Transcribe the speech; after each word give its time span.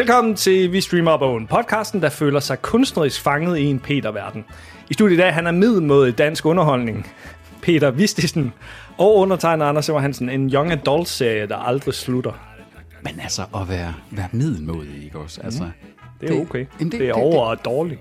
Velkommen 0.00 0.36
til 0.36 0.72
Vi 0.72 0.80
Streamer 0.80 1.16
Bogen, 1.16 1.46
podcasten, 1.46 2.02
der 2.02 2.08
føler 2.08 2.40
sig 2.40 2.62
kunstnerisk 2.62 3.22
fanget 3.22 3.58
i 3.58 3.64
en 3.64 3.80
Peter-verden. 3.80 4.44
I 4.90 4.94
studiet 4.94 5.16
i 5.16 5.20
dag, 5.20 5.34
han 5.34 5.46
er 5.46 5.50
middelmåde 5.50 6.12
dansk 6.12 6.46
underholdning. 6.46 7.06
Peter 7.62 7.90
Vistisen 7.90 8.52
og 8.98 9.16
undertegner 9.16 9.66
Anders 9.66 9.84
Simmer 9.84 10.00
Hansen, 10.00 10.28
en 10.28 10.50
young 10.52 10.72
adult-serie, 10.72 11.46
der 11.46 11.56
aldrig 11.56 11.94
slutter. 11.94 12.32
Men 13.02 13.20
altså, 13.22 13.42
at 13.42 13.68
være, 13.68 13.94
være 14.10 14.28
middelmodig, 14.32 15.04
ikke 15.04 15.18
også? 15.18 15.40
Altså, 15.44 15.62
mm. 15.62 15.70
Det 16.20 16.36
er 16.36 16.40
okay. 16.40 16.66
Det, 16.78 16.92
det 16.92 17.08
er 17.08 17.12
over 17.12 17.44
og 17.44 17.64
dårligt. 17.64 18.00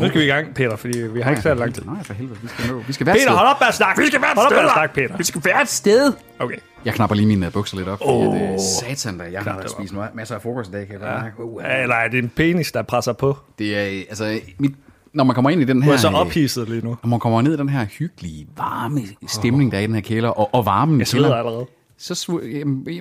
Nu 0.00 0.08
skal 0.08 0.20
vi 0.20 0.24
i 0.24 0.28
gang, 0.28 0.54
Peter, 0.54 0.76
fordi 0.76 0.98
vi 0.98 1.20
har 1.20 1.30
ikke 1.30 1.42
særlig 1.42 1.60
lang 1.60 1.74
tid. 1.74 1.82
Nej, 1.84 2.04
for 2.04 2.14
helvede, 2.14 2.38
vi 2.42 2.48
skal 2.48 2.70
nå. 2.70 2.82
Vi 2.86 2.92
skal 2.92 3.06
være 3.06 3.14
Peter, 3.14 3.30
et 3.30 3.36
hold 3.36 3.46
sted. 3.46 3.54
op 3.54 3.60
med 3.60 3.68
at 3.68 3.74
snakke! 3.74 4.00
Vi 4.02 4.06
skal 4.06 4.20
være 4.20 4.34
hold 4.34 4.46
op 4.46 4.52
med 4.52 4.64
at 4.64 4.72
snakke, 4.74 4.94
Peter. 4.94 5.16
Vi 5.16 5.24
skal 5.24 5.40
være 5.44 5.62
et 5.62 5.68
sted. 5.68 6.12
Okay. 6.38 6.56
Jeg 6.84 6.94
knapper 6.94 7.16
lige 7.16 7.26
mine 7.26 7.46
uh, 7.46 7.52
bukser 7.52 7.76
lidt 7.76 7.88
op, 7.88 7.98
oh. 8.02 8.36
at, 8.36 8.52
uh, 8.54 8.58
satan, 8.80 9.18
da, 9.18 9.24
jeg 9.32 9.42
har 9.42 9.52
det 9.52 9.62
da 9.62 9.68
op. 9.68 9.80
spist 9.80 9.94
meget, 9.94 10.14
masser 10.14 10.34
af 10.34 10.42
frokost 10.42 10.68
i 10.70 10.72
dag, 10.72 10.86
kan 10.86 10.92
jeg 10.92 11.00
bare 11.00 11.22
mærke. 11.22 11.44
Uh, 11.44 11.62
Eller 11.82 11.94
er 11.94 12.08
det 12.08 12.18
en 12.18 12.28
penis, 12.36 12.72
der 12.72 12.82
presser 12.82 13.12
på? 13.12 13.36
Det 13.58 13.78
er, 13.78 13.86
øh, 13.86 13.98
altså, 14.08 14.40
mit, 14.58 14.72
når 15.12 15.24
man 15.24 15.34
kommer 15.34 15.50
ind 15.50 15.60
i 15.60 15.64
den 15.64 15.76
Du 15.80 15.84
her... 15.84 15.92
er 15.92 15.96
så 15.96 16.08
øh, 16.08 16.14
ophidset 16.14 16.68
lige 16.68 16.84
nu. 16.84 16.96
Når 17.02 17.08
man 17.08 17.20
kommer 17.20 17.42
ned 17.42 17.54
i 17.54 17.56
den 17.56 17.68
her 17.68 17.84
hyggelige, 17.84 18.46
varme 18.56 19.00
stemning, 19.28 19.72
der 19.72 19.78
er 19.78 19.82
i 19.82 19.86
den 19.86 19.94
her 19.94 20.02
kælder, 20.02 20.28
og, 20.28 20.54
og 20.54 20.66
varmen 20.66 20.98
Jeg 20.98 21.06
sveder 21.06 21.34
allerede. 21.36 21.66
så 21.98 22.38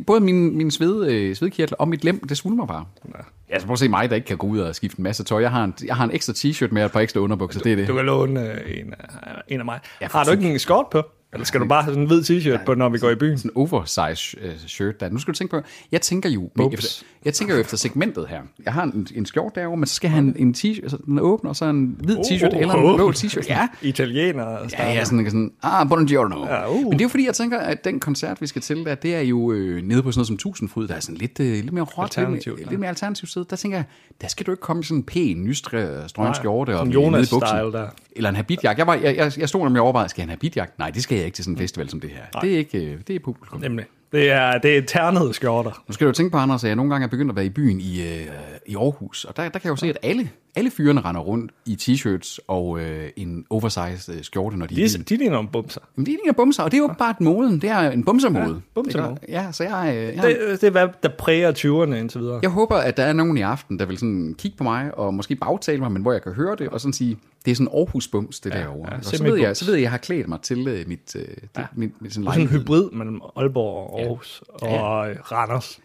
både 0.08 0.20
min, 0.20 0.58
min 0.58 0.72
sved, 0.72 1.08
øh, 1.08 1.36
svedkirtel 1.36 1.76
og 1.80 1.88
mit 1.88 2.04
lem, 2.04 2.28
det 2.28 2.38
svulmer 2.38 2.66
bare. 2.66 2.86
Ja. 3.08 3.20
Altså 3.50 3.66
prøv 3.68 3.74
at 3.74 3.80
se 3.80 3.90
mig, 3.90 4.10
der 4.10 4.16
ikke 4.16 4.26
kan 4.28 4.38
gå 4.38 4.48
ud 4.48 4.60
og 4.60 4.76
skifte 4.76 5.00
en 5.00 5.04
masse 5.04 5.24
tøj. 5.24 5.42
Jeg 5.42 5.52
har 5.52 5.64
en, 5.64 5.74
jeg 5.86 5.96
har 5.96 6.04
en 6.04 6.12
ekstra 6.14 6.34
t-shirt 6.34 6.68
med 6.72 6.82
og 6.82 6.86
et 6.86 6.92
par 6.92 7.00
ekstra 7.00 7.20
underbukser, 7.20 7.62
det 7.62 7.72
er 7.72 7.76
det. 7.76 7.88
Du 7.88 7.96
kan 7.96 8.06
låne 8.06 8.52
øh, 8.52 8.80
en, 8.80 8.94
en 9.48 9.60
af 9.60 9.66
mig. 9.66 9.80
Ja, 10.02 10.08
Har 10.12 10.24
du 10.24 10.32
ikke 10.32 10.52
en 10.52 10.60
skort 10.60 10.86
på? 10.92 11.02
Eller 11.34 11.46
skal 11.46 11.60
du 11.60 11.66
bare 11.66 11.84
have 11.84 11.94
sådan 11.94 12.02
en 12.02 12.08
hvid 12.08 12.22
t-shirt 12.24 12.66
på, 12.66 12.74
når 12.74 12.90
vi 12.90 13.00
går 13.00 13.10
i 13.10 13.16
byen? 13.16 13.38
sådan 13.38 13.52
en 13.52 13.58
oversize 13.58 14.38
øh, 14.42 14.52
shirt 14.68 15.00
der. 15.00 15.10
Nu 15.10 15.20
skal 15.20 15.34
du 15.34 15.38
tænke 15.38 15.52
på, 15.52 15.62
jeg 15.92 16.02
tænker 16.02 16.30
jo 16.30 16.50
efter, 16.72 17.04
jeg 17.26 17.34
tænker 17.34 17.56
jo 17.56 17.62
efter 17.62 17.78
segmentet 17.78 18.28
her. 18.28 18.42
Jeg 18.66 18.74
har 18.74 18.84
en, 18.84 19.08
en 19.16 19.26
skjort 19.26 19.56
derovre, 19.56 19.78
men 19.78 19.88
så 19.88 19.96
skal 19.96 20.10
han 20.10 20.36
en 20.40 20.56
t-shirt, 20.58 20.82
altså, 20.84 20.98
den 21.06 21.18
er 21.18 21.22
åben, 21.22 21.50
og 21.50 21.56
så 21.56 21.66
en 21.66 21.96
hvid 22.00 22.18
t-shirt 22.18 22.54
Oh, 22.56 22.62
eller 22.62 22.74
en 22.74 22.86
oh. 22.86 22.96
blå 22.96 23.12
t-shirt. 23.12 23.50
Ja, 23.50 23.68
Italiener. 23.82 24.58
Ja, 24.80 24.94
ja, 24.94 25.06
sådan, 25.06 25.26
sådan, 25.26 25.52
ah, 25.64 25.88
buongiorno. 25.88 26.46
Ja, 26.46 26.70
uh. 26.70 26.82
Men 26.82 26.92
det 26.92 27.02
er 27.02 27.06
jo 27.06 27.10
fordi, 27.10 27.26
jeg 27.26 27.36
tænker, 27.36 27.60
at 27.60 27.84
den 27.84 28.00
koncert, 28.00 28.42
vi 28.42 28.48
skal 28.48 28.62
til, 28.62 28.86
der, 28.86 28.96
det 28.96 29.16
er 29.16 29.22
jo 29.22 29.52
øh, 29.52 29.84
nede 29.84 30.04
på 30.04 30.12
sådan 30.12 30.20
noget 30.20 30.28
som 30.28 30.38
Tusindfod, 30.38 30.88
der 30.88 30.96
er 30.96 31.00
sådan 31.00 31.18
lidt, 31.18 31.40
øh, 31.40 31.48
lidt 31.48 31.74
mere 31.74 31.84
råt, 31.84 32.18
lidt, 32.18 32.48
ja. 32.48 32.52
lidt 32.70 32.80
mere 32.80 32.90
alternativt 32.90 33.30
sted. 33.30 33.46
Der 33.46 33.56
tænker 33.56 33.78
jeg, 33.78 33.86
der 34.22 34.28
skal 34.28 34.46
du 34.46 34.52
ikke 34.52 34.62
komme 34.62 34.80
i 34.80 34.84
sådan 34.84 34.98
en 34.98 35.04
pæn, 35.04 35.44
nystrøget 35.44 36.12
Nej, 36.18 36.34
skjorte 36.34 36.80
og 36.80 36.88
nede 36.88 37.06
i 37.06 37.26
buksen. 37.32 37.58
der. 37.58 37.88
Eller 38.16 38.30
en 38.30 38.36
habitjakke. 38.36 38.80
Jeg, 38.80 38.88
var, 38.88 38.94
jeg, 38.94 39.16
jeg, 39.16 39.32
jeg 39.38 39.50
stod 39.50 39.64
nemlig 39.64 39.82
og 39.82 39.84
overvejede, 39.84 40.10
skal 40.10 40.22
jeg 40.22 40.28
have 40.28 40.32
habitjakke? 40.32 40.74
Nej, 40.78 40.90
det 40.90 41.04
skal 41.04 41.18
jeg 41.24 41.28
ikke 41.28 41.36
til 41.36 41.44
sådan 41.44 41.54
en 41.54 41.58
festival 41.58 41.90
som 41.90 42.00
det 42.00 42.10
her. 42.10 42.40
Det 42.42 42.54
er 42.54 42.58
ikke, 42.58 42.78
øh, 42.78 43.00
det 43.08 43.16
er 43.16 43.20
publikum. 43.20 43.60
Nemlig. 43.60 43.86
Det 44.12 44.32
er, 44.32 44.58
det 44.58 44.78
er 44.78 44.82
ternede 44.82 45.34
skjorter. 45.34 45.84
Nu 45.88 45.94
skal 45.94 46.08
du 46.08 46.12
tænke 46.12 46.32
på, 46.32 46.38
Anders, 46.38 46.64
at 46.64 46.68
jeg 46.68 46.76
nogle 46.76 46.92
gange 46.92 47.06
er 47.06 47.10
begyndt 47.10 47.32
at 47.32 47.36
være 47.36 47.46
i 47.46 47.50
byen 47.50 47.82
i, 47.82 48.02
øh, 48.02 48.28
i 48.66 48.76
Aarhus, 48.76 49.26
og 49.26 49.38
der, 49.38 49.44
der 49.44 49.50
kan 49.50 49.62
jeg 49.64 49.72
jo 49.72 49.76
se, 49.76 49.90
at 49.90 49.98
alle, 50.04 50.30
alle 50.56 50.72
fyrene 50.72 51.02
render 51.02 51.22
rundt 51.22 51.52
i 51.66 51.78
t-shirts 51.82 52.38
og 52.48 52.80
øh, 52.80 53.10
en 53.16 53.46
oversized 53.50 54.16
øh, 54.16 54.24
skjorte, 54.24 54.58
når 54.58 54.66
de 54.66 54.76
De, 54.76 54.88
de 54.88 55.16
ligner 55.18 55.34
nogle 55.34 55.50
bumser. 55.50 55.82
Men 55.96 56.06
det 56.06 56.12
er 56.14 56.18
ikke 56.26 56.34
bumser, 56.38 56.64
og 56.64 56.72
det 56.72 56.78
er 56.78 56.82
jo 56.82 56.94
bare 57.00 57.12
et 57.12 57.22
moden. 57.22 57.62
Det 57.62 57.70
er 57.70 57.92
en 57.92 58.04
bumsermode. 58.04 58.46
Ja, 58.54 58.60
bumsermode. 58.76 59.18
Ja, 59.30 59.52
så 59.52 59.64
jeg, 59.64 59.94
øh, 59.98 60.16
jeg, 60.16 60.24
Det, 60.24 60.62
det 60.62 60.68
er, 60.68 60.72
hvad 60.72 60.88
der 61.04 61.10
præger 61.18 61.52
20'erne 61.52 61.94
indtil 61.96 62.22
videre. 62.22 62.40
jeg 62.42 62.50
håber, 62.50 62.76
at 62.76 62.98
der 62.98 63.04
er 63.04 63.14
nogen 63.14 63.38
i 63.38 63.42
aften, 63.42 63.80
der 63.80 63.86
vil 63.86 63.98
sådan 63.98 64.36
kigge 64.38 64.58
på 64.58 64.64
mig, 64.64 64.98
og 64.98 65.14
måske 65.14 65.36
bagtale 65.36 65.80
mig, 65.80 65.92
men 65.92 66.02
hvor 66.02 66.12
jeg 66.12 66.22
kan 66.24 66.34
høre 66.34 66.56
det, 66.56 66.70
og 66.70 66.82
sådan 66.82 66.94
sige, 66.94 67.18
det 67.46 67.52
er 67.52 67.56
sådan 67.56 67.70
Aarhus 67.74 68.08
bums, 68.08 68.40
det 68.40 68.54
ja, 68.54 68.60
derovre. 68.60 68.90
ja, 68.92 68.98
og 68.98 69.04
så, 69.04 69.24
ved 69.24 69.38
jeg, 69.38 69.58
så 69.58 69.66
ved 69.66 69.74
jeg, 69.74 69.80
at 69.80 69.84
jeg 69.84 69.92
har 69.92 69.98
klædt 69.98 70.28
mig 70.28 70.42
til 70.42 70.68
øh, 70.68 70.88
mit, 70.88 71.16
øh, 71.16 71.22
ja. 71.58 71.64
mit, 71.76 71.92
mit 72.02 72.14
sådan 72.14 72.26
Sådan 72.26 72.42
en 72.42 72.48
hybrid 72.48 72.90
mellem 72.92 73.22
Aalborg 73.36 73.94
og 73.94 74.00
Aarhus 74.02 74.44
og 74.48 74.68
Ja. 74.68 75.10
øh, 75.10 75.16
Randers. 75.32 75.80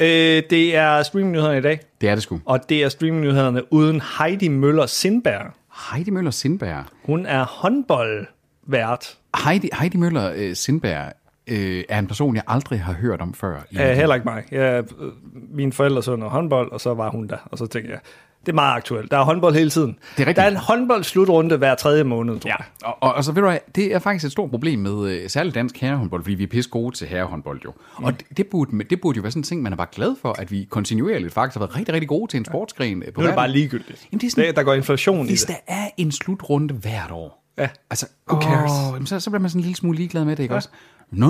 Øh, 0.00 0.42
det 0.50 0.76
er 0.76 1.02
streamingnyhederne 1.02 1.58
i 1.58 1.62
dag, 1.62 1.80
Det 2.00 2.08
er 2.08 2.14
det 2.14 2.22
sgu. 2.22 2.40
og 2.44 2.68
det 2.68 2.82
er 2.84 2.88
streamingnyhederne 2.88 3.72
uden 3.72 4.02
Heidi 4.18 4.48
Møller 4.48 4.86
Sindberg. 4.86 5.52
Heidi 5.92 6.10
Møller 6.10 6.30
Sindberg. 6.30 6.84
Hun 7.04 7.26
er 7.26 7.44
håndboldvært. 7.44 9.18
Heidi, 9.44 9.68
Heidi 9.80 9.96
Møller 9.96 10.32
øh, 10.36 10.54
Sindberg 10.54 11.12
øh, 11.46 11.84
er 11.88 11.98
en 11.98 12.06
person, 12.06 12.34
jeg 12.36 12.42
aldrig 12.46 12.80
har 12.80 12.92
hørt 12.92 13.20
om 13.20 13.34
før. 13.34 13.56
Uh, 13.72 13.78
heller 13.78 14.14
ikke 14.14 14.24
mig. 14.24 14.44
Jeg, 14.50 14.84
øh, 15.00 15.12
mine 15.50 15.72
forældre 15.72 16.02
så 16.02 16.16
noget 16.16 16.32
håndbold, 16.32 16.72
og 16.72 16.80
så 16.80 16.94
var 16.94 17.10
hun 17.10 17.26
der. 17.28 17.36
Og 17.44 17.58
så 17.58 17.66
tænkte 17.66 17.92
jeg, 17.92 18.00
det 18.46 18.52
er 18.52 18.54
meget 18.54 18.76
aktuelt. 18.76 19.10
Der 19.10 19.18
er 19.18 19.22
håndbold 19.24 19.54
hele 19.54 19.70
tiden. 19.70 19.88
Det 19.88 19.98
er 20.22 20.26
rigtigt. 20.26 20.36
Der 20.36 20.42
er 20.42 20.48
en 20.50 20.56
håndboldslutrunde 20.56 21.56
hver 21.56 21.74
tredje 21.74 22.04
måned, 22.04 22.40
tror 22.40 22.48
Ja, 22.48 22.54
jeg. 22.58 22.66
og, 22.84 22.96
og, 23.00 23.14
og 23.14 23.24
så 23.24 23.32
ved 23.32 23.42
du 23.42 23.48
hvad, 23.48 23.58
det 23.74 23.94
er 23.94 23.98
faktisk 23.98 24.24
et 24.26 24.32
stort 24.32 24.50
problem 24.50 24.78
med 24.78 25.08
øh, 25.10 25.30
særligt 25.30 25.54
dansk 25.54 25.76
herrehåndbold, 25.78 26.22
fordi 26.22 26.34
vi 26.34 26.42
er 26.42 26.46
pisse 26.48 26.70
gode 26.70 26.96
til 26.96 27.06
herrehåndbold 27.06 27.60
jo. 27.64 27.72
Og 27.94 28.12
det, 28.20 28.36
det, 28.36 28.46
burde, 28.46 28.84
det 28.90 29.00
burde 29.00 29.16
jo 29.16 29.22
være 29.22 29.30
sådan 29.32 29.40
en 29.40 29.44
ting, 29.44 29.62
man 29.62 29.72
er 29.72 29.76
bare 29.76 29.86
glad 29.92 30.16
for, 30.22 30.32
at 30.38 30.50
vi 30.50 30.66
kontinuerligt 30.70 31.32
faktisk 31.34 31.54
har 31.58 31.66
været 31.66 31.76
rigtig, 31.76 31.94
rigtig 31.94 32.08
gode 32.08 32.30
til 32.30 32.38
en 32.38 32.44
sportsgren. 32.44 33.02
øh, 33.06 33.12
På 33.12 33.20
Nu 33.20 33.26
er 33.26 33.30
det 33.30 33.36
bare 33.36 33.50
ligegyldigt. 33.50 34.06
Jamen, 34.12 34.20
det 34.20 34.26
er 34.26 34.30
sådan- 34.30 34.46
det, 34.48 34.56
der 34.56 34.62
går 34.62 34.74
inflation 34.74 35.26
Hvis 35.26 35.42
i 35.42 35.46
det. 35.46 35.56
der 35.66 35.74
er 35.74 35.88
en 35.96 36.12
slutrunde 36.12 36.74
hvert 36.74 37.10
år, 37.10 37.40
Ja. 37.58 37.68
altså, 37.90 38.06
Who 38.30 38.42
cares? 38.42 38.72
Jamen, 38.92 39.06
så, 39.06 39.20
så 39.20 39.30
bliver 39.30 39.40
man 39.40 39.50
sådan 39.50 39.60
en 39.60 39.62
lille 39.62 39.76
smule 39.76 39.96
ligeglad 39.98 40.24
med 40.24 40.36
det, 40.36 40.42
ikke 40.42 40.52
ja. 40.54 40.56
også? 40.56 40.68
Nå, 41.16 41.28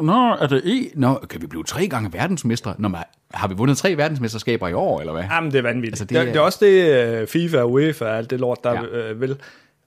nå, 0.00 0.34
er 0.40 0.46
det 0.46 0.62
e? 0.64 0.90
Nå, 0.94 1.14
kan 1.30 1.42
vi 1.42 1.46
blive 1.46 1.64
tre 1.64 1.88
gange 1.88 2.12
verdensmestre? 2.12 2.74
Nå, 2.78 2.88
men, 2.88 3.00
har 3.34 3.48
vi 3.48 3.54
vundet 3.54 3.78
tre 3.78 3.96
verdensmesterskaber 3.96 4.68
i 4.68 4.72
år, 4.72 5.00
eller 5.00 5.12
hvad? 5.12 5.22
Jamen, 5.22 5.50
det 5.52 5.58
er 5.58 5.62
vanvittigt. 5.62 5.92
Altså, 5.92 6.04
det 6.04 6.10
det, 6.10 6.16
er, 6.16 6.22
er- 6.22 6.26
det 6.26 6.36
er 6.36 6.40
også 6.40 6.58
det, 6.64 7.20
øh, 7.20 7.26
FIFA 7.28 7.58
og 7.60 7.72
UEFA 7.72 8.04
og 8.04 8.16
alt 8.18 8.30
det 8.30 8.40
lort, 8.40 8.58
der 8.64 8.72
Ja. 8.72 8.80
ja. 8.82 9.10
øh, 9.10 9.20
vil. 9.20 9.36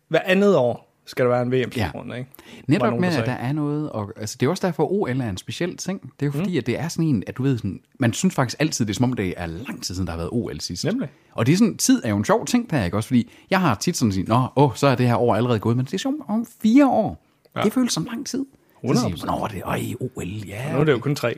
Hver 0.07 0.19
andet 0.25 0.55
år 0.55 0.85
skal 1.05 1.25
der 1.25 1.31
være 1.31 1.41
en 1.41 1.51
VM-slutrunde, 1.51 2.17
ikke? 2.17 2.29
Var 2.37 2.63
Netop 2.67 2.85
nogen, 2.87 3.01
med, 3.01 3.09
at 3.15 3.25
der 3.25 3.31
er 3.31 3.51
noget, 3.53 3.89
og 3.89 4.11
altså, 4.17 4.37
det 4.39 4.45
er 4.45 4.49
også 4.49 4.67
derfor, 4.67 4.91
OL 4.91 5.21
er 5.21 5.29
en 5.29 5.37
speciel 5.37 5.77
ting. 5.77 6.01
Det 6.01 6.09
er 6.21 6.25
jo 6.25 6.31
fordi, 6.31 6.51
mm. 6.51 6.57
at 6.57 6.65
det 6.65 6.79
er 6.79 6.87
sådan 6.87 7.05
en, 7.05 7.23
at 7.27 7.37
du 7.37 7.43
ved 7.43 7.57
sådan, 7.57 7.79
man 7.99 8.13
synes 8.13 8.35
faktisk 8.35 8.57
altid, 8.61 8.85
det 8.85 8.91
er 8.91 8.95
som 8.95 9.03
om, 9.03 9.13
det 9.13 9.33
er 9.37 9.45
lang 9.45 9.83
tid 9.83 9.95
siden, 9.95 10.07
der 10.07 10.11
har 10.11 10.17
været 10.17 10.29
OL 10.31 10.59
sidst. 10.59 10.85
Nemlig. 10.85 11.09
Og 11.33 11.45
det 11.45 11.53
er 11.53 11.57
sådan, 11.57 11.77
tid 11.77 12.01
er 12.05 12.09
jo 12.09 12.17
en 12.17 12.25
sjov 12.25 12.45
ting 12.45 12.71
der, 12.71 12.83
ikke 12.85 12.97
også? 12.97 13.07
Fordi 13.07 13.31
jeg 13.49 13.59
har 13.61 13.75
tit 13.75 13.97
sådan 13.97 14.11
sagt, 14.11 14.27
nå, 14.27 14.47
åh, 14.55 14.71
så 14.75 14.87
er 14.87 14.95
det 14.95 15.07
her 15.07 15.15
år 15.15 15.35
allerede 15.35 15.59
gået, 15.59 15.77
men 15.77 15.85
det 15.85 15.93
er 15.93 15.97
sjovt 15.97 16.15
om 16.27 16.45
fire 16.61 16.87
år. 16.87 17.25
Ja. 17.55 17.61
Det 17.61 17.73
føles 17.73 17.93
som 17.93 18.03
lang 18.03 18.25
tid. 18.25 18.45
100%. 18.83 19.17
Så 19.17 19.25
Nå, 19.25 19.47
det 19.51 19.57
er, 19.57 19.67
øj, 19.67 19.79
OL, 19.99 20.27
ja. 20.27 20.73
Nu 20.73 20.79
er 20.79 20.83
det 20.83 20.91
jo 20.91 20.99
kun 20.99 21.15
tre. 21.15 21.35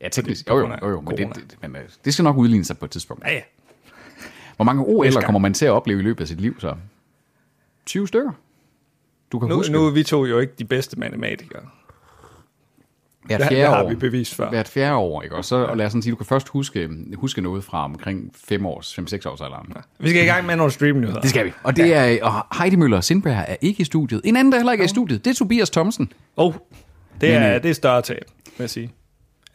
Ja, 0.00 0.08
teknisk. 0.08 0.48
Jo, 0.48 0.58
jo, 0.58 0.66
jo, 0.82 0.88
jo 0.90 1.00
men, 1.00 1.10
det, 1.10 1.18
corona. 1.18 1.34
det, 1.50 1.56
men 1.62 1.76
øh, 1.76 1.82
det 2.04 2.14
skal 2.14 2.22
nok 2.22 2.36
udligne 2.36 2.64
sig 2.64 2.78
på 2.78 2.84
et 2.84 2.90
tidspunkt. 2.90 3.24
Ja, 3.24 3.32
ja. 3.32 3.40
Hvor 4.56 4.64
mange 4.64 4.82
OL'er 4.82 5.24
kommer 5.24 5.38
man 5.38 5.54
til 5.54 5.66
at 5.66 5.72
opleve 5.72 6.00
i 6.00 6.02
løbet 6.02 6.20
af 6.20 6.28
sit 6.28 6.40
liv, 6.40 6.60
så? 6.60 6.74
20 7.86 8.08
stykker? 8.08 8.32
Du 9.32 9.38
kan 9.38 9.48
Nu, 9.48 9.54
huske 9.54 9.72
nu 9.72 9.86
er 9.86 9.90
vi 9.90 10.02
to 10.02 10.26
jo 10.26 10.38
ikke 10.38 10.52
de 10.58 10.64
bedste 10.64 10.98
matematikere. 10.98 11.62
Hvert 13.36 13.48
fjerde 13.48 13.56
det 13.56 13.68
har 13.68 13.84
år. 13.84 13.88
vi 13.88 13.94
bevist 13.94 14.34
før. 14.34 14.50
hvert 14.50 14.68
fjerde 14.68 14.94
år, 14.94 15.22
ikke? 15.22 15.36
Og 15.36 15.44
så 15.44 15.56
og 15.56 15.76
lad 15.76 15.86
os 15.86 15.92
sådan 15.92 16.02
sige, 16.02 16.10
du 16.10 16.16
kan 16.16 16.26
først 16.26 16.48
huske, 16.48 16.88
huske 17.16 17.40
noget 17.40 17.64
fra 17.64 17.84
omkring 17.84 18.32
5 18.48 18.66
års, 18.66 18.98
5-6 18.98 19.02
års 19.28 19.40
alderen. 19.40 19.66
Ja. 19.74 19.80
Vi 19.98 20.08
skal 20.08 20.22
i 20.22 20.26
gang 20.26 20.46
med 20.46 20.56
nogle 20.56 20.72
streamnyheder. 20.72 21.20
Det 21.20 21.30
skal 21.30 21.44
vi. 21.46 21.52
Og 21.62 21.76
det 21.76 21.94
er, 21.94 22.24
og 22.24 22.58
Heidi 22.58 22.76
Møller 22.76 23.00
Sindberg 23.00 23.44
er 23.48 23.56
ikke 23.60 23.80
i 23.80 23.84
studiet. 23.84 24.20
En 24.24 24.36
anden, 24.36 24.52
der 24.52 24.58
heller 24.58 24.72
ikke 24.72 24.82
er 24.82 24.86
i 24.86 24.88
studiet, 24.88 25.24
det 25.24 25.30
er 25.30 25.34
Tobias 25.34 25.70
Thomsen. 25.70 26.12
Oh, 26.36 26.54
det 27.20 27.28
Men, 27.28 27.42
er, 27.42 27.54
øh, 27.56 27.62
det 27.62 27.70
er 27.70 27.74
større 27.74 28.02
tab, 28.02 28.24
vil 28.44 28.62
jeg 28.64 28.70
sige. 28.70 28.92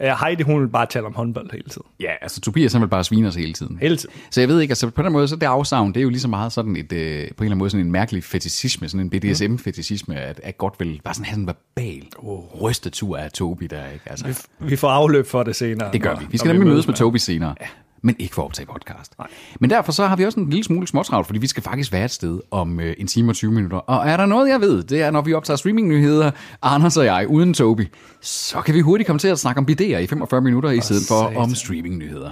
Ja, 0.03 0.16
Heidi, 0.25 0.44
hun 0.44 0.62
vil 0.62 0.68
bare 0.68 0.86
tale 0.86 1.06
om 1.06 1.14
håndbold 1.16 1.52
hele 1.52 1.64
tiden. 1.69 1.88
Ja, 2.00 2.09
altså 2.22 2.41
Tobias 2.41 2.74
han 2.74 2.81
vil 2.81 2.88
bare 2.88 3.03
svine 3.03 3.28
os 3.28 3.36
hele 3.36 3.53
tiden. 3.53 3.78
Hele 3.81 3.97
tiden. 3.97 4.16
Så 4.31 4.41
jeg 4.41 4.50
ved 4.50 4.62
ikke, 4.62 4.72
altså 4.72 4.90
på 4.90 5.02
den 5.02 5.12
måde, 5.12 5.28
så 5.28 5.36
det 5.36 5.44
afsavn, 5.46 5.94
det 5.94 5.97
er 5.97 6.02
jo 6.03 6.09
lige 6.09 6.19
så 6.19 6.28
meget 6.28 6.52
sådan 6.52 6.75
et, 6.75 6.94
øh, 6.94 6.97
på 6.97 6.97
en 6.97 6.97
eller 7.00 7.34
anden 7.41 7.58
måde 7.58 7.69
sådan 7.69 7.86
en 7.86 7.91
mærkelig 7.91 8.24
fetisisme, 8.24 8.90
sådan 8.90 9.02
en 9.06 9.09
BDSM-fetisisme, 9.09 10.16
at, 10.16 10.40
at 10.44 10.58
godt 10.58 10.74
vil 10.80 11.02
bare 11.03 11.14
sådan 11.14 11.25
have 11.25 11.34
sådan 11.34 11.44
en 11.44 11.47
verbal 11.47 12.08
oh. 12.18 12.62
rystetur 12.62 13.18
af 13.18 13.31
Tobi 13.31 13.68
der, 13.68 13.90
ikke? 13.94 14.06
Altså, 14.09 14.28
Vi, 14.28 14.34
vi 14.69 14.75
får 14.75 14.90
afløb 14.90 15.25
for 15.28 15.44
det 15.44 15.56
senere. 15.56 15.91
Det 15.94 16.02
gør 16.02 16.14
når- 16.14 16.20
vi. 16.20 16.25
Vi 16.31 16.38
skal 16.38 16.52
nemlig 16.52 16.68
mødes 16.68 16.88
med 16.88 16.91
med- 16.94 16.97
Tobi 16.97 17.20
senere. 17.20 17.56
Ja. 17.62 17.66
Men 18.06 18.16
ikke 18.19 18.36
for 18.36 18.41
at 18.41 18.46
optage 18.46 18.66
podcast. 18.66 19.18
Nej. 19.18 19.28
Men 19.59 19.69
derfor 19.69 19.91
så 19.91 20.06
har 20.06 20.16
vi 20.16 20.25
også 20.25 20.40
en 20.40 20.50
lille 20.50 20.64
smule 20.64 20.88
småtravlt, 20.88 21.28
fordi 21.28 21.40
vi 21.40 21.47
skal 21.47 21.64
faktisk 21.64 21.91
være 21.91 22.06
et 22.06 22.12
sted 22.12 22.40
om 22.52 22.80
øh, 22.80 22.96
en 22.97 23.08
time 23.08 23.31
og 23.31 23.36
20 23.36 23.52
minutter. 23.52 23.78
Og 23.78 24.08
er 24.08 24.17
der 24.17 24.26
noget, 24.26 24.50
jeg 24.50 24.61
ved, 24.61 24.84
det 24.84 25.02
er, 25.02 25.11
når 25.11 25.22
vi 25.22 25.34
optager 25.34 25.58
streamingnyheder, 25.58 26.32
Anders 26.61 26.97
og 26.97 27.05
jeg, 27.05 27.26
uden 27.29 27.53
Tobi, 27.53 27.88
så 28.22 28.61
kan 28.61 28.76
vi 28.76 28.79
hurtigt 28.79 29.08
komme 29.08 29.20
til 29.20 29.28
at 29.28 29.40
snakke 29.40 29.59
om 29.59 29.67
BD'er 29.72 29.97
i 29.97 30.08
45 30.08 30.41
minutter, 30.41 30.70
i 30.70 30.82
stedet 30.82 31.03
for 31.08 31.23
satan. 31.23 31.38
om 31.38 31.55
streamingnyheder. 31.55 32.32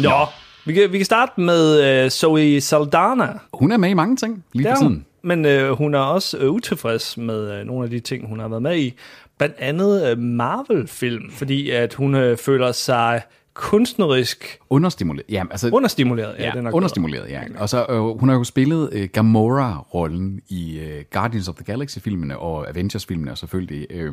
Nå, 0.00 0.26
vi 0.66 0.72
kan, 0.72 0.92
vi 0.92 0.98
kan 0.98 1.04
starte 1.04 1.40
med 1.40 2.04
uh, 2.04 2.10
Zoe 2.10 2.60
Saldana. 2.60 3.28
Hun 3.54 3.72
er 3.72 3.76
med 3.76 3.90
i 3.90 3.94
mange 3.94 4.16
ting 4.16 4.44
lige 4.52 4.68
for 4.68 4.76
tiden. 4.76 5.06
Men 5.22 5.44
øh, 5.44 5.70
hun 5.70 5.94
er 5.94 5.98
også 5.98 6.38
øh, 6.38 6.50
utilfreds 6.50 7.16
med 7.16 7.52
øh, 7.52 7.66
nogle 7.66 7.84
af 7.84 7.90
de 7.90 8.00
ting, 8.00 8.28
hun 8.28 8.38
har 8.40 8.48
været 8.48 8.62
med 8.62 8.78
i. 8.78 8.94
Blandt 9.38 9.56
andet 9.58 10.10
øh, 10.10 10.18
Marvel-film, 10.18 11.30
fordi 11.30 11.70
at 11.70 11.94
hun 11.94 12.14
øh, 12.14 12.36
føler 12.36 12.72
sig 12.72 13.22
kunstnerisk 13.54 14.58
Understimuleret. 14.70 15.24
Ja, 15.30 15.44
altså, 15.50 15.70
understimuleret. 15.72 16.34
ja, 16.38 16.50
den 16.50 16.58
er 16.58 16.62
nok 16.62 16.74
understimuleret, 16.74 17.30
ja. 17.30 17.40
Og 17.58 17.68
så, 17.68 17.86
øh, 17.90 18.00
hun 18.20 18.28
har 18.28 18.36
jo 18.36 18.44
spillet 18.44 18.88
øh, 18.92 19.08
Gamora-rollen 19.12 20.40
i 20.48 20.78
øh, 20.78 21.04
Guardians 21.12 21.48
of 21.48 21.54
the 21.54 21.64
Galaxy-filmene 21.64 22.38
og 22.38 22.68
Avengers-filmene 22.68 23.36
selvfølgelig. 23.36 23.86
Øh. 23.90 24.12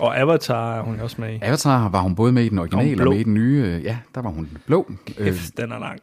Og 0.00 0.20
Avatar 0.20 0.78
er 0.78 0.82
hun 0.82 1.00
også 1.00 1.16
med 1.18 1.34
i. 1.34 1.38
Avatar 1.42 1.88
var 1.88 2.00
hun 2.00 2.14
både 2.14 2.32
med 2.32 2.44
i 2.44 2.48
den 2.48 2.58
originale 2.58 3.02
og 3.02 3.08
med 3.08 3.18
i 3.18 3.22
den 3.22 3.34
nye. 3.34 3.62
øh, 3.66 3.84
Ja, 3.84 3.98
der 4.14 4.22
var 4.22 4.30
hun 4.30 4.48
blå. 4.66 4.92
Øh, 5.18 5.26
Kæft, 5.26 5.56
den 5.56 5.72
er 5.72 5.78
lang. 5.78 6.00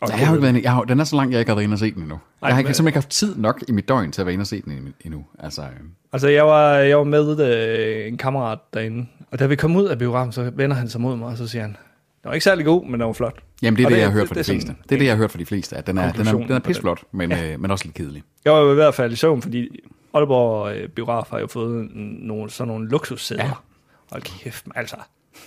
Og 0.00 0.08
Jeg 0.08 0.18
har 0.26 0.26
jo 0.26 0.42
ikke 0.42 0.52
været 0.52 0.62
jeg 0.64 0.72
har, 0.72 0.82
den 0.82 1.00
er 1.00 1.04
så 1.04 1.16
lang, 1.16 1.32
jeg 1.32 1.38
ikke 1.40 1.50
har 1.50 1.54
været 1.56 1.64
inde 1.64 1.74
og 1.74 1.78
set 1.78 1.94
den 1.94 2.02
endnu. 2.02 2.14
Nej, 2.42 2.48
jeg 2.48 2.56
har 2.56 2.62
simpelthen 2.62 2.86
ikke 2.86 2.96
haft 2.96 3.08
tid 3.10 3.36
nok 3.36 3.62
i 3.68 3.72
mit 3.72 3.88
døgn 3.88 4.12
til 4.12 4.22
at 4.22 4.26
være 4.26 4.32
inde 4.32 4.42
og 4.42 4.46
se 4.46 4.62
den 4.62 4.72
endnu- 4.72 4.92
endnu. 5.04 5.24
Altså, 5.38 5.62
øh, 5.62 5.68
Altså, 6.12 6.28
jeg 6.28 6.46
var, 6.46 6.72
jeg 6.74 6.98
var 6.98 7.04
med 7.04 7.40
øh, 7.40 8.08
en 8.08 8.16
kammerat 8.16 8.58
derinde, 8.74 9.06
og 9.30 9.38
da 9.38 9.46
vi 9.46 9.56
kom 9.56 9.76
ud 9.76 9.84
af 9.84 9.98
biografen, 9.98 10.32
så 10.32 10.50
vender 10.56 10.76
han 10.76 10.88
sig 10.88 11.00
mod 11.00 11.16
mig, 11.16 11.28
og 11.28 11.36
så 11.36 11.46
siger 11.48 11.62
han, 11.62 11.76
den 12.22 12.28
var 12.28 12.32
ikke 12.34 12.44
særlig 12.44 12.64
god, 12.64 12.84
men 12.84 13.00
den 13.00 13.06
var 13.06 13.12
flot. 13.12 13.40
jamen, 13.62 13.76
det 13.76 13.84
er 13.84 13.88
det, 13.88 13.94
det- 13.96 14.00
jeg 14.02 14.08
har 14.10 14.12
hørt 14.18 14.28
fra 14.28 14.34
det 14.34 14.46
de 14.46 14.52
er 14.52 14.54
fleste. 14.54 14.74
Det 14.88 14.94
er 14.94 14.98
det, 14.98 15.04
jeg 15.06 15.12
har 15.12 15.18
hørt 15.18 15.30
fra 15.30 15.38
de 15.38 15.46
fleste, 15.46 15.76
at 15.76 15.86
den 15.86 15.98
er, 15.98 16.12
den 16.12 16.26
er, 16.26 16.32
den 16.32 16.50
er 16.52 16.58
pisflot, 16.58 17.02
men, 17.12 17.30
ja. 17.30 17.52
øh, 17.52 17.60
men 17.60 17.70
også 17.70 17.84
lidt 17.84 17.94
kedelig. 17.96 18.22
Jeg 18.44 18.52
var 18.52 18.70
i 18.72 18.74
hvert 18.74 18.94
fald 18.94 19.12
i 19.12 19.16
søvn, 19.16 19.42
fordi 19.42 19.68
Aalborg 20.14 20.76
øh, 20.76 20.88
Biograf 20.88 21.24
har 21.30 21.38
jo 21.38 21.46
fået 21.46 21.88
nogle, 21.94 22.50
sådan 22.50 22.68
nogle 22.68 22.88
luksussæder. 22.88 23.42
Ja. 23.42 23.48
Ja. 23.48 23.54
Hold 24.12 24.22
kæft, 24.22 24.66
altså. 24.74 24.96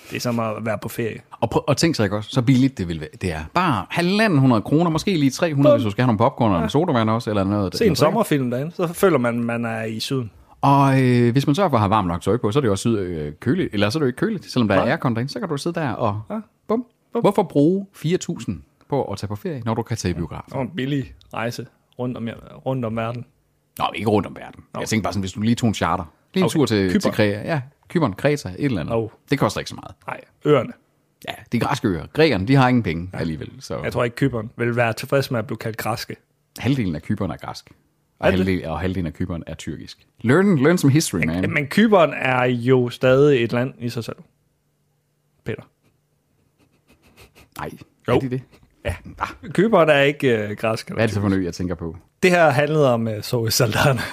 Det 0.09 0.15
er 0.15 0.19
som 0.19 0.39
at 0.39 0.53
være 0.61 0.77
på 0.81 0.89
ferie. 0.89 1.19
Og, 1.31 1.49
prøv, 1.49 1.63
og 1.67 1.77
tænk 1.77 1.95
sig 1.95 2.03
ikke 2.03 2.15
også, 2.15 2.29
så 2.29 2.41
billigt 2.41 2.77
det 2.77 2.87
vil 2.87 2.99
være. 2.99 3.09
Det 3.21 3.31
er 3.33 3.39
bare 3.53 3.85
halvanden 3.89 4.39
hundrede 4.39 4.61
kroner, 4.61 4.89
måske 4.91 5.17
lige 5.17 5.29
300, 5.31 5.75
hvis 5.75 5.83
du 5.85 5.91
skal 5.91 6.01
have 6.03 6.07
nogle 6.07 6.17
popcorn 6.17 6.51
og 6.51 6.63
en 6.63 6.69
sodavand 6.69 7.09
også, 7.09 7.29
eller 7.29 7.43
noget. 7.43 7.75
Se 7.75 7.83
en 7.83 7.87
noget 7.89 7.97
sommerfilm 7.97 8.51
derinde, 8.51 8.71
så 8.75 8.87
føler 8.87 9.17
man, 9.17 9.43
man 9.43 9.65
er 9.65 9.83
i 9.83 9.99
syden. 9.99 10.31
Og 10.61 11.01
øh, 11.03 11.31
hvis 11.31 11.47
man 11.47 11.55
sørger 11.55 11.69
for 11.69 11.77
at 11.77 11.81
have 11.81 11.89
varmt 11.89 12.07
nok 12.07 12.21
tøj 12.21 12.37
på, 12.37 12.51
så 12.51 12.59
er 12.59 12.61
det 12.61 12.67
jo 12.67 12.71
også 12.71 12.89
øh, 12.89 13.33
køligt, 13.39 13.73
eller 13.73 13.89
så 13.89 13.97
er 13.97 13.99
det 13.99 14.05
jo 14.05 14.07
ikke 14.07 14.17
køligt, 14.17 14.51
selvom 14.51 14.67
der 14.67 14.75
er 14.75 14.79
Nej. 14.79 14.89
aircon 14.89 15.15
derinde, 15.15 15.31
så 15.31 15.39
kan 15.39 15.49
du 15.49 15.57
sidde 15.57 15.79
der 15.79 15.89
og 15.89 16.21
Ja. 16.29 16.35
Bum. 16.67 16.85
Hvorfor 17.21 17.43
bruge 17.43 17.85
4.000 17.95 18.51
på 18.89 19.03
at 19.03 19.17
tage 19.17 19.27
på 19.27 19.35
ferie, 19.35 19.61
når 19.65 19.73
du 19.73 19.81
kan 19.83 19.97
tage 19.97 20.09
i 20.11 20.13
biografen? 20.13 20.53
Og 20.53 20.61
en 20.61 20.69
billig 20.75 21.13
rejse 21.33 21.67
rundt 21.99 22.17
om, 22.17 22.29
rundt 22.65 22.85
om 22.85 22.95
verden. 22.97 23.25
Nå, 23.79 23.85
ikke 23.95 24.09
rundt 24.09 24.27
om 24.27 24.35
verden. 24.35 24.63
Jeg 24.79 24.87
tænker 24.87 25.03
bare 25.03 25.13
sådan, 25.13 25.21
hvis 25.21 25.31
du 25.31 25.41
lige 25.41 25.55
tog 25.55 25.67
en 25.67 25.73
charter, 25.73 26.03
lige 26.33 26.41
en 26.41 26.45
Okay. 26.45 26.53
tur 26.53 26.65
til, 26.65 27.01
til 27.01 27.11
Kreta, 27.11 27.41
ja, 27.45 27.61
Kyberen, 27.89 28.13
Kreta, 28.13 28.49
et 28.49 28.55
eller 28.65 28.81
andet. 28.81 28.95
Oh. 28.95 29.09
Det 29.31 29.39
koster 29.39 29.59
ikke 29.61 29.69
så 29.69 29.75
meget. 29.75 29.95
Nej, 30.07 30.21
øerne. 30.45 30.71
Ja, 31.27 31.33
de 31.51 31.59
græske 31.59 31.87
øer. 31.87 32.07
Grækerne, 32.13 32.47
de 32.47 32.55
har 32.55 32.67
ingen 32.69 32.83
penge 32.83 33.09
alligevel. 33.13 33.51
Så 33.59 33.79
Jeg 33.83 33.93
tror 33.93 34.03
ikke, 34.03 34.15
Kyberen 34.15 34.51
vil 34.57 34.75
være 34.75 34.93
tilfreds 34.93 35.31
med 35.31 35.39
at 35.39 35.47
blive 35.47 35.57
kaldt 35.57 35.77
græske. 35.77 36.15
halvdelen 36.59 36.95
af 36.95 37.01
Kyberen 37.01 37.31
er 37.31 37.37
græsk. 37.37 37.71
Og, 38.19 38.31
halvdelen, 38.31 38.65
og 38.65 38.79
halvdelen 38.79 39.07
af 39.07 39.13
Kyberen 39.13 39.43
er 39.47 39.53
tyrkisk. 39.55 40.07
Learn, 40.21 40.57
learn 40.57 40.77
some 40.77 40.93
history, 40.93 41.19
man. 41.25 41.51
Men 41.53 41.67
Kyberen 41.67 42.13
er 42.13 42.43
jo 42.45 42.89
stadig 42.89 43.43
et 43.43 43.51
land 43.53 43.73
i 43.79 43.89
sig 43.89 44.03
selv. 44.03 44.15
Peter. 45.43 45.61
Nej, 47.59 47.69
Jo. 48.07 48.15
er 48.15 48.19
de 48.19 48.29
det? 48.29 48.41
Ja. 48.85 48.95
Kyberen 49.49 49.89
er 49.89 50.01
ikke 50.01 50.37
øh, 50.37 50.51
græsk. 50.57 50.89
Hvad 50.89 51.03
er 51.03 51.07
det 51.07 51.13
så 51.13 51.19
for 51.21 51.27
en 51.27 51.33
ø, 51.33 51.43
jeg 51.43 51.53
tænker 51.53 51.75
på? 51.75 51.95
Det 52.23 52.31
her 52.31 52.49
handlede 52.49 52.93
om 52.93 53.07
uh, 53.07 53.13
Zoe 53.21 53.51
Saldana. 53.51 54.01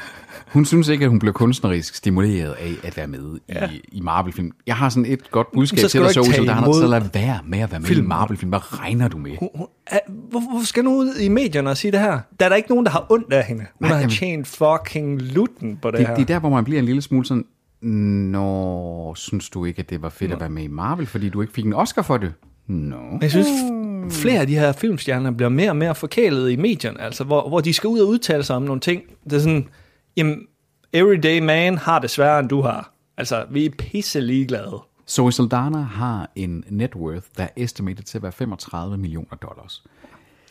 Hun 0.52 0.64
synes 0.64 0.88
ikke, 0.88 1.04
at 1.04 1.08
hun 1.10 1.18
blev 1.18 1.32
kunstnerisk 1.32 1.94
stimuleret 1.94 2.52
af 2.52 2.72
at 2.84 2.96
være 2.96 3.06
med 3.06 3.38
ja. 3.48 3.70
i, 3.70 3.80
i 3.92 4.00
Marvel-film. 4.00 4.50
Jeg 4.66 4.76
har 4.76 4.88
sådan 4.88 5.06
et 5.12 5.30
godt 5.30 5.52
budskab 5.52 5.78
Så 5.78 5.88
til 5.88 6.00
dig, 6.00 6.10
Zoe 6.10 6.24
Saldana. 6.24 6.72
Så 6.72 6.86
lad 6.86 7.00
være 7.12 7.38
med 7.46 7.58
at 7.58 7.70
være 7.70 7.80
med 7.80 7.88
film. 7.88 8.04
i 8.04 8.08
Marvel-film. 8.08 8.48
Hvad 8.48 8.80
regner 8.80 9.08
du 9.08 9.18
med? 9.18 9.36
Hun, 9.38 9.48
hun, 9.54 9.66
er, 9.86 9.98
hvorfor, 10.30 10.64
skal 10.66 10.84
hun 10.84 10.94
ud 10.96 11.14
i 11.20 11.28
medierne 11.28 11.70
og 11.70 11.76
sige 11.76 11.92
det 11.92 12.00
her? 12.00 12.18
Der 12.40 12.44
er 12.44 12.48
der 12.48 12.56
ikke 12.56 12.68
nogen, 12.68 12.86
der 12.86 12.92
har 12.92 13.06
ondt 13.10 13.32
af 13.32 13.44
hende. 13.44 13.60
Hun 13.60 13.68
Nej, 13.80 13.88
har 13.88 13.96
jamen- 13.96 14.10
tjent 14.10 14.46
fucking 14.46 15.22
lutten 15.22 15.76
på 15.82 15.90
det, 15.90 15.98
Det, 15.98 16.06
her. 16.06 16.14
det 16.14 16.22
er 16.22 16.26
der, 16.26 16.38
hvor 16.38 16.50
man 16.50 16.64
bliver 16.64 16.78
en 16.78 16.84
lille 16.84 17.02
smule 17.02 17.26
sådan, 17.26 17.44
Nå, 17.82 19.14
synes 19.14 19.50
du 19.50 19.64
ikke, 19.64 19.78
at 19.80 19.90
det 19.90 20.02
var 20.02 20.08
fedt 20.08 20.32
at 20.32 20.40
være 20.40 20.48
med 20.50 20.62
i 20.62 20.66
Marvel, 20.68 21.06
fordi 21.06 21.28
du 21.28 21.40
ikke 21.40 21.52
fik 21.52 21.64
en 21.64 21.72
Oscar 21.74 22.02
for 22.02 22.16
det? 22.16 22.32
Nå. 22.72 23.18
Jeg 23.20 23.30
synes, 23.30 23.48
f- 23.48 24.22
flere 24.22 24.40
af 24.40 24.46
de 24.46 24.54
her 24.54 24.72
filmstjerner 24.72 25.30
bliver 25.30 25.48
mere 25.48 25.70
og 25.70 25.76
mere 25.76 25.94
forkælet 25.94 26.50
i 26.50 26.56
medierne, 26.56 27.00
altså, 27.00 27.24
hvor, 27.24 27.48
hvor 27.48 27.60
de 27.60 27.72
skal 27.72 27.88
ud 27.88 28.00
og 28.00 28.08
udtale 28.08 28.42
sig 28.42 28.56
om 28.56 28.62
nogle 28.62 28.80
ting. 28.80 29.02
Det 29.24 29.32
er 29.32 29.38
sådan, 29.38 29.68
jamen, 30.16 30.46
everyday 30.92 31.40
man 31.40 31.78
har 31.78 31.98
det 31.98 32.10
sværere, 32.10 32.40
end 32.40 32.48
du 32.48 32.60
har. 32.60 32.92
Altså, 33.16 33.44
vi 33.50 33.64
er 33.66 33.70
pisse 33.78 34.20
ligeglade. 34.20 34.78
Zoe 35.08 35.32
Saldana 35.32 35.78
har 35.80 36.30
en 36.36 36.64
net 36.68 36.94
worth, 36.94 37.26
der 37.36 37.42
er 37.42 37.48
estimated 37.56 38.02
til 38.04 38.18
at 38.18 38.22
være 38.22 38.32
35 38.32 38.98
millioner 38.98 39.36
dollars. 39.42 39.84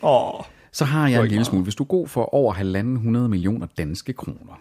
Åh, 0.02 0.40
Så 0.72 0.84
har 0.84 1.08
jeg 1.08 1.22
en 1.22 1.28
lille 1.28 1.44
smule. 1.44 1.62
Hvis 1.62 1.74
du 1.74 1.84
går 1.84 2.06
for 2.06 2.34
over 2.34 2.54
1.500 2.54 2.60
millioner 3.28 3.66
danske 3.78 4.12
kroner, 4.12 4.60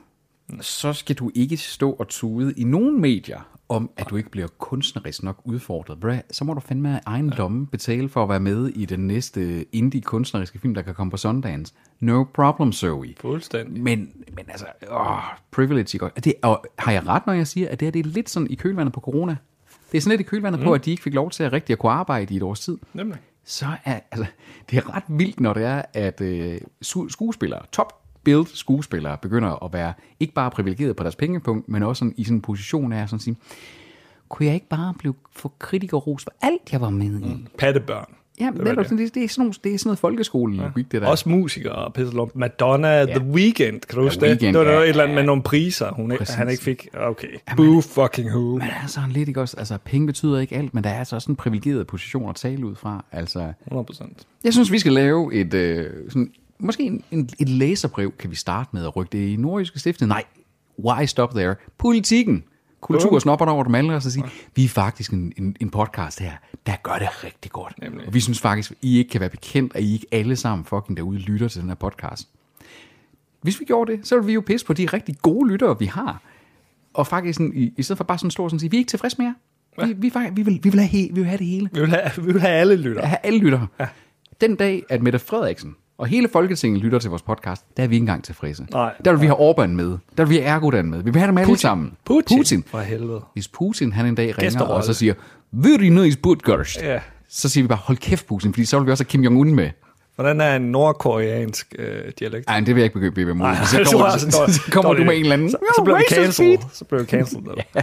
så 0.62 0.94
skal 0.94 1.16
du 1.16 1.32
ikke 1.36 1.58
stå 1.58 1.92
og 1.92 2.08
tude 2.08 2.54
i 2.58 2.64
nogen 2.64 3.02
medier 3.02 3.40
om, 3.72 3.90
at 3.98 4.10
du 4.10 4.16
ikke 4.16 4.30
bliver 4.30 4.48
kunstnerisk 4.58 5.24
nok 5.24 5.42
udfordret. 5.44 6.00
Bra, 6.00 6.18
så 6.32 6.44
må 6.44 6.54
du 6.54 6.60
fandme 6.60 6.96
af 6.96 7.02
egen 7.06 7.30
lomme 7.30 7.68
betale 7.68 8.10
for 8.10 8.24
at 8.24 8.30
være 8.30 8.40
med 8.40 8.68
i 8.68 8.86
den 8.86 9.08
næste 9.08 9.66
indie 9.76 10.02
kunstneriske 10.02 10.60
film, 10.60 10.74
der 10.74 10.82
kan 10.82 10.96
komme 10.96 11.12
på 11.12 11.18
Sundance. 11.18 11.74
No 12.00 12.24
problem, 12.24 12.72
Zoe. 12.72 13.14
fuldstændig. 13.20 13.84
Men, 13.84 14.12
men 14.36 14.46
altså, 14.50 14.66
åh, 14.92 15.18
privilege, 15.52 16.00
Det, 16.24 16.34
og 16.42 16.66
har 16.80 16.92
jeg 16.92 17.08
ret, 17.08 17.28
når 17.28 17.34
jeg 17.34 17.48
siger, 17.48 17.70
at 17.70 17.80
det 17.80 17.86
her 17.86 17.92
det 17.92 18.06
er 18.06 18.10
lidt 18.10 18.30
sådan 18.30 18.48
i 18.50 18.56
kølvandet 18.56 18.94
på 18.94 19.00
corona? 19.00 19.36
Det 19.92 19.98
er 19.98 20.02
sådan 20.02 20.18
lidt 20.18 20.28
i 20.28 20.30
kølvandet 20.30 20.62
mm. 20.62 20.66
på, 20.66 20.74
at 20.74 20.86
de 20.86 20.92
ikke 20.92 21.04
fik 21.04 21.14
lov 21.14 21.32
til 21.32 21.44
at 21.44 21.54
rigtig 21.54 21.74
at 21.74 21.80
kunne 21.80 21.92
arbejde 21.92 22.34
i 22.34 22.38
et 22.38 22.44
års 22.44 22.60
tid 22.60 22.78
Nemlig. 22.94 23.18
så 23.44 23.66
er 23.86 24.00
altså, 24.12 24.26
det 24.70 24.78
er 24.78 24.96
ret 24.96 25.04
vildt, 25.08 25.40
når 25.40 25.54
det 25.54 25.64
er, 25.64 25.82
at 25.94 26.22
øh, 26.22 26.62
skuespillere, 27.10 27.62
top 27.72 28.01
build 28.24 28.46
skuespillere, 28.46 29.18
begynder 29.18 29.64
at 29.66 29.74
være 29.74 29.94
ikke 30.20 30.34
bare 30.34 30.52
privilegeret 30.52 30.96
på 30.96 31.04
deres 31.04 31.16
pengepunkt, 31.16 31.70
men 31.70 31.84
også 31.84 32.00
sådan, 32.00 32.14
i 32.18 32.24
sådan 32.24 32.38
en 32.38 32.42
position 32.42 32.94
af 32.94 33.10
sådan 33.10 33.18
at 33.18 33.22
sige, 33.22 33.36
kunne 34.30 34.46
jeg 34.46 34.54
ikke 34.54 34.70
bare 34.70 34.94
blive 35.00 35.14
få 35.32 35.52
kritikerros 35.60 36.24
for 36.24 36.34
alt, 36.42 36.72
jeg 36.72 36.82
var 36.82 36.90
med 36.90 37.20
i? 37.20 37.26
Mm. 37.26 37.48
Pattebørn. 37.58 38.16
Ja, 38.40 38.46
det, 38.46 38.66
det, 38.66 38.90
det. 38.90 39.00
det, 39.00 39.16
det, 39.16 39.24
er 39.24 39.28
sådan 39.28 39.42
nogle, 39.42 39.54
det 39.64 39.74
er 39.74 39.78
sådan 39.78 39.88
noget 39.88 40.00
folkeskole-logik, 40.00 40.92
det 40.92 41.02
der. 41.02 41.08
Også 41.08 41.30
musikere 41.30 41.72
og 41.72 41.94
pisse 41.94 42.14
lort. 42.14 42.36
Madonna, 42.36 42.88
ja. 42.88 43.06
The 43.06 43.26
Weeknd, 43.26 43.82
kan 43.82 43.96
du 43.96 44.02
huske 44.02 44.22
det? 44.22 44.42
Det 44.42 44.48
var 44.48 44.64
noget, 44.64 44.68
ja, 44.68 44.82
et 44.82 44.90
eller 44.90 45.04
andet 45.04 45.16
ja. 45.16 45.20
med 45.20 45.26
nogle 45.26 45.44
priser, 45.44 45.92
hun 45.92 46.12
ikke, 46.12 46.32
han 46.32 46.50
ikke 46.50 46.64
fik. 46.64 46.88
Okay. 46.94 47.28
Boo 47.56 47.82
fucking 47.82 48.30
who. 48.30 48.58
Men 48.58 48.68
altså 48.82 49.00
lidt 49.10 49.28
ikke 49.28 49.42
også, 49.42 49.56
altså 49.58 49.78
penge 49.86 50.08
betyder 50.08 50.40
ikke 50.40 50.56
alt, 50.56 50.74
men 50.74 50.84
der 50.84 50.90
er 50.90 51.00
altså 51.00 51.16
også 51.16 51.32
en 51.32 51.36
privilegeret 51.36 51.88
position 51.88 52.30
at 52.30 52.36
tale 52.36 52.66
ud 52.66 52.76
fra. 52.76 53.06
Altså, 53.12 53.54
100%. 53.72 54.08
Jeg 54.44 54.54
synes, 54.54 54.72
vi 54.72 54.80
skal 54.80 54.92
lave 54.92 55.34
et, 55.34 55.54
øh, 55.54 55.90
sådan, 56.10 56.32
måske 56.62 56.84
en, 56.84 57.04
en, 57.12 57.30
et 57.40 57.50
læserbrev, 57.50 58.12
kan 58.12 58.32
vi 58.32 58.36
starte 58.36 58.70
med 58.74 58.86
at 58.86 58.96
rykke 58.96 59.18
det 59.18 59.28
i 59.28 59.36
nordjyske 59.36 59.80
stiftet. 59.80 60.08
Nej, 60.08 60.24
why 60.80 61.06
stop 61.06 61.32
there? 61.34 61.56
Politikken. 61.78 62.44
Kultur 62.82 63.20
snopper 63.20 63.46
over 63.46 63.64
dem 63.64 63.76
alle, 63.76 63.96
og 63.96 64.02
så 64.02 64.12
sige, 64.12 64.26
vi 64.56 64.64
er 64.64 64.68
faktisk 64.70 65.12
en, 65.12 65.34
en, 65.38 65.56
en 65.60 65.70
podcast 65.70 66.20
her, 66.20 66.32
der 66.66 66.74
gør 66.84 66.98
det 67.00 67.24
rigtig 67.24 67.52
godt. 67.52 67.74
Nemlig. 67.82 68.08
Og 68.08 68.14
vi 68.14 68.20
synes 68.20 68.40
faktisk, 68.42 68.74
I 68.82 68.98
ikke 68.98 69.10
kan 69.10 69.22
være 69.22 69.30
bekendt, 69.30 69.76
at 69.76 69.84
I 69.84 69.94
ikke 69.94 70.06
alle 70.12 70.36
sammen 70.36 70.66
fucking 70.66 70.98
derude 70.98 71.18
lytter 71.20 71.48
til 71.48 71.62
den 71.62 71.70
her 71.70 71.76
podcast. 71.76 72.30
Hvis 73.42 73.60
vi 73.60 73.66
gjorde 73.66 73.92
det, 73.92 74.08
så 74.08 74.16
ville 74.16 74.28
vi 74.28 74.34
jo 74.34 74.42
pisse 74.42 74.66
på 74.66 74.74
de 74.74 74.86
rigtig 74.86 75.16
gode 75.22 75.50
lyttere, 75.52 75.80
vi 75.80 75.86
har. 75.86 76.22
Og 76.94 77.08
faktisk, 77.08 77.38
sådan, 77.38 77.52
i, 77.56 77.74
i 77.78 77.84
stedet 77.84 77.98
for 77.98 78.04
bare 78.04 78.18
sådan 78.18 78.32
stå 78.32 78.44
og 78.44 78.50
sådan 78.50 78.60
sige, 78.60 78.72
vi 78.72 78.78
er 78.78 78.80
ikke 78.80 78.90
tilfredse 78.90 79.18
mere. 79.20 79.36
Vi, 79.86 79.94
vi, 79.94 80.10
faktisk- 80.10 80.38
vi, 80.38 80.42
vil, 80.42 80.60
vi, 80.64 80.70
vil 80.70 80.80
have, 80.80 80.88
he, 80.88 81.08
vi 81.14 81.20
vil 81.22 81.26
have 81.26 81.38
det 81.38 81.48
hele. 81.48 81.70
Vi 81.74 81.80
vil 81.80 81.90
have, 81.90 82.26
vi 82.26 82.32
vil 82.34 82.42
have 82.42 82.54
alle 82.54 82.76
lytter. 82.76 83.02
At 83.02 83.08
have 83.08 83.20
alle 83.24 83.40
lyttere. 83.40 83.68
Ja. 83.80 83.88
Den 84.42 84.56
dag, 84.56 84.84
at 84.90 85.02
Mette 85.04 85.20
Frederiksen 85.20 85.76
og 86.02 86.08
hele 86.08 86.30
Folketinget 86.34 86.82
lytter 86.82 87.00
til 87.00 87.10
vores 87.10 87.22
podcast, 87.22 87.66
der 87.78 87.84
er 87.84 87.88
vi 87.88 87.96
ikke 87.96 88.04
engang 88.04 88.24
tilfredse. 88.24 88.66
Nej. 88.72 88.94
Der 89.06 89.12
vil 89.12 89.22
vi 89.22 89.26
have 89.26 89.52
Orbán 89.52 89.68
med. 89.68 89.98
Der 90.18 90.26
vil 90.26 90.30
vi 90.30 90.36
have 90.38 90.56
Erdogan 90.56 90.86
med. 90.86 90.98
Vi 91.04 91.12
vil 91.12 91.20
have 91.20 91.28
dem 91.28 91.38
alle 91.38 91.46
Putin. 91.48 91.58
sammen. 91.62 91.94
Putin. 92.06 92.38
Putin. 92.38 92.64
For 92.68 92.80
helvede. 92.80 93.22
Hvis 93.34 93.48
Putin 93.48 93.94
han 93.94 94.06
en 94.06 94.16
dag 94.16 94.26
ringer 94.26 94.42
Gæsterolle. 94.42 94.74
og 94.74 94.84
så 94.84 94.94
siger, 94.94 95.14
very 95.52 95.84
nice 95.84 96.18
podcast, 96.20 96.82
Ja. 96.82 97.00
så 97.30 97.50
siger 97.50 97.64
vi 97.64 97.68
bare, 97.68 97.80
hold 97.84 97.98
kæft 97.98 98.28
Putin, 98.28 98.54
fordi 98.54 98.66
så 98.66 98.80
vil 98.80 98.86
vi 98.86 98.92
også 98.92 99.04
have 99.04 99.10
Kim 99.10 99.24
Jong-un 99.24 99.54
med. 99.56 99.70
Hvordan 100.16 100.42
er 100.42 100.56
en 100.56 100.62
nordkoreansk 100.62 101.76
øh, 101.80 102.12
dialekt? 102.20 102.46
Ej, 102.50 102.60
det 102.60 102.68
vil 102.68 102.76
jeg 102.76 102.84
ikke 102.84 103.00
begynde 103.00 103.28
ved 103.28 103.36
Nej, 103.36 103.56
Så 103.66 103.78
det 103.78 103.88
kommer, 103.92 104.10
så, 104.18 104.26
altså, 104.26 104.54
så 104.66 104.72
kommer 104.72 104.94
du 104.94 105.04
med 105.04 105.14
en 105.16 105.22
eller 105.22 105.34
anden. 105.34 105.50
Så, 105.50 105.58
så 105.76 105.84
det 105.86 105.94
racist 105.94 106.16
cancelled. 106.16 106.58
Så 106.74 106.86
blev 106.86 107.00
det 107.02 107.10
cancelled. 107.10 107.48
eller? 107.48 107.64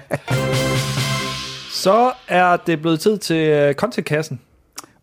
Så 1.73 2.13
er 2.29 2.57
det 2.57 2.81
blevet 2.81 3.01
tid 3.01 3.19
til 3.19 3.49
øh, 3.49 3.75
contentkassen. 3.75 4.41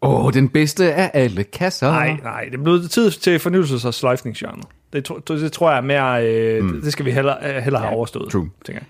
Åh, 0.05 0.25
oh, 0.25 0.33
den 0.33 0.49
bedste 0.49 0.93
af 0.93 1.11
alle 1.13 1.43
kasser. 1.43 1.91
Nej, 1.91 2.17
nej, 2.23 2.43
det 2.51 2.59
er 2.59 2.63
blevet 2.63 2.91
tid 2.91 3.11
til 3.11 3.37
fornyelses- 3.37 3.87
og 3.87 3.93
sløjfningsgenren. 3.93 4.61
Det, 4.93 5.03
tro- 5.05 5.19
det, 5.27 5.41
det 5.41 5.51
tror 5.51 5.69
jeg 5.69 5.77
er 5.77 5.81
mere, 5.81 6.27
øh, 6.27 6.63
mm. 6.63 6.81
det 6.81 6.91
skal 6.91 7.05
vi 7.05 7.11
hellere, 7.11 7.37
øh, 7.49 7.63
hellere 7.63 7.81
have 7.81 7.95
overstået. 7.95 8.31
true. 8.31 8.49
Tænker 8.65 8.81
jeg. 8.81 8.87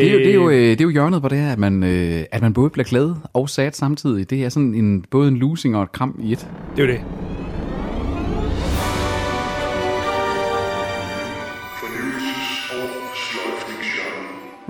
Det 0.00 0.08
er, 0.08 0.12
jo, 0.12 0.18
det, 0.18 0.30
er 0.30 0.34
jo, 0.34 0.50
øh, 0.50 0.56
det 0.56 0.80
er 0.80 0.84
jo 0.84 0.90
hjørnet, 0.90 1.20
hvor 1.20 1.28
det 1.28 1.38
er, 1.38 1.52
at 1.52 1.58
man, 1.58 1.82
øh, 1.82 2.24
at 2.32 2.42
man 2.42 2.52
både 2.52 2.70
bliver 2.70 2.84
glad 2.84 3.14
og 3.32 3.48
sad 3.48 3.72
samtidig. 3.72 4.30
Det 4.30 4.44
er 4.44 4.48
sådan 4.48 4.74
en, 4.74 5.04
både 5.10 5.28
en 5.28 5.36
losing 5.36 5.76
og 5.76 5.82
et 5.82 5.92
kram 5.92 6.20
i 6.22 6.32
et. 6.32 6.48
Det 6.76 6.82
er 6.82 6.86
jo 6.86 6.92
det. 6.92 7.00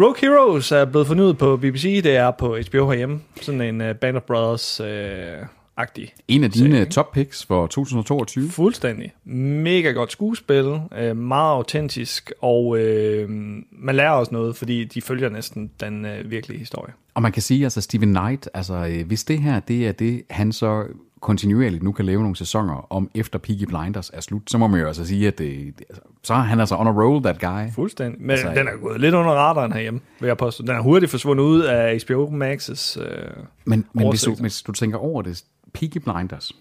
Rogue 0.01 0.17
Heroes 0.21 0.73
er 0.73 0.85
blevet 0.85 1.07
fornyet 1.07 1.39
på 1.39 1.57
BBC. 1.57 2.03
Det 2.03 2.17
er 2.17 2.31
på 2.31 2.47
HBO 2.71 2.91
herhjemme. 2.91 3.21
Sådan 3.41 3.61
en 3.61 3.81
uh, 3.81 3.97
Band 3.97 4.17
of 4.17 4.23
Brothers-agtig. 4.23 6.15
En 6.29 6.45
af 6.45 6.51
dine 6.51 6.85
top 6.85 7.13
picks 7.13 7.47
for 7.47 7.67
2022. 7.67 8.49
Fuldstændig. 8.49 9.13
Mega 9.25 9.91
godt 9.91 10.13
skuespil. 10.13 10.81
Øh, 10.99 11.17
meget 11.17 11.55
autentisk. 11.55 12.33
Og 12.41 12.79
øh, 12.79 13.31
man 13.71 13.95
lærer 13.95 14.11
også 14.11 14.33
noget, 14.33 14.57
fordi 14.57 14.85
de 14.85 15.03
følger 15.03 15.29
næsten 15.29 15.71
den 15.81 16.05
øh, 16.05 16.31
virkelige 16.31 16.59
historie. 16.59 16.93
Og 17.15 17.23
man 17.23 17.33
kan 17.33 17.43
sige, 17.43 17.65
altså 17.65 17.81
Steven 17.81 18.15
Knight, 18.15 18.49
altså 18.55 18.75
øh, 18.75 19.07
hvis 19.07 19.25
det 19.25 19.39
her, 19.39 19.61
det 19.61 19.89
er 19.89 19.93
det, 19.93 20.23
han 20.31 20.53
så 20.53 20.85
kontinuerligt 21.21 21.83
nu 21.83 21.93
kan 21.93 22.05
lave 22.05 22.21
nogle 22.21 22.37
sæsoner 22.37 22.87
om 22.93 23.11
efter 23.15 23.39
Peaky 23.39 23.65
Blinders 23.65 24.11
er 24.15 24.21
slut, 24.21 24.43
så 24.51 24.59
må 24.59 24.67
man 24.67 24.81
jo 24.81 24.87
altså 24.87 25.07
sige, 25.07 25.29
at 25.29 25.39
det, 25.39 25.75
altså, 25.89 26.03
så 26.23 26.35
er 26.35 26.39
han 26.39 26.61
altså 26.61 26.77
on 26.77 26.87
a 26.87 26.91
roll, 26.91 27.23
that 27.23 27.41
guy. 27.41 27.73
Fuldstændig. 27.75 28.21
Men 28.21 28.31
Altså, 28.31 28.49
den 28.49 28.69
er 28.69 28.77
gået 28.83 29.01
lidt 29.01 29.15
under 29.15 29.31
radaren 29.31 29.73
herhjemme, 29.73 30.01
vil 30.21 30.27
jeg 30.27 30.37
påstå. 30.37 30.63
Den 30.63 30.71
er 30.77 30.81
hurtigt 30.81 31.11
forsvundet 31.11 31.45
ud 31.45 31.61
af 31.61 32.01
HBO 32.07 32.27
Max's... 32.27 33.01
Øh, 33.03 33.31
Men, 33.65 33.85
men 33.93 34.09
hvis, 34.09 34.23
du, 34.23 34.35
hvis 34.35 34.63
du 34.63 34.73
tænker 34.73 34.99
over 34.99 35.23
det, 35.23 35.45
Peaky 35.73 35.99
Blinders, 35.99 36.53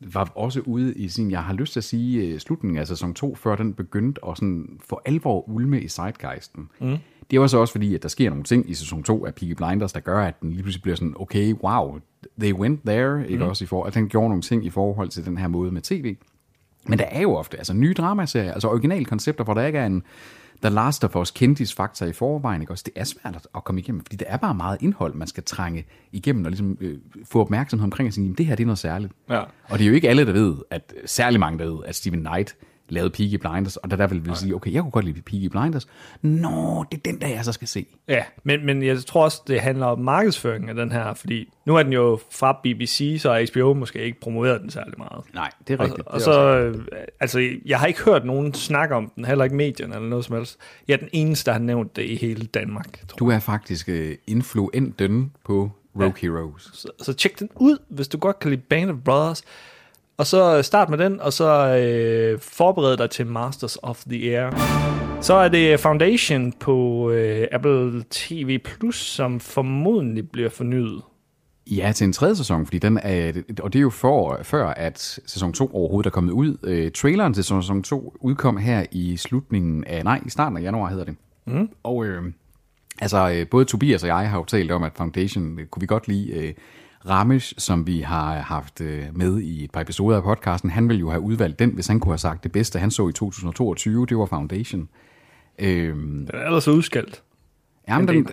var 0.00 0.32
også 0.34 0.60
ude 0.60 0.94
i 0.94 1.08
sin, 1.08 1.30
jeg 1.30 1.42
har 1.42 1.54
lyst 1.54 1.72
til 1.72 1.80
at 1.80 1.84
sige, 1.84 2.26
øh, 2.26 2.38
slutningen 2.40 2.78
af 2.78 2.86
sæson 2.86 3.14
2, 3.14 3.34
før 3.34 3.56
den 3.56 3.74
begyndte 3.74 4.20
at 4.28 4.36
sådan 4.36 4.78
for 4.88 5.02
alvor 5.04 5.48
ulme 5.48 5.80
i 5.80 5.88
sidegeisten. 5.88 6.68
Mm. 6.80 6.96
Det 7.30 7.40
var 7.40 7.46
så 7.46 7.58
også 7.58 7.72
fordi, 7.72 7.94
at 7.94 8.02
der 8.02 8.08
sker 8.08 8.28
nogle 8.30 8.44
ting 8.44 8.70
i 8.70 8.74
sæson 8.74 9.02
2 9.02 9.26
af 9.26 9.34
Peaky 9.34 9.52
Blinders, 9.52 9.92
der 9.92 10.00
gør, 10.00 10.20
at 10.24 10.40
den 10.40 10.50
lige 10.50 10.62
pludselig 10.62 10.82
bliver 10.82 10.96
sådan, 10.96 11.14
okay, 11.16 11.54
wow, 11.54 11.98
they 12.40 12.52
went 12.52 12.80
there, 12.86 13.28
ikke 13.28 13.44
også 13.44 13.64
i 13.64 13.66
forhold, 13.66 13.88
at 13.88 13.94
den 13.94 14.08
gjorde 14.08 14.28
nogle 14.28 14.42
ting 14.42 14.64
i 14.66 14.70
forhold 14.70 15.08
til 15.08 15.24
den 15.24 15.38
her 15.38 15.48
måde 15.48 15.70
med 15.72 15.82
tv. 15.82 16.16
Men 16.88 16.98
der 16.98 17.04
er 17.04 17.20
jo 17.20 17.34
ofte 17.34 17.56
altså 17.58 17.74
nye 17.74 17.94
dramaserier, 17.94 18.52
altså 18.52 18.68
originale 18.68 19.04
koncepter, 19.04 19.44
hvor 19.44 19.54
der 19.54 19.66
ikke 19.66 19.78
er 19.78 19.86
en 19.86 20.02
The 20.62 20.70
Last 20.74 21.04
of 21.04 21.16
Us 21.16 21.30
kendis-faktor 21.30 22.06
i 22.06 22.12
forvejen, 22.12 22.60
ikke 22.60 22.72
også? 22.72 22.82
Det 22.86 22.92
er 22.96 23.04
svært 23.04 23.46
at- 23.54 23.64
komme 23.64 23.80
igennem, 23.80 24.00
fordi 24.04 24.16
der 24.16 24.24
er 24.28 24.36
bare 24.36 24.54
meget 24.54 24.78
indhold, 24.82 25.14
man 25.14 25.28
skal 25.28 25.42
trænge 25.44 25.84
igennem 26.12 26.44
og 26.44 26.50
ligesom 26.50 26.76
øh, 26.80 26.98
få 27.24 27.40
opmærksomhed 27.40 27.84
omkring 27.84 28.06
og 28.06 28.12
sige, 28.12 28.24
"Jamen, 28.24 28.36
det 28.38 28.46
her 28.46 28.54
det 28.54 28.62
er 28.62 28.66
noget 28.66 28.78
særligt. 28.78 29.12
Ja. 29.30 29.40
Og 29.68 29.78
det 29.78 29.80
er 29.80 29.88
jo 29.88 29.94
ikke 29.94 30.08
alle, 30.08 30.26
der 30.26 30.32
ved, 30.32 30.54
at 30.70 30.94
særlig 31.06 31.40
mange, 31.40 31.58
der 31.58 31.64
ved, 31.70 31.78
at 31.86 31.94
Steven 31.94 32.20
Knight 32.20 32.56
lavede 32.88 33.10
Peaky 33.10 33.34
Blinders, 33.34 33.76
og 33.76 33.90
der 33.90 33.96
der 33.96 34.06
vil, 34.06 34.26
vil 34.26 34.36
sige, 34.36 34.54
okay, 34.54 34.72
jeg 34.72 34.82
kunne 34.82 34.90
godt 34.90 35.04
lide 35.04 35.22
Peaky 35.22 35.46
Blinders. 35.46 35.86
Nå, 36.22 36.84
det 36.92 36.98
er 36.98 37.02
den, 37.10 37.20
der 37.20 37.26
jeg 37.28 37.44
så 37.44 37.52
skal 37.52 37.68
se. 37.68 37.86
Ja, 38.08 38.24
men, 38.44 38.66
men 38.66 38.82
jeg 38.82 39.04
tror 39.04 39.24
også, 39.24 39.42
det 39.46 39.60
handler 39.60 39.86
om 39.86 39.98
markedsføring 39.98 40.68
af 40.68 40.74
den 40.74 40.92
her, 40.92 41.14
fordi 41.14 41.48
nu 41.66 41.76
er 41.76 41.82
den 41.82 41.92
jo 41.92 42.20
fra 42.30 42.60
BBC, 42.62 43.18
så 43.20 43.46
HBO 43.52 43.74
måske 43.74 44.02
ikke 44.04 44.20
promoveret 44.20 44.60
den 44.60 44.70
særlig 44.70 44.94
meget. 44.98 45.24
Nej, 45.34 45.50
det 45.68 45.74
er 45.74 45.78
Og, 45.78 45.84
rigtigt. 45.84 46.06
og 46.08 46.14
er 46.16 46.18
så, 46.22 46.30
også- 46.30 46.78
øh, 46.78 46.84
altså, 47.20 47.50
jeg 47.66 47.78
har 47.78 47.86
ikke 47.86 48.02
hørt 48.04 48.24
nogen 48.24 48.54
snakke 48.54 48.94
om 48.94 49.12
den, 49.16 49.24
heller 49.24 49.44
ikke 49.44 49.56
medierne 49.56 49.94
eller 49.94 50.08
noget 50.08 50.24
som 50.24 50.36
helst. 50.36 50.58
Jeg 50.88 50.94
er 50.94 50.98
den 50.98 51.08
eneste, 51.12 51.46
der 51.46 51.52
har 51.52 51.60
nævnt 51.64 51.96
det 51.96 52.02
i 52.04 52.16
hele 52.16 52.46
Danmark, 52.46 53.08
tror 53.08 53.16
Du 53.16 53.30
er 53.30 53.38
faktisk 53.38 53.88
øh, 53.88 54.16
influenten 54.26 55.32
på 55.44 55.70
Rogue 55.96 56.06
ja. 56.22 56.28
Heroes. 56.28 56.70
Så, 56.74 56.88
så 57.02 57.12
tjek 57.12 57.38
den 57.40 57.48
ud, 57.56 57.78
hvis 57.88 58.08
du 58.08 58.18
godt 58.18 58.38
kan 58.38 58.50
lide 58.50 58.62
Band 58.70 58.90
of 58.90 58.96
Brothers. 59.04 59.42
Og 60.16 60.26
så 60.26 60.62
start 60.62 60.90
med 60.90 60.98
den, 60.98 61.20
og 61.20 61.32
så 61.32 61.76
øh, 61.76 62.38
forbered 62.40 62.96
dig 62.96 63.10
til 63.10 63.26
Masters 63.26 63.78
of 63.82 64.04
the 64.10 64.38
Air. 64.38 64.50
Så 65.20 65.34
er 65.34 65.48
det 65.48 65.80
Foundation 65.80 66.52
på 66.52 67.10
øh, 67.10 67.46
Apple 67.52 68.04
TV 68.10 68.58
Plus, 68.58 68.96
som 68.96 69.40
formodentlig 69.40 70.30
bliver 70.30 70.48
fornyet. 70.48 71.02
Ja, 71.66 71.92
til 71.94 72.04
en 72.04 72.12
tredje 72.12 72.36
sæson, 72.36 72.66
fordi 72.66 72.78
den 72.78 72.98
er, 73.02 73.32
og 73.62 73.72
det 73.72 73.78
er 73.78 73.82
jo 73.82 73.90
for, 73.90 74.40
før, 74.42 74.66
at 74.66 75.18
sæson 75.26 75.52
2 75.52 75.70
overhovedet 75.74 76.06
er 76.06 76.10
kommet 76.10 76.32
ud. 76.32 76.56
Øh, 76.62 76.90
traileren 76.90 77.34
til 77.34 77.44
sæson 77.44 77.82
2 77.82 78.16
udkom 78.20 78.56
her 78.56 78.86
i 78.92 79.16
slutningen 79.16 79.84
af, 79.84 80.04
nej, 80.04 80.20
i 80.26 80.30
starten 80.30 80.58
af 80.58 80.62
januar 80.62 80.88
hedder 80.88 81.04
det. 81.04 81.16
Mm. 81.46 81.68
Og 81.82 82.04
øh, 82.06 82.22
altså, 83.00 83.30
øh, 83.30 83.48
både 83.48 83.64
Tobias 83.64 84.02
og 84.02 84.08
jeg 84.08 84.30
har 84.30 84.38
jo 84.38 84.44
talt 84.44 84.70
om, 84.70 84.82
at 84.82 84.92
Foundation 84.96 85.58
øh, 85.58 85.66
kunne 85.66 85.80
vi 85.80 85.86
godt 85.86 86.08
lide. 86.08 86.30
Øh, 86.32 86.54
Ramesh, 87.08 87.54
som 87.58 87.86
vi 87.86 88.00
har 88.00 88.40
haft 88.40 88.80
øh, 88.80 89.04
med 89.12 89.38
i 89.40 89.64
et 89.64 89.70
par 89.70 89.80
episoder 89.80 90.16
af 90.16 90.22
podcasten, 90.22 90.70
han 90.70 90.88
ville 90.88 91.00
jo 91.00 91.10
have 91.10 91.20
udvalgt 91.20 91.58
den, 91.58 91.70
hvis 91.70 91.86
han 91.86 92.00
kunne 92.00 92.12
have 92.12 92.18
sagt 92.18 92.44
det 92.44 92.52
bedste, 92.52 92.78
han 92.78 92.90
så 92.90 93.08
i 93.08 93.12
2022, 93.12 94.06
det 94.06 94.16
var 94.18 94.26
Foundation. 94.26 94.88
Øh, 95.58 95.96
Den 95.96 96.30
er 96.34 96.46
ellers 96.46 96.68
udskældt. 96.68 97.22
Jamen, 97.88 98.06
Men 98.06 98.24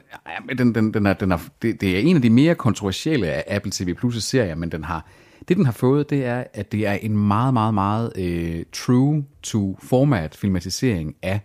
den, 0.57 0.57
den, 0.57 0.75
den, 0.75 0.93
den 0.93 1.05
er, 1.05 1.13
den 1.13 1.31
er, 1.31 1.37
det, 1.61 1.81
det 1.81 1.95
er 1.95 1.99
en 1.99 2.15
af 2.15 2.21
de 2.21 2.29
mere 2.29 2.55
kontroversielle 2.55 3.27
af 3.27 3.43
Apple 3.55 3.71
TV 3.71 3.95
Plus' 3.97 4.19
serier, 4.19 4.55
men 4.55 4.71
den 4.71 4.83
har, 4.83 5.05
det 5.47 5.57
den 5.57 5.65
har 5.65 5.71
fået, 5.71 6.09
det 6.09 6.25
er, 6.25 6.43
at 6.53 6.71
det 6.71 6.87
er 6.87 6.93
en 6.93 7.17
meget, 7.17 7.53
meget, 7.53 7.73
meget 7.73 8.11
øh, 8.17 8.63
true 8.73 9.25
to 9.43 9.77
format 9.83 10.35
filmatisering 10.35 11.15
af, 11.21 11.39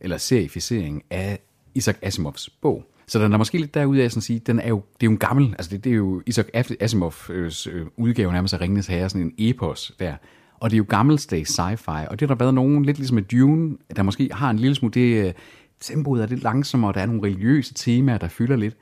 eller 0.00 0.16
serificering 0.16 1.02
af 1.10 1.38
Isaac 1.74 1.96
Asimovs 2.02 2.50
bog. 2.50 2.84
Så 3.10 3.18
den 3.18 3.32
er 3.32 3.36
måske 3.36 3.58
lidt 3.58 3.74
derude 3.74 4.02
af 4.02 4.10
sådan 4.10 4.18
at 4.18 4.24
sige, 4.24 4.38
den 4.38 4.60
er 4.60 4.68
jo, 4.68 4.76
det 4.76 5.02
er 5.02 5.06
jo 5.06 5.10
en 5.10 5.18
gammel, 5.18 5.54
altså 5.58 5.70
det, 5.70 5.84
det 5.84 5.92
er 5.92 5.96
jo 5.96 6.22
Isaac 6.26 6.46
Asimovs 6.80 7.66
øh, 7.66 7.86
udgave 7.96 8.32
nærmest 8.32 8.54
af 8.54 8.60
Ringenes 8.60 8.86
Herre, 8.86 9.08
sådan 9.08 9.26
en 9.26 9.32
epos 9.38 9.92
der. 9.98 10.14
Og 10.60 10.70
det 10.70 10.74
er 10.74 10.78
jo 10.78 10.84
gammeldags 10.88 11.60
sci-fi, 11.60 12.08
og 12.08 12.20
det 12.20 12.28
har 12.28 12.34
der 12.34 12.44
været 12.44 12.54
nogen, 12.54 12.84
lidt 12.84 12.98
ligesom 12.98 13.14
med 13.14 13.22
Dune, 13.22 13.76
der 13.96 14.02
måske 14.02 14.28
har 14.32 14.50
en 14.50 14.58
lille 14.58 14.74
smule, 14.74 14.92
det, 14.92 15.26
øh, 15.26 15.32
tempoet 15.80 16.22
er 16.22 16.26
lidt 16.26 16.42
langsommere, 16.42 16.90
og 16.90 16.94
der 16.94 17.00
er 17.00 17.06
nogle 17.06 17.22
religiøse 17.22 17.74
temaer, 17.74 18.18
der 18.18 18.28
fylder 18.28 18.56
lidt. 18.56 18.76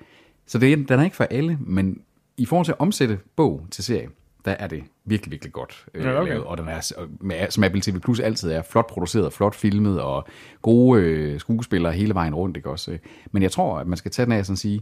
Så 0.46 0.58
det, 0.58 0.88
den 0.88 1.00
er 1.00 1.04
ikke 1.04 1.16
for 1.16 1.24
alle, 1.24 1.58
men 1.60 2.00
i 2.36 2.46
forhold 2.46 2.64
til 2.64 2.72
at 2.72 2.80
omsætte 2.80 3.18
bog 3.36 3.66
til 3.70 3.84
serie, 3.84 4.08
der 4.48 4.54
er 4.58 4.66
det 4.66 4.82
virkelig, 5.04 5.30
virkelig 5.30 5.52
godt 5.52 5.86
øh, 5.94 6.04
Ja, 6.04 6.20
okay. 6.20 6.30
lavet. 6.30 6.44
Og 6.44 6.58
den 6.58 6.68
er, 6.68 6.92
med, 7.20 7.50
som 7.50 7.64
Apple 7.64 7.80
TV 7.80 8.00
Plus 8.00 8.20
altid 8.20 8.50
er, 8.50 8.62
flot 8.62 8.86
produceret, 8.86 9.32
flot 9.32 9.54
filmet, 9.54 10.00
og 10.00 10.26
gode 10.62 11.02
øh, 11.02 11.40
skuespillere 11.40 11.92
hele 11.92 12.14
vejen 12.14 12.34
rundt. 12.34 12.56
Ikke 12.56 12.70
også? 12.70 12.98
Men 13.32 13.42
jeg 13.42 13.50
tror, 13.52 13.78
at 13.78 13.86
man 13.86 13.96
skal 13.96 14.10
tage 14.10 14.26
den 14.26 14.32
af 14.32 14.46
sådan 14.46 14.54
at 14.54 14.58
sige, 14.58 14.80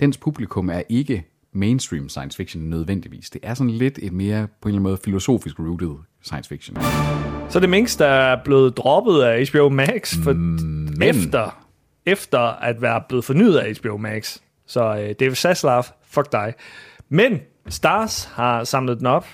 dens 0.00 0.18
publikum 0.18 0.70
er 0.70 0.82
ikke 0.88 1.24
mainstream 1.52 2.08
science 2.08 2.36
fiction 2.36 2.62
nødvendigvis. 2.62 3.30
Det 3.30 3.40
er 3.44 3.54
sådan 3.54 3.70
lidt 3.70 3.98
et 4.02 4.12
mere, 4.12 4.46
på 4.60 4.68
en 4.68 4.74
eller 4.74 4.78
anden 4.78 4.82
måde, 4.82 4.96
filosofisk 5.04 5.58
rooted 5.58 5.96
science 6.22 6.48
fiction. 6.48 6.76
Så 7.48 7.60
det 7.60 7.70
Minx, 7.70 7.98
der 7.98 8.06
er 8.06 8.44
blevet 8.44 8.76
droppet 8.76 9.22
af 9.22 9.48
HBO 9.48 9.68
Max 9.68 10.14
for 10.24 10.32
Men. 10.32 11.02
efter, 11.02 11.62
efter 12.06 12.38
at 12.38 12.82
være 12.82 13.02
blevet 13.08 13.24
fornyet 13.24 13.56
af 13.56 13.74
HBO 13.80 13.96
Max. 13.96 14.38
Så 14.66 14.96
øh, 14.98 15.14
David 15.20 15.34
Zaslav, 15.34 15.84
fuck 16.04 16.32
dig. 16.32 16.54
Men 17.08 17.40
Stars 17.68 18.24
har 18.24 18.64
samlet 18.64 18.98
den 18.98 19.06
op 19.06 19.26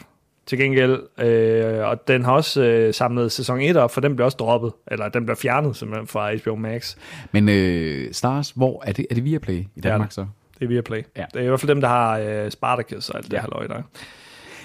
til 0.46 0.58
gengæld, 0.58 1.02
øh, 1.18 1.86
og 1.88 2.08
den 2.08 2.24
har 2.24 2.32
også 2.32 2.62
øh, 2.62 2.94
samlet 2.94 3.32
sæson 3.32 3.60
1 3.60 3.76
op, 3.76 3.90
for 3.90 4.00
den 4.00 4.16
blev 4.16 4.24
også 4.24 4.36
droppet, 4.36 4.72
eller 4.90 5.08
den 5.08 5.24
blev 5.26 5.36
fjernet 5.36 5.76
simpelthen 5.76 6.06
fra 6.06 6.34
HBO 6.34 6.56
Max. 6.56 6.96
Men 7.32 7.48
øh, 7.48 8.12
Stars, 8.14 8.50
hvor 8.50 8.82
er 8.86 8.92
det, 8.92 9.06
er 9.10 9.14
det 9.14 9.24
Viaplay 9.24 9.54
i 9.76 9.80
Danmark 9.82 10.12
så? 10.12 10.26
Det 10.58 10.64
er 10.64 10.68
Viaplay. 10.68 10.98
Ja. 11.16 11.20
Ja. 11.20 11.24
Det 11.34 11.40
er 11.40 11.44
i 11.44 11.48
hvert 11.48 11.60
fald 11.60 11.68
dem, 11.68 11.80
der 11.80 11.88
har 11.88 12.18
øh, 12.18 12.50
Spartacus 12.50 13.08
og 13.10 13.16
alt 13.16 13.26
det 13.26 13.32
Ja. 13.32 13.40
her 13.40 13.48
løg 13.60 13.68
der. 13.68 13.82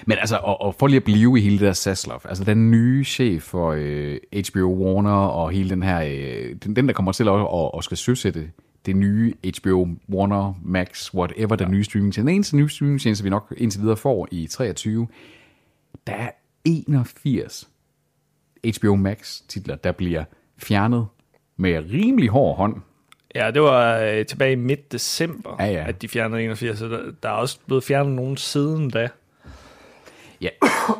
Men 0.06 0.18
altså, 0.18 0.36
og, 0.36 0.60
og 0.60 0.74
for 0.78 0.86
lige 0.86 0.96
at 0.96 1.04
blive 1.04 1.38
i 1.38 1.42
hele 1.42 1.58
det 1.58 1.66
der 1.66 1.72
Saslov, 1.72 2.20
altså 2.24 2.44
den 2.44 2.70
nye 2.70 3.04
chef 3.04 3.42
for 3.42 3.74
øh, 3.78 4.16
HBO 4.52 4.84
Warner 4.84 5.14
og 5.26 5.50
hele 5.50 5.70
den 5.70 5.82
her, 5.82 6.00
øh, 6.02 6.54
den, 6.64 6.76
den 6.76 6.86
der 6.88 6.92
kommer 6.94 7.12
til 7.12 7.28
at, 7.28 7.34
at, 7.34 7.70
at 7.78 7.84
skal 7.84 7.96
søsætte 7.96 8.50
det 8.88 8.96
nye 8.96 9.34
HBO 9.60 9.88
Warner 10.12 10.60
Max, 10.64 11.14
whatever, 11.14 11.56
den 11.56 11.70
nye 11.70 11.84
streamingtjeneste. 11.84 12.28
Den 12.28 12.34
eneste 12.34 12.56
nye 12.56 12.68
streamingtjeneste, 12.68 13.24
vi 13.24 13.30
nok 13.30 13.54
indtil 13.56 13.80
videre 13.80 13.96
får 13.96 14.28
i 14.30 14.46
23, 14.46 15.08
der 16.06 16.12
er 16.12 16.30
81 16.64 17.68
HBO 18.78 18.94
Max 18.94 19.40
titler, 19.48 19.76
der 19.76 19.92
bliver 19.92 20.24
fjernet 20.58 21.06
med 21.56 21.90
rimelig 21.92 22.28
hård 22.28 22.56
hånd. 22.56 22.76
Ja, 23.34 23.50
det 23.50 23.62
var 23.62 23.98
øh, 23.98 24.26
tilbage 24.26 24.52
i 24.52 24.56
midt 24.56 24.92
december, 24.92 25.56
Ja, 25.58 25.66
ja. 25.66 25.84
at 25.88 26.02
de 26.02 26.08
fjernede 26.08 26.42
81, 26.42 26.78
så 26.78 26.88
der, 26.88 27.02
der 27.22 27.28
er 27.28 27.32
også 27.32 27.58
blevet 27.66 27.84
fjernet 27.84 28.12
nogen 28.12 28.36
siden 28.36 28.90
da. 28.90 29.08
Ja, 30.40 30.48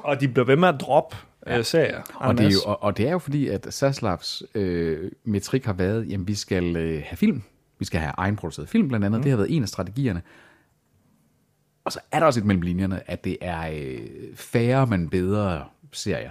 Og 0.04 0.20
de 0.20 0.28
blev 0.28 0.46
ved 0.46 0.56
med 0.56 0.68
at 0.68 0.80
droppe 0.80 1.16
ja. 1.46 1.58
øh, 1.58 1.64
serier. 1.64 2.02
Og 2.14 2.38
det, 2.38 2.46
er 2.46 2.50
jo, 2.50 2.58
og, 2.66 2.82
og 2.82 2.96
det 2.96 3.08
er 3.08 3.12
jo 3.12 3.18
fordi, 3.18 3.48
at 3.48 3.66
Saslavs 3.70 4.42
øh, 4.54 5.10
metrik 5.24 5.64
har 5.64 5.72
været, 5.72 6.10
jamen 6.10 6.28
vi 6.28 6.34
skal 6.34 6.76
øh, 6.76 7.02
have 7.06 7.16
film, 7.16 7.42
vi 7.78 7.84
skal 7.84 8.00
have 8.00 8.12
egenproduceret 8.16 8.68
film 8.68 8.88
blandt 8.88 9.06
andet, 9.06 9.18
mm. 9.18 9.22
det 9.22 9.30
har 9.30 9.36
været 9.36 9.56
en 9.56 9.62
af 9.62 9.68
strategierne. 9.68 10.22
Og 11.84 11.92
så 11.92 12.00
er 12.12 12.18
der 12.18 12.26
også 12.26 12.40
et 12.40 12.46
mellem 12.46 12.62
linjerne, 12.62 13.10
at 13.10 13.24
det 13.24 13.36
er 13.40 13.70
øh, 13.72 14.00
færre, 14.34 14.86
men 14.86 15.08
bedre 15.08 15.64
serier. 15.92 16.30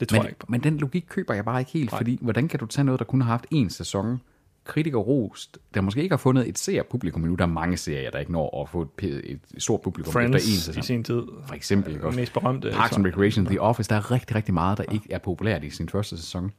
det 0.00 0.08
tror 0.08 0.16
Men, 0.16 0.22
jeg 0.22 0.30
ikke 0.30 0.38
på. 0.38 0.46
men 0.48 0.62
den 0.62 0.78
logik 0.78 1.04
køber 1.08 1.34
jeg 1.34 1.44
bare 1.44 1.60
ikke 1.60 1.70
helt, 1.72 1.90
Nej. 1.92 1.98
fordi 1.98 2.18
hvordan 2.20 2.48
kan 2.48 2.60
du 2.60 2.66
tage 2.66 2.84
noget, 2.84 2.98
der 2.98 3.04
kun 3.04 3.20
har 3.20 3.28
haft 3.28 3.46
én 3.54 3.68
sæson, 3.68 4.20
kritiker 4.64 4.98
rost, 4.98 5.58
der 5.74 5.80
måske 5.80 6.02
ikke 6.02 6.12
har 6.12 6.18
fundet 6.18 6.48
et 6.48 6.58
seerpublikum 6.58 7.22
endnu. 7.22 7.34
Der 7.34 7.42
er 7.42 7.48
mange 7.48 7.76
serier, 7.76 8.10
der 8.10 8.18
ikke 8.18 8.32
når 8.32 8.62
at 8.62 8.68
få 8.68 8.88
et, 9.02 9.20
et 9.24 9.40
stort 9.58 9.80
publikum 9.80 10.10
efter 10.10 10.20
én 10.20 10.30
Friends 10.30 10.42
sæson. 10.44 10.80
i 10.80 10.82
sin 10.82 11.04
tid. 11.04 11.22
For 11.46 11.54
eksempel, 11.54 11.94
ikke 11.94 12.06
også? 12.06 12.18
Mest 12.18 12.32
berømte. 12.32 12.70
Parks 12.70 12.96
and 12.96 13.06
Recreation, 13.06 13.46
The 13.46 13.60
Office, 13.60 13.88
der 13.88 13.96
er 13.96 14.10
rigtig, 14.10 14.36
rigtig 14.36 14.54
meget, 14.54 14.78
der 14.78 14.84
ikke 14.92 15.06
er 15.10 15.18
populært 15.18 15.64
i 15.64 15.70
sin 15.70 15.88
første 15.88 16.16
sæson. 16.16 16.52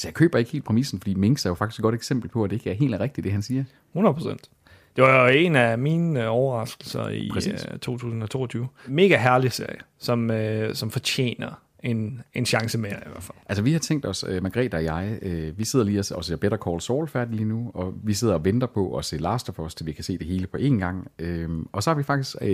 Så 0.00 0.08
jeg 0.08 0.14
køber 0.14 0.38
ikke 0.38 0.50
helt 0.50 0.64
præmissen, 0.64 1.00
fordi 1.00 1.14
Minks 1.14 1.44
er 1.46 1.50
jo 1.50 1.54
faktisk 1.54 1.78
et 1.78 1.82
godt 1.82 1.94
eksempel 1.94 2.30
på, 2.30 2.44
at 2.44 2.50
det 2.50 2.56
ikke 2.56 2.70
er 2.70 2.74
helt 2.74 3.00
rigtigt, 3.00 3.24
det 3.24 3.32
han 3.32 3.42
siger. 3.42 3.64
100 3.92 4.14
procent. 4.14 4.50
Det 4.96 5.04
var 5.04 5.28
jo 5.28 5.38
en 5.38 5.56
af 5.56 5.78
mine 5.78 6.24
øh, 6.24 6.30
overraskelser 6.30 7.08
i 7.08 7.30
Præcis. 7.32 7.66
uh, 7.72 7.78
2022. 7.78 8.68
Mega 8.86 9.16
herlig 9.16 9.52
serie, 9.52 9.78
som, 9.98 10.30
uh, 10.30 10.74
som 10.74 10.90
fortjener 10.90 11.62
en, 11.82 12.22
en 12.34 12.46
chance 12.46 12.78
mere 12.78 12.92
i 12.92 13.10
hvert 13.10 13.22
fald. 13.22 13.38
Altså 13.46 13.62
vi 13.62 13.72
har 13.72 13.78
tænkt 13.78 14.06
os, 14.06 14.24
uh, 14.24 14.42
Margrethe 14.42 14.76
og 14.76 14.84
jeg, 14.84 15.18
uh, 15.22 15.58
vi 15.58 15.64
sidder 15.64 15.84
lige 15.84 16.16
og, 16.16 16.24
ser 16.24 16.36
Better 16.36 16.58
Call 16.58 16.80
Saul 16.80 17.08
færdig 17.08 17.34
lige 17.34 17.48
nu, 17.48 17.70
og 17.74 17.94
vi 18.02 18.14
sidder 18.14 18.34
og 18.34 18.44
venter 18.44 18.66
på 18.66 18.96
at 18.96 19.04
se 19.04 19.16
Last 19.16 19.48
of 19.48 19.58
Us, 19.58 19.74
til 19.74 19.86
vi 19.86 19.92
kan 19.92 20.04
se 20.04 20.18
det 20.18 20.26
hele 20.26 20.46
på 20.46 20.56
én 20.56 20.78
gang. 20.78 21.10
Uh, 21.22 21.64
og 21.72 21.82
så 21.82 21.90
har 21.90 21.94
vi 21.94 22.02
faktisk 22.02 22.36
uh, 22.42 22.48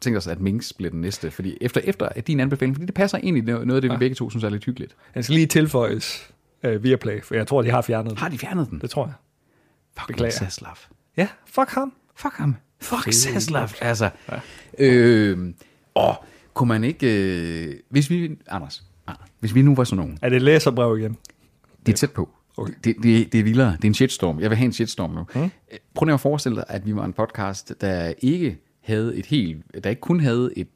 tænkt 0.00 0.18
os, 0.18 0.26
at 0.26 0.40
Minks 0.40 0.72
bliver 0.72 0.90
den 0.90 1.00
næste, 1.00 1.30
fordi 1.30 1.58
efter, 1.60 1.80
efter 1.84 2.08
din 2.26 2.40
anbefaling, 2.40 2.76
fordi 2.76 2.86
det 2.86 2.94
passer 2.94 3.18
i 3.18 3.30
noget 3.30 3.74
af 3.74 3.80
det, 3.80 3.90
vi 3.90 3.96
begge 3.96 4.14
to 4.14 4.30
synes 4.30 4.44
er 4.44 4.48
lidt 4.48 4.64
hyggeligt. 4.64 4.96
Den 5.14 5.22
skal 5.22 5.34
lige 5.34 5.46
tilføjes 5.46 6.32
uh, 6.66 6.82
via 6.84 6.96
Play, 6.96 7.22
for 7.22 7.34
jeg 7.34 7.46
tror, 7.46 7.62
de 7.62 7.70
har 7.70 7.82
fjernet 7.82 8.10
den. 8.10 8.18
Har 8.18 8.28
de 8.28 8.38
fjernet 8.38 8.70
den? 8.70 8.80
Det 8.80 8.90
tror 8.90 9.06
jeg. 9.06 9.14
Fuck 9.98 10.06
beklager. 10.06 10.30
Saslav. 10.30 10.76
Ja, 11.16 11.28
fuck 11.46 11.68
ham. 11.68 11.92
Fuck 12.16 12.34
ham. 12.34 12.56
Fuck 12.80 13.12
Saslav. 13.12 13.68
Altså, 13.80 14.10
ja. 14.30 14.38
øh, 14.78 15.54
og 15.94 16.24
kunne 16.54 16.68
man 16.68 16.84
ikke... 16.84 17.06
Øh, 17.66 17.74
hvis 17.88 18.10
vi... 18.10 18.38
Anders, 18.48 18.84
Anders, 19.06 19.28
hvis 19.40 19.54
vi 19.54 19.62
nu 19.62 19.74
var 19.74 19.84
sådan 19.84 19.96
nogen, 19.96 20.18
Er 20.22 20.28
det 20.28 20.36
et 20.36 20.42
læserbrev 20.42 20.98
igen? 20.98 21.16
det 21.86 21.92
er 21.92 21.96
tæt 21.96 22.10
på. 22.12 22.28
Okay. 22.56 22.72
Det, 22.84 22.96
det, 23.02 23.32
det 23.32 23.40
er 23.40 23.44
vildere. 23.44 23.72
Det 23.76 23.84
er 23.84 23.88
en 23.88 23.94
shitstorm. 23.94 24.40
Jeg 24.40 24.50
vil 24.50 24.56
have 24.56 24.66
en 24.66 24.72
shitstorm 24.72 25.10
nu. 25.10 25.26
Hmm. 25.34 25.50
Prøv 25.94 26.04
lige 26.04 26.14
at 26.14 26.20
forestille 26.20 26.56
dig, 26.56 26.64
at 26.68 26.86
vi 26.86 26.96
var 26.96 27.04
en 27.04 27.12
podcast, 27.12 27.74
der 27.80 28.12
ikke 28.18 28.58
havde 28.80 29.16
et 29.16 29.26
helt... 29.26 29.84
Der 29.84 29.90
ikke 29.90 30.00
kun 30.00 30.20
havde 30.20 30.50
et 30.56 30.68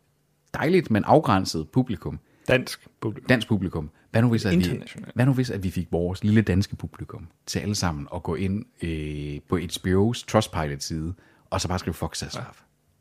dejligt, 0.54 0.90
men 0.90 1.04
afgrænset 1.04 1.68
publikum, 1.68 2.18
Dansk 2.48 2.86
publikum. 3.00 3.28
dansk 3.28 3.48
publikum. 3.48 3.90
Hvad 4.10 4.22
nu, 4.22 4.28
hvis, 4.28 4.44
at 4.44 4.58
vi, 4.58 4.82
hvad 5.14 5.26
nu 5.26 5.32
hvis, 5.32 5.50
at 5.50 5.62
vi 5.62 5.70
fik 5.70 5.88
vores 5.90 6.24
lille 6.24 6.42
danske 6.42 6.76
publikum 6.76 7.28
til 7.46 7.58
alle 7.58 7.74
sammen 7.74 8.08
at 8.14 8.22
gå 8.22 8.34
ind 8.34 8.64
øh, 8.82 9.40
på 9.48 9.56
HBO's 9.56 10.24
Trustpilot-side, 10.26 11.14
og 11.50 11.60
så 11.60 11.68
bare 11.68 11.78
skrive 11.78 11.94
fuck 11.94 12.16
Zaslav. 12.16 12.44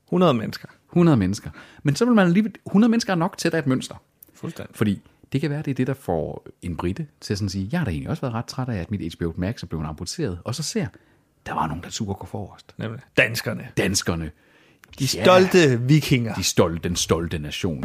100 0.07 0.33
mennesker. 0.33 0.67
100 0.91 1.17
mennesker. 1.17 1.49
Men 1.83 1.95
så 1.95 2.05
vil 2.05 2.13
man 2.13 2.27
alligevel, 2.27 2.53
100 2.65 2.91
mennesker 2.91 3.13
er 3.13 3.17
nok 3.17 3.37
til, 3.37 3.47
at 3.47 3.51
der 3.51 3.57
er 3.57 3.61
et 3.61 3.67
mønster. 3.67 3.95
Fuldstændig. 4.33 4.75
Fordi 4.75 5.01
det 5.33 5.41
kan 5.41 5.49
være, 5.49 5.61
det 5.61 5.71
er 5.71 5.75
det, 5.75 5.87
der 5.87 5.93
får 5.93 6.47
en 6.61 6.77
brite 6.77 7.07
til 7.21 7.33
at 7.33 7.37
sådan 7.37 7.49
sige, 7.49 7.69
jeg 7.71 7.79
har 7.79 7.85
da 7.85 7.91
egentlig 7.91 8.09
også 8.09 8.21
været 8.21 8.33
ret 8.33 8.45
træt 8.45 8.69
af, 8.69 8.77
at 8.77 8.91
mit 8.91 9.15
HBO 9.15 9.33
Max 9.37 9.63
er 9.63 9.67
blevet 9.67 9.85
amputeret. 9.85 10.39
Og 10.43 10.55
så 10.55 10.63
ser, 10.63 10.87
der 11.45 11.53
var 11.53 11.67
nogen, 11.67 11.83
der 11.83 11.89
turde 11.89 12.13
gå 12.13 12.25
forrest. 12.25 12.73
Nemlig. 12.77 13.01
Danskerne. 13.17 13.67
Danskerne. 13.77 14.31
De 14.99 15.07
stolte 15.07 15.81
vikinger. 15.81 16.33
De 16.33 16.43
stolte, 16.43 16.89
den 16.89 16.95
stolte 16.95 17.39
nation. 17.39 17.83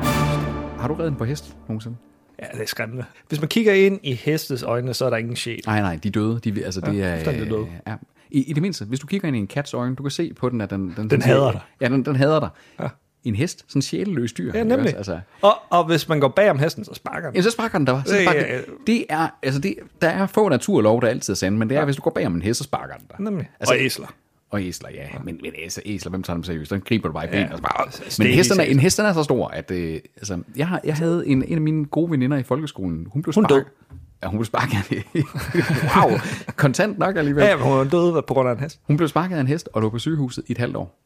Har 0.80 0.88
du 0.88 0.94
reddet 0.94 1.18
på 1.18 1.24
hest 1.24 1.56
nogensinde? 1.68 1.96
Ja, 2.42 2.46
det 2.52 2.62
er 2.62 2.66
skræmmende. 2.66 3.04
Hvis 3.28 3.40
man 3.40 3.48
kigger 3.48 3.72
ind 3.72 4.00
i 4.02 4.14
hestes 4.14 4.62
øjne, 4.62 4.94
så 4.94 5.04
er 5.06 5.10
der 5.10 5.16
ingen 5.16 5.36
sjæl. 5.36 5.60
Nej, 5.66 5.80
nej, 5.80 5.98
de 6.02 6.08
er 6.08 6.12
døde. 6.12 6.40
De, 6.44 6.64
altså, 6.64 6.80
det 6.80 7.02
er, 7.04 7.14
fuldstændig 7.16 7.50
døde. 7.50 7.66
Ja. 7.86 7.94
I, 8.30 8.42
I 8.42 8.52
det 8.52 8.62
mindste, 8.62 8.84
hvis 8.84 9.00
du 9.00 9.06
kigger 9.06 9.28
ind 9.28 9.36
i 9.36 9.40
en 9.40 9.46
kats 9.46 9.74
øjne, 9.74 9.94
du 9.96 10.02
kan 10.02 10.10
se 10.10 10.32
på 10.34 10.48
den, 10.48 10.60
at 10.60 10.70
den... 10.70 10.94
Den, 10.96 11.10
Den 11.10 11.22
hader 11.22 11.52
dig. 11.52 11.60
Ja, 11.80 11.88
den, 11.88 12.04
den 12.04 12.16
hader 12.16 12.40
dig. 12.40 12.48
Ja. 12.80 12.88
En 13.24 13.34
hest, 13.34 13.64
sådan 13.68 13.78
en 13.78 13.82
sjæleløs 13.82 14.32
dyr. 14.32 14.52
Ja, 14.54 14.62
nemlig. 14.62 14.78
også? 14.78 14.96
Altså, 14.96 15.20
Og, 15.42 15.54
og 15.70 15.84
hvis 15.84 16.08
man 16.08 16.20
går 16.20 16.28
bag 16.28 16.50
om 16.50 16.58
hesten, 16.58 16.84
så 16.84 16.94
sparker 16.94 17.28
den. 17.28 17.36
Ja, 17.36 17.42
så 17.42 17.50
sparker 17.50 17.78
den 17.78 17.86
der. 17.86 18.02
Så 18.06 18.16
Ja, 18.16 18.22
sparker 18.24 18.40
ja, 18.40 18.54
ja. 18.54 18.60
Det 18.86 19.04
er, 19.08 19.28
altså 19.42 19.60
det, 19.60 19.74
der 20.02 20.08
er 20.08 20.26
få 20.26 20.48
naturlov, 20.48 21.00
der 21.00 21.08
altid 21.08 21.32
er 21.32 21.36
sande, 21.36 21.58
men 21.58 21.68
det 21.70 21.76
er, 21.76 21.84
hvis 21.84 21.96
du 21.96 22.02
går 22.02 22.10
bag 22.10 22.26
om 22.26 22.34
en 22.34 22.42
hest, 22.42 22.58
så 22.58 22.64
sparker 22.64 22.94
den 22.94 23.06
der. 23.10 23.14
Nemlig. 23.18 23.50
Altså, 23.60 23.74
og 23.74 23.80
æsler. 23.80 24.06
Og 24.50 24.62
æsler, 24.62 24.88
ja. 24.94 25.06
Men, 25.24 25.38
men 25.42 25.52
æsler, 25.58 25.82
æsler, 25.86 26.10
hvem 26.10 26.22
tager 26.22 26.36
dem 26.36 26.44
seriøst? 26.44 26.70
Den 26.70 26.80
griber 26.80 27.08
du 27.08 27.12
bare 27.12 27.24
i 27.24 27.28
benet. 27.28 27.40
Ja. 27.40 27.52
og 27.52 27.56
så 27.58 27.62
bare, 27.62 28.10
Stik 28.10 28.26
men 28.26 28.38
er, 28.38 28.42
satan. 28.42 28.70
en 28.70 28.78
hest 28.78 28.98
den 28.98 29.06
er 29.06 29.12
så 29.12 29.22
stor, 29.22 29.48
at 29.48 29.70
øh, 29.70 30.00
altså, 30.16 30.42
jeg, 30.56 30.68
har, 30.68 30.80
jeg 30.84 30.94
havde 30.94 31.26
en, 31.26 31.44
en 31.44 31.54
af 31.54 31.60
mine 31.60 31.84
gode 31.84 32.10
veninder 32.10 32.36
i 32.36 32.42
folkeskolen. 32.42 33.06
Hun 33.10 33.22
blev 33.22 33.34
Hun 33.34 33.44
sparket. 33.44 33.66
død. 33.66 33.96
Ja, 34.22 34.28
hun 34.28 34.38
blev 34.38 34.44
sparket. 34.44 35.04
wow, 35.96 36.18
kontant 36.56 36.98
nok 36.98 37.16
alligevel. 37.16 37.44
Ja, 37.44 37.56
hun 37.56 37.72
er 37.72 37.84
død 37.84 38.22
på 38.22 38.34
grund 38.34 38.48
af 38.48 38.52
en 38.52 38.60
hest. 38.60 38.80
Hun 38.82 38.96
blev 38.96 39.08
sparket 39.08 39.36
af 39.36 39.40
en 39.40 39.46
hest 39.46 39.68
og 39.72 39.82
lå 39.82 39.90
på 39.90 39.98
sygehuset 39.98 40.44
i 40.48 40.52
et 40.52 40.58
halvt 40.58 40.76
år. 40.76 41.00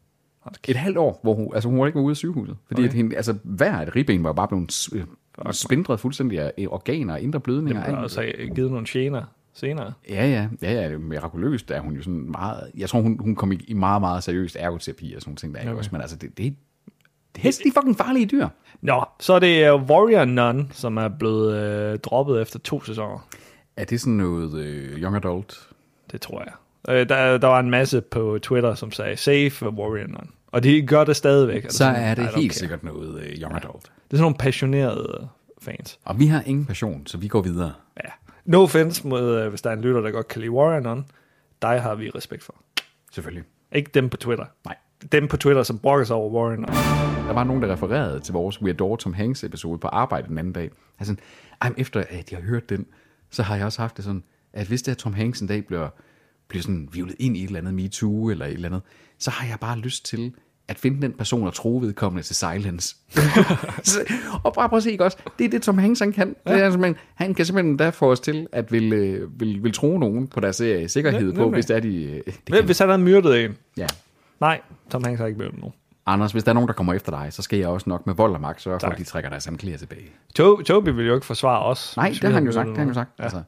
Et 0.69 0.77
halvt 0.77 0.99
år, 0.99 1.21
hvor 1.23 1.35
hun, 1.35 1.51
altså 1.55 1.69
hun 1.69 1.79
var 1.79 1.87
ikke 1.87 1.99
ude 1.99 2.11
af 2.11 2.17
sygehuset. 2.17 2.57
Fordi 2.67 2.81
okay. 2.81 2.89
at 2.89 2.95
hende, 2.95 3.17
altså, 3.17 3.35
hver 3.43 3.81
et 3.81 3.97
ribben 3.97 4.25
var 4.25 4.33
bare 4.33 4.49
blevet 4.49 4.91
spindret 5.57 6.01
fuldstændig 6.01 6.41
af 6.41 6.53
organer, 6.69 7.17
indre 7.17 7.41
blødninger. 7.41 7.83
Og 7.83 7.89
alt. 7.89 7.97
også 7.97 8.33
givet 8.55 8.71
nogle 8.71 8.87
gener 8.89 9.23
senere. 9.55 9.93
Ja, 10.09 10.27
ja, 10.27 10.49
ja, 10.63 10.73
ja, 10.73 10.85
det 10.85 10.95
er 10.95 10.99
mirakuløst, 10.99 11.71
er 11.71 11.81
hun 11.81 11.95
jo 11.97 12.03
sådan 12.03 12.31
meget, 12.31 12.71
jeg 12.77 12.89
tror, 12.89 13.01
hun, 13.01 13.19
hun 13.21 13.37
kom 13.37 13.53
i, 13.53 13.65
i 13.69 13.75
meget, 13.75 14.01
meget 14.01 14.25
seriøst 14.25 14.57
ergoterapi 14.61 15.15
og 15.15 15.21
sådan 15.23 15.31
nogle 15.31 15.37
ting 15.37 15.55
der, 15.55 15.61
okay. 15.61 15.73
også, 15.79 15.91
men 15.93 16.01
altså, 16.01 16.17
det, 16.17 16.39
det, 16.39 16.57
det 17.35 17.43
hest, 17.43 17.63
de 17.65 17.69
er 17.69 17.73
fucking 17.81 17.97
farlige 17.97 18.27
dyr. 18.27 18.49
Nå, 18.81 19.05
så 19.21 19.33
er 19.33 19.39
det 19.39 19.73
uh, 19.73 19.83
Warrior 19.83 20.25
Nun, 20.25 20.71
som 20.73 20.97
er 20.97 21.09
blevet 21.09 21.57
øh, 21.57 21.99
droppet 21.99 22.43
efter 22.43 22.59
to 22.59 22.83
sæsoner. 22.83 23.29
Er 23.77 23.85
det 23.85 24.01
sådan 24.01 24.13
noget 24.13 24.55
øh, 24.59 25.03
young 25.03 25.17
adult? 25.17 25.69
Det 26.13 26.21
tror 26.21 26.43
jeg. 26.45 26.53
Øh, 26.89 27.09
der, 27.09 27.39
der 27.39 27.49
var 27.49 27.61
en 27.61 27.71
masse 27.71 28.01
på 28.01 28.39
Twitter, 28.43 28.75
som 28.75 28.93
sagde, 28.93 29.17
save 29.17 29.51
Warrior 29.63 30.07
Nun. 30.07 30.31
Og 30.53 30.63
de 30.63 30.87
gør 30.87 31.05
det 31.05 31.17
stadigvæk. 31.17 31.65
Altså, 31.65 31.79
Så 31.79 31.85
sådan, 31.85 32.03
er 32.03 32.15
det 32.15 32.25
helt 32.25 32.53
care. 32.53 32.59
sikkert 32.59 32.83
noget 32.85 33.23
øh, 33.23 33.33
young 33.43 33.55
adult. 33.57 33.83
Det 33.83 33.89
er 33.89 33.91
sådan 34.11 34.23
nogle 34.23 34.37
passionerede 34.37 35.29
fans. 35.63 35.99
Og 36.05 36.19
vi 36.19 36.27
har 36.27 36.43
ingen 36.47 36.67
passion, 36.67 37.07
så 37.07 37.19
vi 37.19 37.29
går 37.29 37.43
videre. 37.43 37.73
Ja. 38.05 38.11
No 38.45 38.63
offense 38.63 39.07
mod, 39.07 39.39
øh, 39.39 39.49
hvis 39.49 39.63
der 39.63 39.71
er 39.71 39.75
en 39.75 39.81
lytter, 39.81 40.01
der 40.01 40.11
godt 40.11 40.29
kan 40.29 40.41
lide 40.41 40.51
Warrior 40.51 40.81
Nun. 40.81 41.05
Dig 41.63 41.83
har 41.83 41.95
vi 41.95 42.11
respekt 42.11 42.43
for. 42.43 42.55
Selvfølgelig. 43.13 43.45
Ikke 43.73 43.91
dem 43.95 44.09
på 44.09 44.17
Twitter. 44.17 44.45
Nej. 44.65 44.77
Dem 45.13 45.29
på 45.29 45.37
Twitter, 45.37 45.63
som 45.63 45.79
brokker 45.79 46.05
sig 46.05 46.17
over 46.17 46.31
Warrior 46.31 46.57
Nun. 46.57 46.67
Der 47.27 47.33
var 47.33 47.45
nogen, 47.45 47.63
der 47.63 47.73
refererede 47.73 48.21
til 48.21 48.33
vores 48.33 48.63
We 48.63 48.71
Adore 48.71 48.97
Tom 48.97 49.13
Hanks 49.13 49.45
episode 49.45 49.79
på 49.79 49.89
arbejde 49.89 50.29
den 50.29 50.39
anden 50.39 50.53
dag. 50.53 50.71
Altså, 50.99 51.17
ej, 51.61 51.73
efter 51.77 52.05
at 52.11 52.33
jeg 52.33 52.41
har 52.41 52.47
hørt 52.47 52.69
den, 52.69 52.87
så 53.31 53.43
har 53.43 53.57
jeg 53.57 53.67
også 53.67 53.81
haft 53.81 53.97
det 53.97 54.05
sådan, 54.05 54.25
at 54.53 54.67
hvis 54.67 54.83
det 54.83 54.93
er 54.93 54.97
Tom 54.97 55.15
Hanks 55.15 55.41
en 55.41 55.47
dag 55.47 55.67
bliver, 55.67 55.89
bliver 56.49 56.63
sådan 56.63 56.89
vivlet 56.93 57.17
ind 57.19 57.37
i 57.37 57.43
et 57.43 57.47
eller 57.47 57.61
andet 57.61 57.75
MeToo 57.75 58.31
eller 58.31 58.47
et 58.47 58.53
eller 58.53 58.69
andet, 58.69 58.83
så 59.19 59.31
har 59.31 59.49
jeg 59.49 59.61
bare 59.61 59.79
lyst 59.79 60.05
til 60.05 60.35
at 60.69 60.79
finde 60.79 61.03
den 61.03 61.13
person 61.13 61.47
og 61.47 61.55
tro 61.55 61.79
vedkommende 61.83 62.23
til 62.23 62.37
silence. 62.37 62.97
Og 64.45 64.55
bare 64.55 64.69
prøv 64.69 64.77
at 64.77 64.83
se, 64.83 64.93
ikke 64.93 65.05
også? 65.05 65.17
Det 65.39 65.45
er 65.45 65.49
det, 65.49 65.63
Tom 65.63 65.79
Hanks 65.79 66.01
han 66.01 66.13
kan. 66.13 66.37
Ja. 66.47 66.55
Det 66.55 66.63
er, 66.63 66.71
simpelthen, 66.71 66.97
han 67.15 67.35
kan 67.35 67.45
simpelthen 67.47 67.77
da 67.77 67.91
få 67.91 68.11
os 68.11 68.21
til 68.21 68.47
at 68.53 68.73
vil, 68.73 68.93
øh, 68.93 69.41
vil, 69.41 69.63
vil 69.63 69.73
tro 69.73 69.99
nogen 69.99 70.29
på 70.29 70.41
deres 70.41 70.61
øh, 70.61 70.89
sikkerhed 70.89 71.33
Ja, 71.33 71.39
på, 71.39 71.51
hvis 71.51 71.67
det 71.67 71.77
er 71.77 71.81
de... 71.81 72.03
øh, 72.05 72.21
Det 72.27 72.53
kan. 72.53 72.65
Hvis 72.65 72.79
han 72.79 72.89
havde 72.89 73.03
myrdet 73.03 73.45
en. 73.45 73.57
Ja. 73.77 73.87
Nej, 74.41 74.61
Tom 74.91 75.05
Hanks 75.05 75.21
har 75.21 75.27
ikke 75.27 75.39
myrdet 75.39 75.59
nogen. 75.59 75.75
Anders, 76.07 76.33
hvis 76.33 76.45
der 76.45 76.51
er 76.51 76.55
nogen, 76.55 76.69
der 76.69 76.75
kommer 76.75 76.95
efter 76.95 77.13
dig, 77.23 77.33
så 77.33 77.43
skal 77.43 77.59
jeg 77.59 77.69
også 77.69 77.91
nok 77.91 78.07
med 78.07 78.15
vold 78.15 78.35
og 78.35 78.41
magt 78.41 78.63
sørge 78.63 78.81
for, 78.81 78.87
at 78.87 78.99
de 78.99 79.05
trækker 79.05 79.31
deres 79.31 79.43
samklæder 79.45 79.79
tilbage. 79.79 80.07
To- 80.39 80.63
Toby 80.63 80.89
vil 80.89 81.07
jo 81.07 81.15
ikke 81.15 81.27
forsvare 81.27 81.63
os. 81.63 81.97
Nej, 81.97 82.09
det 82.09 82.23
har 82.23 82.31
han 82.31 82.47
jo 82.47 82.53
sagt. 82.53 82.69
Det 82.69 82.77
har 82.77 82.81
han 82.85 82.89
jo 82.89 82.95
sagt. 82.95 83.11
Ja. 83.19 83.23
Altså, 83.25 83.43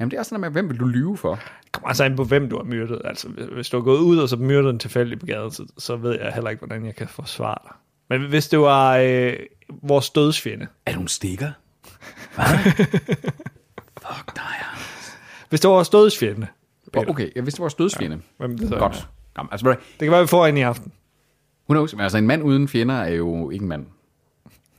jamen, 0.00 0.10
det 0.10 0.16
er 0.16 0.20
også 0.20 0.28
sådan 0.28 0.40
noget 0.40 0.52
med, 0.52 0.62
hvem 0.62 0.70
vil 0.70 0.80
du 0.80 0.86
lyve 0.86 1.16
for? 1.16 1.34
Det 1.64 1.72
kommer 1.72 1.88
altså 1.88 2.04
an 2.04 2.16
på, 2.16 2.24
hvem 2.24 2.48
du 2.50 2.56
har 2.56 2.64
myrdet. 2.64 3.00
Altså, 3.04 3.28
hvis 3.28 3.68
du 3.68 3.76
har 3.76 3.84
gået 3.84 3.98
ud 3.98 4.18
og 4.18 4.28
så 4.28 4.36
myrdet 4.36 4.70
en 4.70 4.78
tilfældig 4.78 5.18
på 5.20 5.26
gaden, 5.26 5.50
så, 5.50 5.66
så 5.78 5.96
ved 5.96 6.18
jeg 6.20 6.32
heller 6.32 6.50
ikke, 6.50 6.60
hvordan 6.66 6.86
jeg 6.86 6.96
kan 6.96 7.08
forsvare 7.08 7.58
dig. 7.64 7.72
Men 8.08 8.28
hvis 8.28 8.48
det 8.48 8.58
var 8.60 8.96
øh, 8.96 9.32
vores 9.82 10.10
dødsfjende, 10.10 10.66
Er 10.86 10.94
du 10.94 11.00
en 11.00 11.08
stikker? 11.08 11.50
Hvad? 12.34 12.44
Fuck 14.02 14.36
dig. 14.36 14.44
hvis 15.48 15.60
det 15.60 15.68
var 15.68 15.74
vores 15.74 15.88
dødsfjende, 15.88 16.46
Oh, 16.96 17.04
okay, 17.08 17.30
jeg 17.34 17.44
vidste, 17.44 17.56
det 17.56 17.60
var 17.60 17.64
vores 17.64 17.74
dødsfjende. 17.74 18.20
hvem 18.36 18.58
det 18.58 18.68
så 18.68 18.76
Godt. 18.78 18.92
er. 18.96 19.10
Jamen, 19.38 19.48
altså, 19.52 19.68
Det 19.70 19.78
kan 20.00 20.10
være, 20.10 20.20
vi 20.20 20.26
får 20.26 20.46
en 20.46 20.56
i 20.56 20.62
aften. 20.62 20.92
who 21.68 21.74
knows? 21.74 21.94
Men 21.94 22.00
altså, 22.00 22.18
en 22.18 22.26
mand 22.26 22.42
uden 22.42 22.68
fjender 22.68 22.94
er 22.94 23.08
jo 23.08 23.50
ikke 23.50 23.62
en 23.62 23.68
mand. 23.68 23.86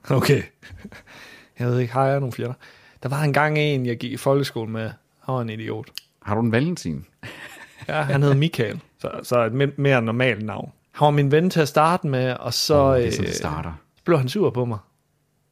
Okay. 0.09 0.43
Jeg 1.59 1.67
ved 1.67 1.79
ikke, 1.79 1.93
har 1.93 2.05
jeg 2.05 2.19
nogle 2.19 2.33
fjender? 2.33 2.53
Der 3.03 3.09
var 3.09 3.21
engang 3.21 3.57
en, 3.57 3.85
jeg 3.85 3.97
gik 3.97 4.11
i 4.11 4.17
folkeskole 4.17 4.71
med. 4.71 4.91
Han 5.25 5.35
var 5.35 5.41
en 5.41 5.49
idiot. 5.49 5.87
Har 6.21 6.35
du 6.35 6.41
en 6.41 6.51
valentin? 6.51 7.05
Ja, 7.87 8.01
han 8.01 8.23
hed 8.23 8.33
Michael, 8.33 8.79
så, 8.99 9.09
så 9.23 9.43
et 9.43 9.51
me- 9.51 9.73
mere 9.77 10.01
normalt 10.01 10.45
navn. 10.45 10.71
Han 10.91 11.05
var 11.05 11.11
min 11.11 11.31
ven 11.31 11.49
til 11.49 11.59
at 11.59 11.67
starte 11.67 12.07
med, 12.07 12.33
og 12.33 12.53
så, 12.53 12.75
Oh, 12.83 12.95
det 12.97 13.07
er 13.07 13.11
sådan, 13.11 13.23
øh, 13.25 13.27
det 13.27 13.35
starter. 13.37 13.73
så 13.97 14.03
blev 14.03 14.17
han 14.17 14.29
sur 14.29 14.49
på 14.49 14.65
mig. 14.65 14.77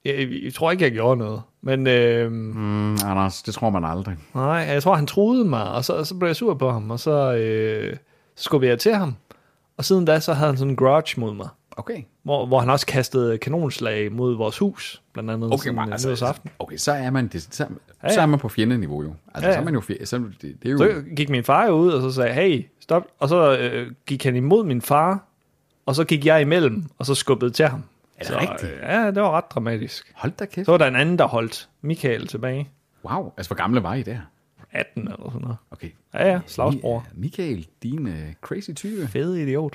Jeg, 0.06 0.16
jeg, 0.20 0.30
jeg 0.44 0.54
tror 0.54 0.72
ikke, 0.72 0.84
jeg 0.84 0.92
gjorde 0.92 1.18
noget. 1.18 1.42
Men 1.62 1.88
øh, 1.88 2.32
Mm, 2.32 2.92
Anders, 2.94 3.42
det 3.42 3.54
tror 3.54 3.70
man 3.70 3.86
aldrig. 3.86 4.18
nej, 4.36 4.44
jeg 4.46 4.84
tror, 4.84 4.96
han 4.96 5.08
troede 5.08 5.46
mig, 5.46 5.72
og 5.72 5.86
så, 5.86 6.04
så 6.04 6.16
blev 6.16 6.28
jeg 6.30 6.36
sur 6.36 6.54
på 6.54 6.72
ham, 6.72 6.92
og 6.92 7.00
så, 7.00 7.34
øh, 7.34 7.96
så 8.36 8.44
skubbede 8.44 8.70
jeg 8.70 8.80
til 8.80 8.94
ham. 8.96 9.16
Og 9.78 9.86
siden 9.86 10.06
da, 10.06 10.20
så 10.20 10.34
havde 10.34 10.50
han 10.50 10.58
sådan 10.58 10.70
en 10.72 10.76
grudge 10.76 11.20
mod 11.20 11.34
mig, 11.34 11.48
Okay. 11.78 12.04
hvor, 12.24 12.46
hvor 12.46 12.60
han 12.60 12.70
også 12.70 12.86
kastede 12.86 13.38
kanonslag 13.38 14.12
mod 14.12 14.36
vores 14.36 14.58
hus, 14.58 15.02
blandt 15.14 15.32
andet 15.32 15.48
Okay, 15.54 15.58
sådan, 15.64 15.76
man, 15.76 15.92
altså, 15.92 16.08
nytårsaften. 16.08 16.50
okay, 16.60 16.78
så 16.78 16.92
er 16.92 17.10
man, 17.10 17.28
det, 17.28 17.42
så, 17.56 17.68
Ja, 18.04 18.14
så 18.14 18.22
er 18.22 18.26
man 18.26 18.40
på 18.40 18.50
fjendeniveau 18.50 19.04
jo. 19.04 19.14
Altså, 19.34 19.42
Ja, 19.42 19.48
ja. 19.48 19.54
så 19.54 19.60
er 19.60 19.64
man 19.64 19.74
jo, 19.74 19.80
fje- 19.80 20.06
så, 20.06 20.18
det, 20.18 20.42
det 20.42 20.66
er 20.66 20.72
jo... 20.72 20.78
Så 20.78 21.04
gik 21.16 21.30
min 21.30 21.44
far 21.44 21.70
ud, 21.70 21.92
og 21.92 22.02
så 22.02 22.12
sagde, 22.12 22.34
hey, 22.34 22.66
stop. 22.80 23.08
Og 23.20 23.30
så 23.30 23.58
øh, 23.58 23.92
gik 24.06 24.24
han 24.24 24.36
imod 24.36 24.64
min 24.66 24.82
far, 24.82 25.24
og 25.86 25.96
så 25.96 26.04
gik 26.04 26.26
jeg 26.26 26.42
imellem, 26.42 26.84
og 26.98 27.06
så 27.06 27.16
skubbede 27.16 27.52
til 27.52 27.66
ham. 27.68 27.84
Er 28.18 28.20
det 28.20 28.28
så, 28.28 28.40
rigtigt? 28.40 28.72
Øh, 28.72 28.78
ja, 28.82 29.06
det 29.08 29.22
var 29.22 29.32
ret 29.32 29.52
dramatisk. 29.52 30.12
Hold 30.16 30.32
da 30.40 30.46
kæft. 30.46 30.66
Så 30.66 30.72
var 30.72 30.78
der 30.78 30.88
en 30.88 30.96
anden, 30.96 31.18
der 31.20 31.26
holdt 31.28 31.70
Michael 31.82 32.28
tilbage. 32.28 32.70
Wow, 33.06 33.34
altså 33.38 33.50
hvor 33.50 33.56
gamle 33.56 33.84
var 33.84 33.94
I 33.94 34.04
der? 34.04 34.18
18 34.72 35.02
eller 35.02 35.16
sådan 35.26 35.42
noget. 35.42 35.58
Okay. 35.72 35.90
Ja, 36.14 36.28
ja, 36.32 36.40
slagsbror. 36.48 37.00
Mi- 37.12 37.20
Michael, 37.20 37.68
din 37.84 38.08
uh, 38.08 38.14
crazy 38.42 38.72
tyve. 38.72 39.08
Fede 39.08 39.42
idiot. 39.44 39.74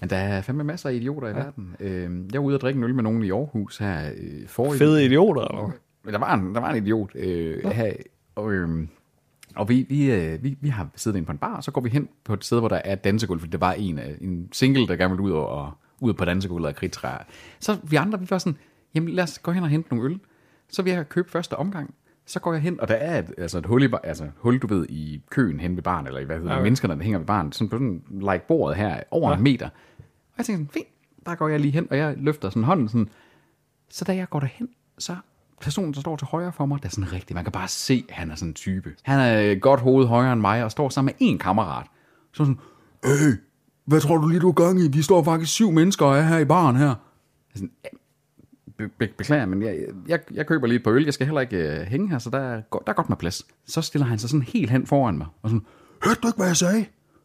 Men 0.00 0.10
der 0.10 0.16
er 0.16 0.40
fandme 0.40 0.64
masser 0.64 0.88
af 0.88 0.94
idioter 0.94 1.28
i 1.28 1.30
ja. 1.30 1.36
verden. 1.36 1.76
Øh, 1.80 2.32
jeg 2.32 2.40
var 2.40 2.46
ude 2.46 2.56
og 2.56 2.60
drikke 2.60 2.78
en 2.78 2.84
øl 2.84 2.94
med 2.94 3.02
nogen 3.02 3.22
i 3.22 3.30
Aarhus 3.30 3.78
her 3.78 4.10
øh, 4.16 4.48
forrige 4.48 4.78
Fede 4.78 5.04
idioter, 5.04 5.74
eller 6.06 6.18
der 6.18 6.26
var 6.26 6.34
en, 6.34 6.54
der 6.54 6.60
var 6.60 6.70
en 6.70 6.76
idiot 6.76 7.10
øh, 7.14 7.64
her, 7.64 7.92
og, 8.34 8.52
øh, 8.52 8.88
og 9.56 9.68
vi, 9.68 9.86
vi, 9.88 10.12
øh, 10.12 10.42
vi, 10.42 10.58
vi 10.60 10.68
har 10.68 10.88
siddet 10.96 11.16
inde 11.16 11.26
på 11.26 11.32
en 11.32 11.38
bar, 11.38 11.56
og 11.56 11.64
så 11.64 11.70
går 11.70 11.80
vi 11.80 11.88
hen 11.88 12.08
på 12.24 12.34
et 12.34 12.44
sted, 12.44 12.58
hvor 12.58 12.68
der 12.68 12.80
er 12.84 12.94
dansegulv, 12.94 13.40
fordi 13.40 13.50
det 13.50 13.60
var 13.60 13.72
en, 13.72 13.98
øh, 13.98 14.10
en 14.20 14.48
single, 14.52 14.86
der 14.86 14.96
gerne 14.96 15.10
ville 15.10 15.22
ud 15.22 15.32
og, 15.32 15.72
ud 16.00 16.14
på 16.14 16.24
dansegulvet 16.24 16.68
og 16.68 16.74
kridtræer. 16.74 17.18
Så 17.60 17.78
vi 17.82 17.96
andre, 17.96 18.20
vi 18.20 18.26
var 18.30 18.38
sådan, 18.38 18.58
jamen 18.94 19.08
lad 19.08 19.24
os 19.24 19.38
gå 19.38 19.52
hen 19.52 19.62
og 19.62 19.68
hente 19.68 19.88
nogle 19.94 20.10
øl. 20.10 20.20
Så 20.68 20.82
vil 20.82 20.92
jeg 20.92 21.08
købe 21.08 21.30
første 21.30 21.56
omgang. 21.56 21.94
Så 22.30 22.40
går 22.40 22.52
jeg 22.52 22.62
hen, 22.62 22.80
og 22.80 22.88
der 22.88 22.94
er 22.94 23.18
et, 23.18 23.34
altså 23.38 23.58
et 23.58 23.66
hul, 23.66 23.82
i, 23.82 23.88
bar- 23.88 24.00
altså 24.04 24.24
et 24.24 24.32
hul, 24.36 24.58
du 24.58 24.66
ved, 24.66 24.86
i 24.88 25.22
køen 25.30 25.60
hen 25.60 25.76
ved 25.76 25.82
baren, 25.82 26.06
eller 26.06 26.20
i 26.20 26.24
hvad 26.24 26.38
hedder 26.38 26.52
okay. 26.52 26.62
Menneskerne, 26.62 26.94
der 26.96 27.02
hænger 27.02 27.18
ved 27.18 27.26
baren, 27.26 27.52
sådan 27.52 27.68
på 27.68 27.76
sådan 27.76 28.02
like 28.20 28.44
bordet 28.48 28.76
her, 28.76 29.00
over 29.10 29.30
ja. 29.30 29.36
en 29.36 29.42
meter. 29.42 29.66
Og 29.66 30.34
jeg 30.38 30.46
tænker 30.46 30.58
sådan, 30.58 30.68
fint, 30.72 30.86
der 31.26 31.34
går 31.34 31.48
jeg 31.48 31.60
lige 31.60 31.72
hen, 31.72 31.86
og 31.90 31.96
jeg 31.96 32.14
løfter 32.16 32.50
sådan 32.50 32.64
hånden 32.64 32.88
sådan, 32.88 33.08
så 33.90 34.04
da 34.04 34.14
jeg 34.16 34.28
går 34.30 34.40
derhen, 34.40 34.68
så 34.98 35.16
personen, 35.60 35.94
der 35.94 36.00
står 36.00 36.16
til 36.16 36.26
højre 36.26 36.52
for 36.52 36.66
mig, 36.66 36.82
der 36.82 36.86
er 36.88 36.90
sådan 36.90 37.12
rigtig, 37.12 37.34
man 37.34 37.44
kan 37.44 37.52
bare 37.52 37.68
se, 37.68 38.04
at 38.08 38.14
han 38.14 38.30
er 38.30 38.34
sådan 38.34 38.48
en 38.50 38.54
type. 38.54 38.94
Han 39.02 39.20
er 39.20 39.40
et 39.40 39.62
godt 39.62 39.80
hoved 39.80 40.06
højere 40.06 40.32
end 40.32 40.40
mig, 40.40 40.64
og 40.64 40.70
står 40.70 40.88
sammen 40.88 41.14
med 41.20 41.28
en 41.28 41.38
kammerat. 41.38 41.86
Så 42.32 42.44
sådan, 42.44 42.58
øh, 43.04 43.36
hvad 43.84 44.00
tror 44.00 44.16
du 44.16 44.28
lige, 44.28 44.40
du 44.40 44.48
er 44.48 44.52
gang 44.52 44.80
i? 44.80 44.88
Vi 44.88 45.02
står 45.02 45.22
faktisk 45.22 45.52
syv 45.52 45.70
mennesker 45.70 46.06
og 46.06 46.18
er 46.18 46.22
her 46.22 46.38
i 46.38 46.44
baren 46.44 46.76
her. 46.76 46.88
Er 46.90 46.94
sådan, 47.54 47.70
"Ja, 47.84 47.88
be- 48.80 49.06
be- 49.06 49.12
beklager, 49.18 49.46
men 49.46 49.62
jeg, 49.62 49.78
jeg, 50.08 50.20
jeg 50.34 50.46
køber 50.46 50.66
lige 50.66 50.76
et 50.76 50.82
par 50.84 50.90
øl. 50.90 51.04
Jeg 51.04 51.14
skal 51.14 51.26
heller 51.26 51.40
ikke 51.40 51.76
uh, 51.80 51.86
hænge 51.86 52.08
her, 52.08 52.18
så 52.18 52.30
der 52.30 52.38
er, 52.38 52.60
der 52.72 52.78
er 52.86 52.92
godt 52.92 53.08
med 53.08 53.16
plads. 53.16 53.42
Så 53.66 53.82
stiller 53.82 54.06
han 54.06 54.18
sig 54.18 54.30
sådan 54.30 54.42
helt 54.42 54.70
hen 54.70 54.86
foran 54.86 55.18
mig, 55.18 55.26
og 55.42 55.50
sådan, 55.50 55.66
hørte 56.04 56.20
du 56.20 56.26
ikke, 56.26 56.36
hvad 56.36 56.46
jeg 56.46 56.56
sagde? 56.56 56.84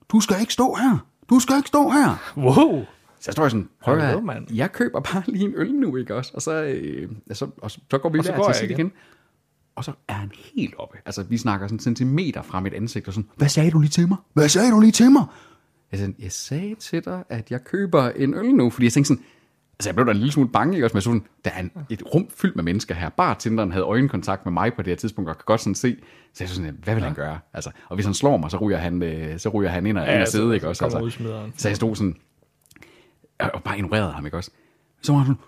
Du 0.09 0.19
skal 0.19 0.35
ikke 0.41 0.53
stå 0.53 0.73
her. 0.73 1.07
Du 1.29 1.39
skal 1.39 1.55
ikke 1.57 1.67
stå 1.67 1.89
her. 1.89 2.33
Wow. 2.37 2.85
Så 3.19 3.25
jeg 3.27 3.33
står 3.33 3.49
sådan, 3.49 3.69
prøv 3.83 3.97
at 3.99 4.23
mand. 4.23 4.47
jeg 4.55 4.71
køber 4.71 4.99
bare 4.99 5.23
lige 5.27 5.45
en 5.45 5.53
øl 5.55 5.73
nu, 5.75 5.95
ikke 5.95 6.15
også? 6.15 6.31
Og 6.35 6.41
så, 6.41 6.63
øh, 6.63 7.09
så, 7.33 7.47
og 7.57 7.71
så, 7.71 7.79
så 7.91 7.97
går 7.97 8.09
vi 8.09 8.19
Og 8.19 8.25
så 8.25 8.31
der 8.31 8.37
går 8.37 8.43
til 8.43 8.49
jeg 8.49 8.55
sit 8.55 8.69
igen. 8.69 8.79
igen. 8.79 8.91
Og 9.75 9.83
så 9.83 9.91
er 10.07 10.13
han 10.13 10.31
helt 10.55 10.73
oppe. 10.77 10.97
Altså, 11.05 11.23
vi 11.23 11.37
snakker 11.37 11.67
sådan 11.67 11.75
en 11.75 11.79
centimeter 11.79 12.41
fra 12.41 12.59
mit 12.59 12.73
ansigt, 12.73 13.07
og 13.07 13.13
sådan, 13.13 13.29
hvad 13.35 13.49
sagde 13.49 13.71
du 13.71 13.79
lige 13.79 13.89
til 13.89 14.07
mig? 14.07 14.17
Hvad 14.33 14.49
sagde 14.49 14.71
du 14.71 14.79
lige 14.79 14.91
til 14.91 15.11
mig? 15.11 15.25
Jeg 15.91 15.99
sagde, 15.99 16.13
jeg 16.19 16.31
sagde 16.31 16.75
til 16.75 17.05
dig, 17.05 17.23
at 17.29 17.51
jeg 17.51 17.63
køber 17.63 18.09
en 18.09 18.33
øl 18.33 18.55
nu, 18.55 18.69
fordi 18.69 18.85
jeg 18.85 18.93
tænkte 18.93 19.07
sådan, 19.07 19.23
altså 19.79 19.89
jeg 19.89 19.95
blev 19.95 20.05
da 20.05 20.11
en 20.11 20.17
lille 20.17 20.31
smule 20.31 20.49
bange, 20.49 20.75
ikke 20.75 20.85
også? 20.85 20.93
Men 20.93 20.97
jeg 20.97 21.03
så 21.03 21.09
sådan, 21.09 21.25
der 21.45 21.51
er 21.51 21.59
en, 21.59 21.71
et 21.89 22.03
rum 22.13 22.27
fyldt 22.35 22.55
med 22.55 22.63
mennesker 22.63 22.95
her. 22.95 23.09
Bartenderen 23.09 23.71
havde 23.71 23.85
øjenkontakt 23.85 24.45
med 24.45 24.53
mig 24.53 24.73
på 24.73 24.81
det 24.81 24.87
her 24.91 24.95
tidspunkt, 24.95 25.29
og 25.29 25.35
kan 25.37 25.43
godt 25.45 25.61
sådan 25.61 25.75
se. 25.75 25.95
Så 26.33 26.43
jeg 26.43 26.49
så 26.49 26.55
sådan, 26.55 26.77
hvad 26.83 26.93
vil 26.93 27.03
han 27.03 27.13
gøre? 27.13 27.39
Altså, 27.53 27.69
og 27.89 27.95
hvis 27.95 28.05
han 28.05 28.13
slår 28.13 28.37
mig, 28.37 28.51
så 28.51 28.57
ryger 28.57 28.77
han, 28.77 29.03
øh, 29.03 29.39
så 29.39 29.49
ryger 29.49 29.69
han 29.69 29.85
ind 29.85 29.97
og, 29.97 30.05
ja, 30.05 30.13
ind 30.13 30.21
og 30.21 30.27
så- 30.27 30.31
sidde, 30.31 30.53
ikke 30.53 30.63
så 30.63 30.67
også? 30.69 30.85
Altså, 30.85 30.97
så 31.57 31.67
jeg 31.67 31.75
stod 31.75 31.95
sådan, 31.95 32.15
og 33.39 33.63
bare 33.63 33.77
ignorerede 33.77 34.11
ham, 34.11 34.25
ikke 34.25 34.37
også? 34.37 34.51
Så 35.01 35.11
var 35.11 35.19
han 35.19 35.25
sådan, 35.27 35.41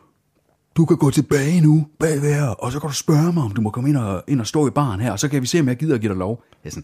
du 0.78 0.86
kan 0.86 0.98
gå 0.98 1.10
tilbage 1.12 1.62
nu 1.62 1.88
bagved 2.00 2.34
her, 2.34 2.48
og 2.50 2.72
så 2.72 2.80
kan 2.80 2.90
du 2.90 2.96
spørge 2.96 3.34
mig, 3.34 3.44
om 3.44 3.52
du 3.52 3.62
må 3.62 3.70
komme 3.70 3.90
ind 3.90 3.98
og, 3.98 4.24
ind 4.28 4.40
og 4.42 4.48
stå 4.48 4.68
i 4.68 4.72
baren 4.72 5.00
her, 5.02 5.12
og 5.12 5.20
så 5.20 5.30
kan 5.30 5.42
vi 5.42 5.48
se, 5.48 5.60
om 5.60 5.68
jeg 5.68 5.78
gider 5.78 5.96
at 5.96 6.02
give 6.02 6.10
dig 6.10 6.18
lov. 6.18 6.44
Jeg 6.64 6.72
sådan, 6.72 6.84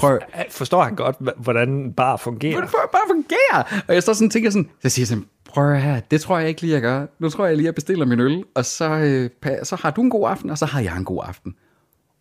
prøv, 0.00 0.18
Jeg 0.36 0.46
forstår 0.50 0.82
han 0.82 0.94
godt, 0.94 1.16
hvordan 1.36 1.92
bar 1.92 2.16
fungerer? 2.16 2.60
det 2.60 2.70
får 2.70 2.88
bare 2.92 3.02
fungere. 3.10 3.82
Og 3.88 3.94
jeg 3.94 4.02
står 4.02 4.12
sådan 4.12 4.26
og 4.26 4.32
tænker 4.32 4.50
sådan, 4.50 4.68
så 4.82 4.88
siger 4.88 5.02
jeg 5.02 5.08
sådan, 5.08 5.24
prøv 5.56 5.72
at 5.74 5.82
her, 5.82 6.00
det 6.00 6.20
tror 6.20 6.38
jeg 6.38 6.48
ikke 6.48 6.60
lige, 6.60 6.72
jeg 6.72 6.82
gør. 6.82 7.06
Nu 7.18 7.28
tror 7.28 7.46
jeg 7.46 7.56
lige, 7.56 7.66
jeg 7.66 7.74
bestiller 7.74 8.06
min 8.06 8.20
øl, 8.20 8.44
og 8.54 8.64
så, 8.64 8.90
øh, 8.90 9.56
så 9.62 9.76
har 9.82 9.90
du 9.90 10.02
en 10.02 10.10
god 10.10 10.28
aften, 10.28 10.50
og 10.50 10.58
så 10.58 10.66
har 10.66 10.80
jeg 10.80 10.96
en 10.96 11.04
god 11.04 11.22
aften. 11.26 11.54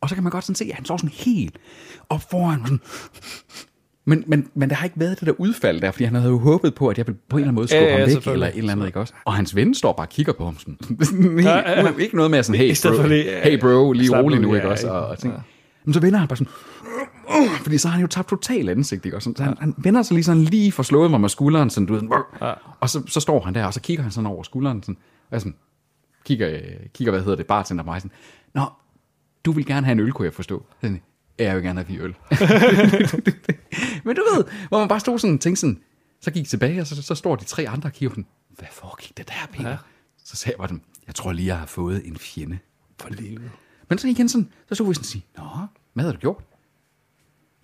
Og 0.02 0.10
så 0.10 0.16
kan 0.16 0.24
man 0.24 0.32
godt 0.32 0.44
sådan 0.44 0.56
se, 0.56 0.66
at 0.66 0.76
han 0.76 0.86
står 0.86 0.98
sådan 0.98 1.10
helt 1.14 1.58
op 2.10 2.22
foran 2.32 2.60
sådan, 2.64 2.80
men, 4.06 4.24
men, 4.28 4.48
men 4.56 4.70
der 4.70 4.76
har 4.76 4.86
ikke 4.86 5.00
været 5.00 5.20
det 5.20 5.28
der 5.28 5.34
udfald 5.38 5.82
der, 5.82 5.92
fordi 5.92 6.04
han 6.04 6.16
havde 6.16 6.30
jo 6.30 6.40
håbet 6.40 6.76
på, 6.76 6.88
at 6.88 6.98
jeg 6.98 7.08
ville 7.08 7.20
på 7.30 7.38
en 7.38 7.42
eller 7.42 7.48
anden 7.48 7.56
måde 7.56 7.68
skubbe 7.68 7.84
Ja, 7.84 7.92
ja, 8.00 8.00
ham 8.00 8.26
væk, 8.26 8.34
eller 8.34 8.48
et 8.48 8.58
eller 8.58 8.72
andet, 8.72 8.86
ikke 8.86 9.00
også? 9.00 9.14
Og 9.26 9.34
hans 9.34 9.56
ven 9.56 9.74
står 9.76 9.94
bare 9.94 10.06
og 10.06 10.10
kigger 10.10 10.34
på 10.34 10.46
ham 10.46 10.60
sådan. 10.60 10.78
helt, 11.24 11.46
Ja, 11.46 11.82
ja. 11.82 11.92
Ikke 12.00 12.16
noget 12.16 12.32
med 12.32 12.44
sådan, 12.44 12.62
hey 12.62 12.76
bro, 12.84 13.08
lige, 13.08 13.24
hey 13.44 13.60
bro 13.60 13.92
lige 13.92 14.08
slap 14.08 14.24
rolig 14.24 14.40
nu, 14.40 14.50
ja, 14.50 14.56
ikke 14.56 14.70
også? 14.70 14.90
Og, 14.90 15.08
og 15.08 15.20
tænker, 15.20 15.40
men 15.86 15.94
så 15.94 16.00
vender 16.00 16.20
han 16.20 16.28
bare 16.28 16.38
sådan, 16.38 16.54
fordi 17.64 17.78
så 17.78 17.88
har 17.88 17.94
han 17.94 18.02
jo 18.02 18.08
tabt 18.08 18.30
total 18.30 18.70
ansigt, 18.70 19.06
ikke? 19.06 19.18
Og 19.18 19.22
sådan, 19.22 19.36
så 19.36 19.44
han, 19.44 19.58
han 19.60 19.76
vender 19.78 20.02
sig 20.04 20.14
lige 20.16 20.24
sådan 20.24 20.42
lige 20.44 20.72
for 20.72 20.84
slået 20.84 21.12
mig 21.12 21.22
med 21.22 21.30
skulderen, 21.30 21.70
sådan, 21.70 21.88
du 21.88 21.94
ved, 21.94 22.02
sådan, 22.02 22.56
og 22.80 22.90
så, 22.90 23.04
så 23.08 23.20
står 23.20 23.42
han 23.42 23.56
der, 23.56 23.66
og 23.66 23.74
så 23.74 23.82
kigger 23.82 24.04
han 24.04 24.12
sådan 24.12 24.26
over 24.28 24.44
skulderen, 24.44 24.84
sådan, 24.84 24.98
og 25.22 25.32
jeg 25.32 25.42
sådan, 25.42 25.56
kigger, 26.26 26.60
kigger, 26.94 27.12
hvad 27.12 27.22
hedder 27.22 27.36
det, 27.36 27.46
bartender 27.48 27.84
på 27.84 27.90
mig, 27.90 28.02
sådan, 28.02 28.12
Nå, 28.54 28.66
du 29.46 29.52
vil 29.52 29.66
gerne 29.66 29.86
have 29.86 29.92
en 29.92 30.00
øl, 30.00 30.12
kunne 30.12 30.26
jeg 30.26 30.34
forstå. 30.34 30.66
Sådan, 30.82 31.02
"Ja, 31.40 31.44
jeg 31.46 31.56
vil 31.56 31.64
gerne 31.64 31.80
have 31.80 31.88
fire 31.88 32.02
øl. 32.02 32.16
Men 34.06 34.16
du 34.16 34.22
ved, 34.36 34.44
hvor 34.70 34.80
man 34.80 34.88
bare 34.88 35.00
stod 35.00 35.20
sådan 35.20 35.34
og 35.34 35.40
tænkte 35.40 35.60
sådan, 35.60 35.80
så 36.22 36.32
gik 36.32 36.42
jeg 36.42 36.48
tilbage, 36.48 36.82
og 36.82 36.88
så, 36.88 37.02
så 37.02 37.16
står 37.16 37.36
de 37.36 37.44
tre 37.46 37.68
andre 37.70 37.90
og 37.90 37.94
kigger 37.94 38.10
på 38.10 38.16
den, 38.16 38.26
hvad 38.58 38.68
foregik 38.72 39.18
det 39.18 39.28
der, 39.28 39.34
Peter? 39.54 39.70
Ja. 39.70 39.78
Så 40.24 40.36
sagde 40.36 40.54
jeg 40.54 40.58
bare 40.58 40.68
dem, 40.68 40.82
jeg 41.08 41.16
tror 41.16 41.32
lige, 41.32 41.48
jeg 41.48 41.58
har 41.58 41.66
fået 41.66 42.08
en 42.08 42.18
fjende. 42.18 42.58
For 43.02 43.10
livet. 43.10 43.52
Men 43.90 43.98
så 43.98 44.08
igen 44.08 44.30
sådan, 44.30 44.50
så 44.70 44.76
så 44.76 44.84
vi 44.84 44.94
sådan 44.94 45.04
sige, 45.06 45.26
Nå, 45.38 45.44
hvad 45.94 46.04
havde 46.04 46.14
du 46.16 46.20
gjort? 46.20 46.44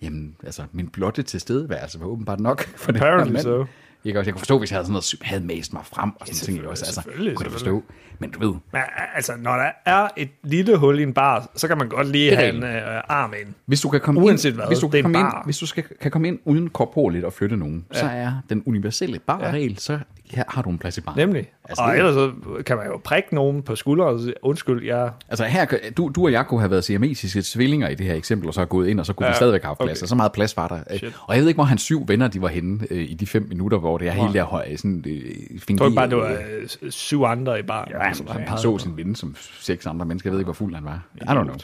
Jamen, 0.02 0.36
altså, 0.44 0.62
min 0.72 0.88
blotte 0.88 1.22
tilstedeværelse 1.22 2.00
var 2.00 2.06
åbenbart 2.06 2.40
nok 2.40 2.64
for 2.76 2.92
her 2.92 2.98
Apparently 3.00 3.32
mand. 3.32 3.42
so. 3.42 3.64
Jeg 4.04 4.12
kan, 4.12 4.18
også, 4.18 4.28
jeg 4.28 4.34
kunne 4.34 4.38
forstå, 4.40 4.58
hvis 4.58 4.70
jeg 4.70 4.76
havde 4.76 4.86
sådan 4.86 4.92
noget, 4.92 5.14
havde 5.22 5.44
mast 5.44 5.72
mig 5.72 5.82
frem 5.86 6.10
og 6.20 6.26
sådan 6.26 6.34
ting. 6.54 6.66
Også. 6.68 6.84
Altså, 6.84 7.02
kunne 7.02 7.12
selvfølgelig. 7.12 7.52
forstå. 7.52 7.82
Men 8.18 8.30
du 8.30 8.38
ved, 8.38 8.54
Men 8.72 8.82
altså, 9.14 9.32
når 9.38 9.56
der 9.56 9.70
er 9.86 10.08
et 10.16 10.28
lille 10.42 10.76
hul 10.76 10.98
i 10.98 11.02
en 11.02 11.12
bar, 11.12 11.50
så 11.56 11.68
kan 11.68 11.78
man 11.78 11.88
godt 11.88 12.08
lige 12.08 12.30
Det 12.30 12.38
have 12.38 12.54
en 12.56 12.62
øh, 12.62 12.82
arm 13.08 13.34
ind. 13.40 13.54
hvis 13.66 13.80
du 13.80 13.88
kan 13.88 14.00
komme 14.00 14.20
Uanset 14.20 14.48
ind, 14.48 14.56
hvad, 14.56 14.66
hvis 14.66 14.78
du 14.78 14.86
det 14.86 14.92
kan 14.92 15.02
komme 15.02 15.18
bar. 15.18 15.36
ind, 15.38 15.44
hvis 15.44 15.58
du 15.58 15.66
skal, 15.66 15.84
kan 16.00 16.10
komme 16.10 16.28
ind 16.28 16.38
uden 16.44 16.68
korporligt 16.70 17.24
og 17.24 17.32
flytte 17.32 17.56
nogen, 17.56 17.84
ja. 17.94 17.98
så 17.98 18.06
er 18.06 18.32
den 18.48 18.62
universelle 18.66 19.18
barregel, 19.18 19.78
så 19.78 19.98
her 20.32 20.44
har 20.48 20.62
du 20.62 20.70
en 20.70 20.78
plads 20.78 20.98
i 20.98 21.00
bar. 21.00 21.14
Nemlig. 21.16 21.38
Altså, 21.38 21.52
Altså, 21.64 21.82
og 21.82 21.96
ellers 21.96 22.14
så 22.14 22.32
kan 22.66 22.76
man 22.76 22.86
jo 22.86 23.00
prikke 23.04 23.34
nogen 23.34 23.62
på 23.62 23.76
skulderen 23.76 24.14
og 24.14 24.20
sige, 24.20 24.34
undskyld, 24.42 24.84
jeg... 24.86 25.10
Altså 25.28 25.44
her, 25.44 25.66
du, 25.96 26.12
du 26.14 26.24
og 26.24 26.32
jeg 26.32 26.46
kunne 26.46 26.60
have 26.60 26.70
været 26.70 26.84
siamesiske 26.84 27.42
tvillinger 27.44 27.88
i 27.88 27.94
det 27.94 28.06
her 28.06 28.14
eksempel, 28.14 28.48
og 28.48 28.54
så 28.54 28.64
gået 28.64 28.88
ind, 28.88 29.00
og 29.00 29.06
så 29.06 29.12
kunne 29.12 29.26
ja, 29.26 29.32
vi 29.32 29.36
stadigvæk 29.36 29.62
have 29.62 29.68
haft 29.68 29.78
plads, 29.78 29.98
okay. 29.98 30.02
og 30.02 30.08
så 30.08 30.14
meget 30.14 30.32
plads 30.32 30.56
var 30.56 30.68
der. 30.68 30.96
Shit. 30.96 31.14
Og 31.26 31.34
jeg 31.34 31.42
ved 31.42 31.48
ikke, 31.48 31.56
hvor 31.56 31.64
hans 31.64 31.82
syv 31.82 32.08
venner 32.08 32.28
de 32.28 32.42
var 32.42 32.48
henne 32.48 32.86
øh, 32.90 33.10
i 33.10 33.14
de 33.14 33.26
fem 33.26 33.46
minutter, 33.48 33.78
hvor 33.78 33.98
det 33.98 34.08
er 34.08 34.12
helt 34.12 34.34
der 34.34 34.44
høje, 34.44 34.76
sådan 34.76 35.04
øh, 35.06 35.14
Jeg 35.14 35.24
tror 35.60 35.66
fingeret. 35.66 35.94
bare, 35.94 36.08
det 36.08 36.16
var 36.16 36.36
øh, 36.82 36.90
syv 36.90 37.22
andre 37.22 37.58
i 37.58 37.62
baren. 37.62 37.92
Ja, 37.92 38.12
som 38.12 38.26
han, 38.26 38.58
så 38.58 38.78
sin 38.78 38.96
ven 38.96 39.14
som 39.14 39.36
seks 39.60 39.86
andre 39.86 40.06
mennesker. 40.06 40.30
Jeg 40.30 40.32
ved 40.32 40.40
ikke, 40.40 40.46
hvor 40.46 40.52
fuld 40.52 40.74
han 40.74 40.84
var. 40.84 41.02
I 41.16 41.24
don't 41.24 41.42
know. 41.42 41.54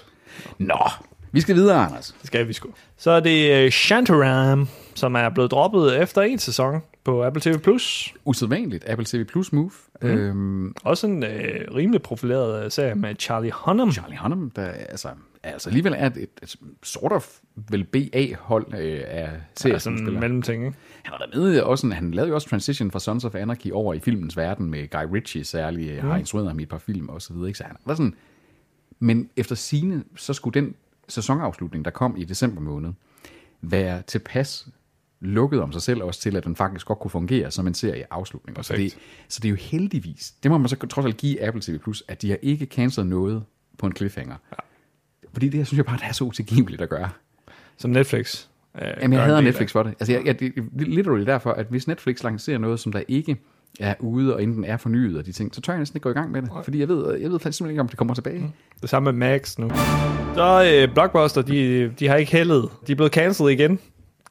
Nå, 0.59 0.79
vi 1.33 1.41
skal 1.41 1.55
videre, 1.55 1.87
Anders. 1.87 2.15
Det 2.21 2.27
skal 2.27 2.49
vi 2.49 2.53
sgu. 2.53 2.69
Så 2.99 3.11
er 3.11 3.21
det 3.21 3.67
uh, 3.67 3.71
Shantaram, 3.71 4.69
som 4.95 5.15
er 5.15 5.29
blevet 5.29 5.51
droppet 5.51 6.03
efter 6.03 6.23
en 6.23 6.39
sæson 6.39 6.81
på 7.09 7.25
Apple 7.25 7.43
TV+. 7.43 7.59
Plus. 7.59 8.15
Usædvanligt. 8.25 8.85
Apple 8.89 9.05
TV 9.07 9.25
Plus 9.25 9.53
Move. 9.53 9.71
Mm. 10.03 10.09
Øhm, 10.09 10.75
Også 10.85 11.07
en 11.07 11.23
uh, 11.23 11.29
rimelig 11.75 12.03
profileret 12.03 12.65
uh, 12.65 12.71
serie 12.71 12.95
med 12.95 13.15
Charlie 13.19 13.53
Hunnam. 13.55 13.93
Charlie 13.93 14.19
Hunnam, 14.19 14.51
der 14.51 14.65
altså, 14.67 15.09
altså 15.43 15.69
alligevel 15.69 15.95
er 15.97 16.07
et, 16.07 16.17
et, 16.17 16.29
et 16.43 16.57
sort 16.83 17.13
of 17.13 17.39
vel 17.71 17.85
BA-hold 17.85 18.67
øh, 18.75 19.01
af 19.07 19.31
Ja, 19.65 19.79
sådan 19.79 20.09
en 20.09 20.21
mellemting, 20.21 20.67
ikke? 20.67 20.77
Han 21.03 21.13
var 21.13 21.19
der 21.19 21.39
med 21.41 21.61
også, 21.61 21.87
en- 21.87 21.93
han 21.93 22.11
lavede 22.11 22.29
jo 22.29 22.35
også 22.35 22.49
Transition 22.49 22.91
fra 22.91 23.01
Sons 23.01 23.25
of 23.25 23.35
Anarchy 23.35 23.71
over 23.73 23.95
i 23.95 23.99
filmens 24.01 24.37
verden 24.37 24.71
med 24.71 24.91
Guy 24.91 25.15
Ritchie 25.15 25.45
særligt, 25.45 26.03
mm. 26.03 26.09
har 26.11 26.17
instrueret 26.17 26.49
ham 26.49 26.59
i 26.59 26.63
et 26.63 26.69
par 26.69 26.79
film 26.79 27.09
og 27.09 27.23
så 27.23 27.33
videre, 27.33 27.49
ikke? 27.49 27.59
Så 27.59 27.65
han 27.65 27.77
var 27.85 27.95
sådan, 27.95 28.15
men 28.99 29.31
efter 29.37 29.55
sine 29.55 30.05
så 30.17 30.33
skulle 30.33 30.61
den 30.61 30.75
sæsonafslutning, 31.09 31.85
der 31.85 31.91
kom 31.91 32.17
i 32.17 32.25
december 32.25 32.61
måned, 32.61 32.93
være 33.61 34.03
tilpas 34.03 34.69
lukket 35.21 35.61
om 35.61 35.73
sig 35.73 35.83
selv 35.83 36.03
også 36.03 36.21
til, 36.21 36.37
at 36.37 36.45
den 36.45 36.57
faktisk 36.57 36.87
godt 36.87 36.99
kunne 36.99 37.11
fungere 37.11 37.51
som 37.51 37.67
en 37.67 37.75
serie 37.75 38.05
afslutning. 38.11 38.65
Så 38.65 38.77
det, 38.77 38.97
så 39.29 39.41
det 39.41 39.49
er 39.49 39.51
jo 39.51 39.57
heldigvis, 39.57 40.35
det 40.43 40.51
må 40.51 40.59
man 40.59 40.69
så 40.69 40.77
trods 40.77 41.07
alt 41.07 41.17
give 41.17 41.43
Apple 41.43 41.63
TV+, 41.63 41.79
Plus, 41.79 42.03
at 42.09 42.23
de 42.23 42.31
har 42.31 42.39
ikke 42.43 42.67
cancelet 42.67 43.07
noget 43.07 43.43
på 43.79 43.87
en 43.87 43.97
cliffhanger. 43.97 44.37
Ja. 44.53 44.57
Fordi 45.33 45.49
det 45.49 45.55
her 45.55 45.65
synes 45.65 45.79
jeg 45.79 45.87
bare, 45.87 45.97
det 45.97 46.05
er 46.09 46.13
så 46.13 46.25
utilgiveligt 46.25 46.83
at 46.83 46.89
gøre. 46.89 47.09
Som 47.77 47.91
Netflix. 47.91 48.47
Uh, 48.75 48.81
Jamen, 49.01 49.13
jeg 49.13 49.23
hader 49.23 49.41
Netflix 49.41 49.73
for 49.73 49.83
det. 49.83 49.95
Altså, 50.01 50.13
jeg, 50.13 50.27
jeg, 50.27 50.41
det 50.41 50.57
er 50.57 50.85
literally 50.85 51.27
derfor, 51.27 51.51
at 51.51 51.67
hvis 51.67 51.89
Netflix 51.89 52.23
lancerer 52.23 52.59
noget, 52.59 52.81
som 52.81 52.93
der 52.93 53.03
ikke 53.09 53.37
er 53.81 53.95
ude 54.01 54.35
og 54.35 54.43
enten 54.43 54.65
er 54.65 54.77
fornyet 54.77 55.19
og 55.19 55.27
de 55.27 55.33
ting, 55.33 55.55
så 55.55 55.61
tør 55.61 55.73
jeg 55.73 55.79
næsten 55.79 55.97
ikke 55.97 56.03
gå 56.03 56.11
i 56.11 56.13
gang 56.13 56.31
med 56.31 56.43
det. 56.43 56.51
Fordi 56.65 56.81
jeg 56.81 56.89
ved, 56.89 57.15
jeg 57.15 57.31
ved 57.31 57.39
faktisk 57.39 57.59
simpelthen 57.59 57.71
ikke, 57.71 57.81
om 57.81 57.89
det 57.89 57.99
kommer 57.99 58.15
tilbage. 58.15 58.39
Mm. 58.39 58.49
Det 58.83 58.91
samme 58.91 59.13
med 59.13 59.29
Max 59.29 59.59
nu. 59.59 59.71
Så 60.35 60.85
uh, 60.89 60.95
Blockbuster, 60.95 61.43
de, 61.43 61.89
de 61.99 62.09
har 62.09 62.17
ikke 62.17 62.33
heldet. 62.33 62.69
De 62.87 62.93
er 62.93 62.97
blevet 62.97 63.13
cancelled 63.13 63.53
igen. 63.53 63.79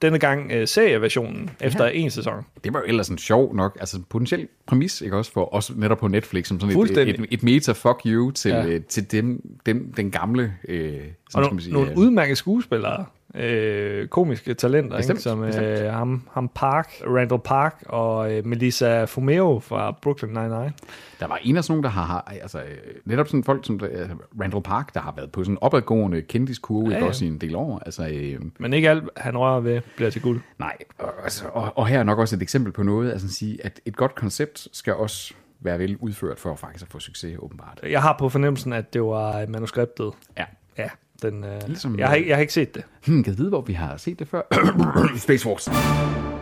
Denne 0.02 0.20
gang 0.20 0.52
uh, 0.56 0.66
serieversionen 0.66 1.50
efter 1.62 1.86
en 1.86 2.10
sæson. 2.12 2.46
Det 2.64 2.74
var 2.74 2.80
jo 2.80 2.86
ellers 2.88 3.10
en 3.10 3.18
sjov 3.18 3.56
nok, 3.56 3.78
altså 3.80 4.00
potentiel 4.10 4.48
præmis, 4.68 5.02
ikke 5.02 5.18
også, 5.18 5.32
for 5.32 5.56
os 5.56 5.72
netop 5.76 5.98
på 5.98 6.08
Netflix, 6.08 6.48
som 6.48 6.60
sådan 6.60 6.82
et, 6.82 6.98
et, 6.98 7.26
et 7.32 7.44
meta 7.44 7.72
fuck 7.72 8.02
you 8.06 8.32
til, 8.32 8.52
Ja. 8.52 8.66
ja. 8.66 8.80
til 8.80 9.12
dem, 9.12 9.42
den, 9.66 9.94
den 9.98 10.12
gamle, 10.12 10.54
øh, 10.68 10.94
Og 11.26 11.32
sådan 11.32 11.46
skal 11.46 11.54
man 11.54 11.62
sige, 11.62 11.74
nogle 11.74 11.92
øh, 11.92 11.98
udmærkede 11.98 12.36
skuespillere. 12.36 13.06
Øh, 13.38 14.08
komiske 14.08 14.54
talenter, 14.54 14.98
Bestemt, 14.98 15.18
ikke? 15.18 15.22
som 15.22 15.40
øh, 15.42 15.48
bestemt. 15.48 15.92
ham, 15.92 16.28
ham 16.32 16.50
Park, 16.56 16.92
Randall 17.06 17.42
Park 17.42 17.84
og 17.86 18.34
øh, 18.34 18.46
Melissa 18.46 19.04
Fumero 19.06 19.60
fra 19.60 19.92
Brooklyn 20.02 20.38
Nine-Nine. 20.38 20.72
Der 21.20 21.28
var 21.28 21.40
en 21.44 21.58
af 21.58 21.64
sådan 21.64 21.74
nogle, 21.74 21.84
der 21.84 21.90
har, 21.90 22.06
har 22.06 22.38
altså, 22.42 22.60
øh, 22.60 22.78
netop 23.06 23.28
sådan 23.28 23.44
folk 23.44 23.66
som 23.66 23.80
øh, 23.84 24.10
Randall 24.42 24.64
Park, 24.64 24.94
der 24.94 25.00
har 25.00 25.14
været 25.18 25.32
på 25.32 25.44
sådan 25.44 25.54
en 25.54 25.58
opadgående 25.62 26.22
kendiskurve, 26.22 26.90
ja, 26.92 26.98
Ja, 26.98 27.06
også 27.06 27.26
i 27.26 27.28
en 27.28 27.38
del 27.38 27.56
år. 27.56 27.82
Altså, 27.86 28.08
øh, 28.14 28.40
Men 28.60 28.74
ikke 28.74 28.90
alt, 28.90 29.04
han 29.18 29.38
rører 29.38 29.60
ved, 29.60 29.82
bliver 29.96 30.12
til 30.12 30.22
guld. 30.22 30.42
Nej, 30.60 30.78
og, 31.00 31.14
altså, 31.24 31.46
og, 31.54 31.78
og 31.78 31.88
her 31.88 32.00
er 32.00 32.04
nok 32.04 32.20
også 32.20 32.36
et 32.36 32.42
eksempel 32.42 32.72
på 32.74 32.84
noget, 32.84 33.12
altså 33.12 33.28
at 33.28 33.32
sige, 33.32 33.66
at 33.66 33.80
et 33.86 33.96
godt 33.96 34.16
koncept 34.16 34.68
skal 34.72 34.94
også 34.94 35.34
være 35.60 35.80
vel 35.80 35.98
udført 36.00 36.40
for 36.40 36.56
faktisk 36.56 36.86
at 36.86 36.92
få 36.92 37.00
succes, 37.00 37.38
åbenbart. 37.40 37.80
Jeg 37.90 38.02
har 38.02 38.16
på 38.20 38.30
fornemmelsen, 38.30 38.74
at 38.74 38.94
det 38.94 39.02
var 39.04 39.46
manuskriptet. 39.48 40.12
Ja. 40.38 40.46
Ja, 40.78 40.90
den, 41.22 41.44
øh, 41.44 41.62
Ligesom, 41.68 42.00
jeg, 42.00 42.08
har, 42.08 42.16
ikke- 42.16 42.30
jeg 42.30 42.36
har 42.38 42.42
ikke 42.42 42.54
set 42.54 42.76
det. 42.76 42.84
Hmm, 43.08 43.24
kan 43.24 43.38
vide, 43.38 43.50
hvor 43.50 43.62
vi 43.62 43.74
har 43.74 43.98
set 43.98 44.20
det 44.20 44.28
før? 44.28 44.42
Space 45.18 45.44
Force. 45.44 45.72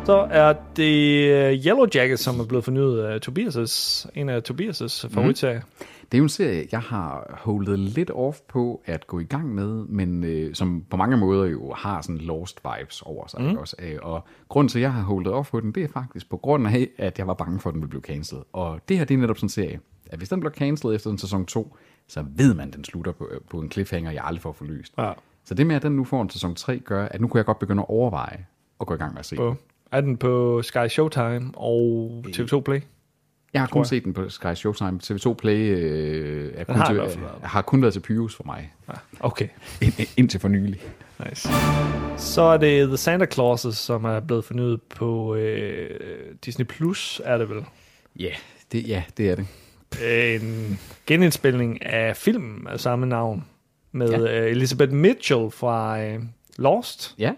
Så 0.05 0.27
er 0.31 0.53
det 0.75 1.27
øh, 1.29 1.53
Yellow 1.65 1.85
Jacket, 1.95 2.19
som 2.19 2.39
er 2.39 2.45
blevet 2.45 2.63
fornyet 2.65 2.99
af 3.03 3.19
Tobias' 3.29 4.09
en 4.15 4.29
af 4.29 4.41
Tobias' 4.51 5.07
favoritserier. 5.13 5.61
Det 6.11 6.13
er 6.13 6.17
jo 6.17 6.23
en 6.23 6.29
serie, 6.29 6.67
jeg 6.71 6.79
har 6.79 7.37
holdet 7.43 7.79
lidt 7.79 8.11
off 8.11 8.37
på 8.49 8.81
at 8.85 9.07
gå 9.07 9.19
i 9.19 9.23
gang 9.23 9.55
med, 9.55 9.85
men 9.85 10.23
øh, 10.23 10.55
som 10.55 10.83
på 10.89 10.97
mange 10.97 11.17
måder 11.17 11.45
jo 11.45 11.73
har 11.77 12.01
sådan 12.01 12.17
lost 12.17 12.59
vibes 12.79 13.01
over 13.01 13.27
sig. 13.27 13.41
Mm. 13.41 13.57
Også. 13.57 13.75
Øh, 13.79 13.97
Og 14.01 14.23
grunden 14.49 14.69
til, 14.69 14.79
at 14.79 14.83
jeg 14.83 14.93
har 14.93 15.01
holdet 15.03 15.33
off 15.33 15.51
på 15.51 15.59
den, 15.59 15.71
det 15.71 15.83
er 15.83 15.87
faktisk 15.93 16.29
på 16.29 16.37
grund 16.37 16.67
af, 16.67 16.87
at 16.97 17.19
jeg 17.19 17.27
var 17.27 17.33
bange 17.33 17.59
for, 17.59 17.69
at 17.69 17.73
den 17.73 17.81
ville 17.81 17.89
blive 17.89 18.01
cancelled. 18.01 18.43
Og 18.53 18.79
det 18.89 18.97
her, 18.97 19.05
det 19.05 19.13
er 19.13 19.17
netop 19.17 19.37
sådan 19.37 19.45
en 19.45 19.49
serie, 19.49 19.79
at 20.09 20.17
hvis 20.17 20.29
den 20.29 20.39
bliver 20.39 20.53
cancelled 20.53 20.95
efter 20.95 21.09
en 21.09 21.17
sæson 21.17 21.45
2, 21.45 21.77
så 22.07 22.25
ved 22.35 22.53
man, 22.53 22.67
at 22.67 22.73
den 22.75 22.83
slutter 22.83 23.11
på, 23.11 23.29
på 23.49 23.59
en 23.59 23.71
cliffhanger, 23.71 24.11
jeg 24.11 24.23
aldrig 24.23 24.41
får 24.41 24.51
forløst. 24.51 24.93
Ja. 24.97 25.11
Så 25.43 25.53
det 25.53 25.67
med, 25.67 25.75
at 25.75 25.81
den 25.81 25.91
nu 25.95 26.03
får 26.03 26.21
en 26.21 26.29
sæson 26.29 26.55
3, 26.55 26.79
gør, 26.79 27.05
at 27.05 27.21
nu 27.21 27.27
kunne 27.27 27.37
jeg 27.37 27.45
godt 27.45 27.59
begynde 27.59 27.81
at 27.81 27.89
overveje 27.89 28.45
at 28.81 28.87
gå 28.87 28.93
i 28.93 28.97
gang 28.97 29.13
med 29.13 29.19
at 29.19 29.25
se 29.25 29.35
den. 29.35 29.43
På, 29.45 29.55
er 29.91 30.01
den 30.01 30.17
på 30.17 30.61
Sky 30.61 30.87
Showtime 30.89 31.51
og 31.53 32.23
TV2 32.27 32.59
Play? 32.59 32.81
Jeg 33.53 33.61
har 33.61 33.67
kun 33.67 33.79
jeg. 33.79 33.85
set 33.87 34.03
den 34.03 34.13
på 34.13 34.29
Sky 34.29 34.53
Showtime. 34.55 34.99
TV2 35.03 35.33
Play 35.33 35.57
øh, 35.77 36.51
er 36.55 36.63
kun 36.63 36.75
har 36.75 36.85
til, 36.85 36.97
været. 36.97 37.19
har 37.43 37.61
kun 37.61 37.81
været 37.81 37.93
til 37.93 37.99
Pyrus 37.99 38.35
for 38.35 38.43
mig. 38.43 38.73
Okay, 39.19 39.47
Ind, 39.81 39.93
indtil 40.17 40.39
for 40.39 40.47
nylig. 40.47 40.81
nice. 41.29 41.49
Så 42.17 42.41
er 42.41 42.57
det 42.57 42.87
The 42.87 42.97
Santa 42.97 43.25
Clauses, 43.25 43.77
som 43.77 44.05
er 44.05 44.19
blevet 44.19 44.45
fornyet 44.45 44.81
på 44.81 45.35
øh, 45.35 45.99
Disney 46.45 46.65
Plus, 46.65 47.21
er 47.25 47.37
det 47.37 47.49
vel? 47.49 47.63
Ja, 48.19 48.31
det, 48.71 48.87
ja, 48.87 49.03
det 49.17 49.29
er 49.29 49.35
det. 49.35 49.47
En 50.03 50.79
genindspilning 51.07 51.85
af 51.85 52.17
filmen 52.17 52.67
af 52.67 52.79
samme 52.79 53.05
navn 53.05 53.45
med 53.91 54.09
Ja. 54.09 54.19
ja. 54.19 54.45
Elizabeth 54.45 54.93
Mitchell 54.93 55.51
fra 55.51 56.01
øh, 56.03 56.19
Lost. 56.57 57.15
Ja, 57.19 57.31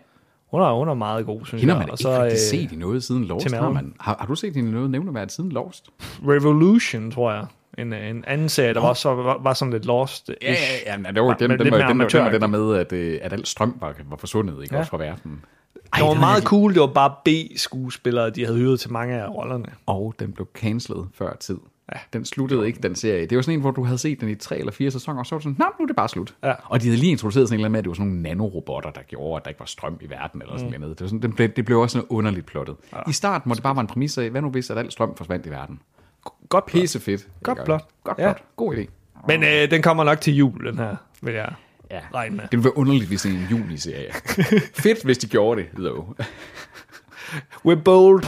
Hun 0.52 0.62
er, 0.62 0.74
hun 0.78 0.88
er 0.89 0.93
meget 0.93 1.26
god, 1.26 1.46
synes 1.46 1.62
hende 1.62 1.74
har 1.74 1.82
jeg. 1.82 1.88
man 1.88 1.91
Og 1.93 2.00
ikke 2.00 2.24
rigtig 2.24 2.34
øh, 2.36 2.62
set 2.62 2.72
i 2.72 2.76
noget 2.76 3.04
siden 3.04 3.24
Lost. 3.26 3.52
Har, 3.54 3.70
man, 3.70 3.93
har, 4.00 4.15
har 4.20 4.26
du 4.28 4.36
set 4.36 4.56
hende 4.56 4.70
i 4.70 4.74
noget 4.74 4.89
nævneværdigt 4.89 5.32
siden 5.36 5.52
Lost? 5.52 5.89
Revolution, 6.28 7.12
tror 7.12 7.32
jeg. 7.32 7.46
En, 7.78 7.93
en 7.93 8.24
anden 8.28 8.50
serie, 8.50 8.74
der 8.74 8.82
var, 8.82 8.93
så, 8.93 9.15
var, 9.15 9.38
var 9.41 9.54
sådan 9.54 9.72
lidt 9.74 9.86
lost 9.86 10.32
Ja, 10.41 10.52
ja, 10.52 10.56
ja, 10.86 10.98
det 11.12 11.22
var 11.22 11.28
Men 11.28 11.36
dem, 11.39 11.50
lidt 11.52 11.72
var, 11.72 11.78
var 11.78 11.93
amatør- 11.93 12.32
det 12.32 12.41
der 12.41 12.48
med, 12.48 12.76
at, 12.76 12.93
at 12.93 13.34
alt 13.34 13.48
strøm 13.48 13.78
var, 13.80 13.96
var 14.10 14.17
forsvundet 14.17 14.63
ikke? 14.63 14.76
Ja. 14.76 14.80
Også 14.80 14.89
fra 14.89 14.98
verden. 14.98 15.41
Det 15.96 16.04
var 16.04 16.10
den 16.12 16.20
meget 16.20 16.41
er- 16.41 16.46
cool. 16.46 16.74
Det 16.74 16.82
var 16.82 16.88
bare 16.88 17.13
B-skuespillere, 17.26 18.30
de 18.30 18.46
havde 18.46 18.58
hyret 18.58 18.80
til 18.80 18.91
mange 18.91 19.15
af 19.22 19.30
rollerne. 19.30 19.65
Og 19.86 20.13
den 20.20 20.32
blev 20.32 20.48
cancelled 20.56 21.04
før 21.13 21.36
tid. 21.39 21.58
Ja. 21.95 22.00
Den 22.13 22.26
sluttede 22.26 22.67
ikke, 22.67 22.80
den 22.84 22.95
serie. 22.95 23.26
Det 23.26 23.36
var 23.36 23.41
sådan 23.41 23.54
en, 23.54 23.62
hvor 23.62 23.71
du 23.71 23.84
havde 23.84 23.97
set 23.97 24.21
den 24.21 24.30
i 24.30 24.36
tre 24.36 24.58
eller 24.60 24.71
fire 24.71 24.91
sæsoner, 24.91 25.19
og 25.19 25.26
så 25.26 25.36
var 25.36 25.39
du 25.39 25.43
sådan, 25.43 25.56
nej, 25.60 25.69
nu 25.80 25.84
er 25.84 25.88
det 25.88 25.95
bare 25.95 26.10
slut. 26.10 26.36
Ja. 26.43 26.54
Og 26.63 26.82
de 26.82 26.86
havde 26.86 27.00
lige 27.00 27.12
introduceret 27.12 27.47
sådan 27.47 27.56
en 27.56 27.60
eller 27.60 27.65
anden 27.65 27.71
med, 27.71 27.80
at 27.80 27.84
det 27.84 27.89
var 27.89 27.93
sådan 27.95 28.08
nogle 28.08 28.21
nanorobotter, 28.21 28.91
der 28.91 29.02
gjorde, 29.08 29.38
at 29.39 29.45
der 29.45 29.50
ikke 29.50 29.60
var 29.60 29.65
strøm 29.65 29.97
i 30.02 30.10
verden, 30.10 30.41
eller 30.41 30.58
sådan 30.58 30.73
mm. 30.73 30.82
noget. 30.82 31.00
Det, 31.00 31.04
var 31.04 31.08
sådan, 31.08 31.21
det, 31.21 31.36
blev, 31.36 31.50
det 31.50 31.65
blev 31.65 31.80
også 31.80 31.93
sådan 31.93 32.08
underligt 32.10 32.45
plottet. 32.45 32.76
Ja. 32.93 32.97
I 33.10 33.13
starten 33.13 33.50
må 33.50 33.56
det 33.56 33.63
bare 33.63 33.76
være 33.76 33.82
en 33.82 33.88
præmis 33.88 34.17
af, 34.17 34.30
hvad 34.30 34.41
nu 34.41 34.50
hvis, 34.50 34.69
at 34.69 34.78
al 34.78 34.91
strøm 34.91 35.15
forsvandt 35.15 35.45
i 35.45 35.50
verden? 35.50 35.80
Godt 36.50 36.65
plot. 36.65 36.82
Pisse 36.82 37.00
fedt. 37.00 37.28
Godt 37.43 37.63
plot. 37.65 37.84
Godt 38.04 38.17
Ja. 38.19 38.23
plot. 38.34 38.43
God 38.56 38.76
idé. 38.76 38.86
Men 39.28 39.43
øh, 39.43 39.71
den 39.71 39.82
kommer 39.82 40.04
nok 40.04 40.21
til 40.21 40.36
jul, 40.36 40.65
den 40.67 40.78
her, 40.78 40.95
vil 41.21 41.34
jeg 41.34 41.54
Ja. 41.91 42.00
regne 42.13 42.36
med. 42.36 42.43
Det 42.43 42.52
ville 42.52 42.63
være 42.63 42.78
underligt, 42.78 43.08
hvis 43.08 43.21
det 43.21 43.32
er 43.32 43.36
en 43.36 43.47
juli-serie. 43.52 44.12
Fedt, 44.84 45.04
hvis 45.04 45.17
de 45.17 45.28
gjorde 45.28 45.62
det, 45.62 45.69
though. 45.78 46.06
We're 47.67 47.82
bold. 47.84 48.23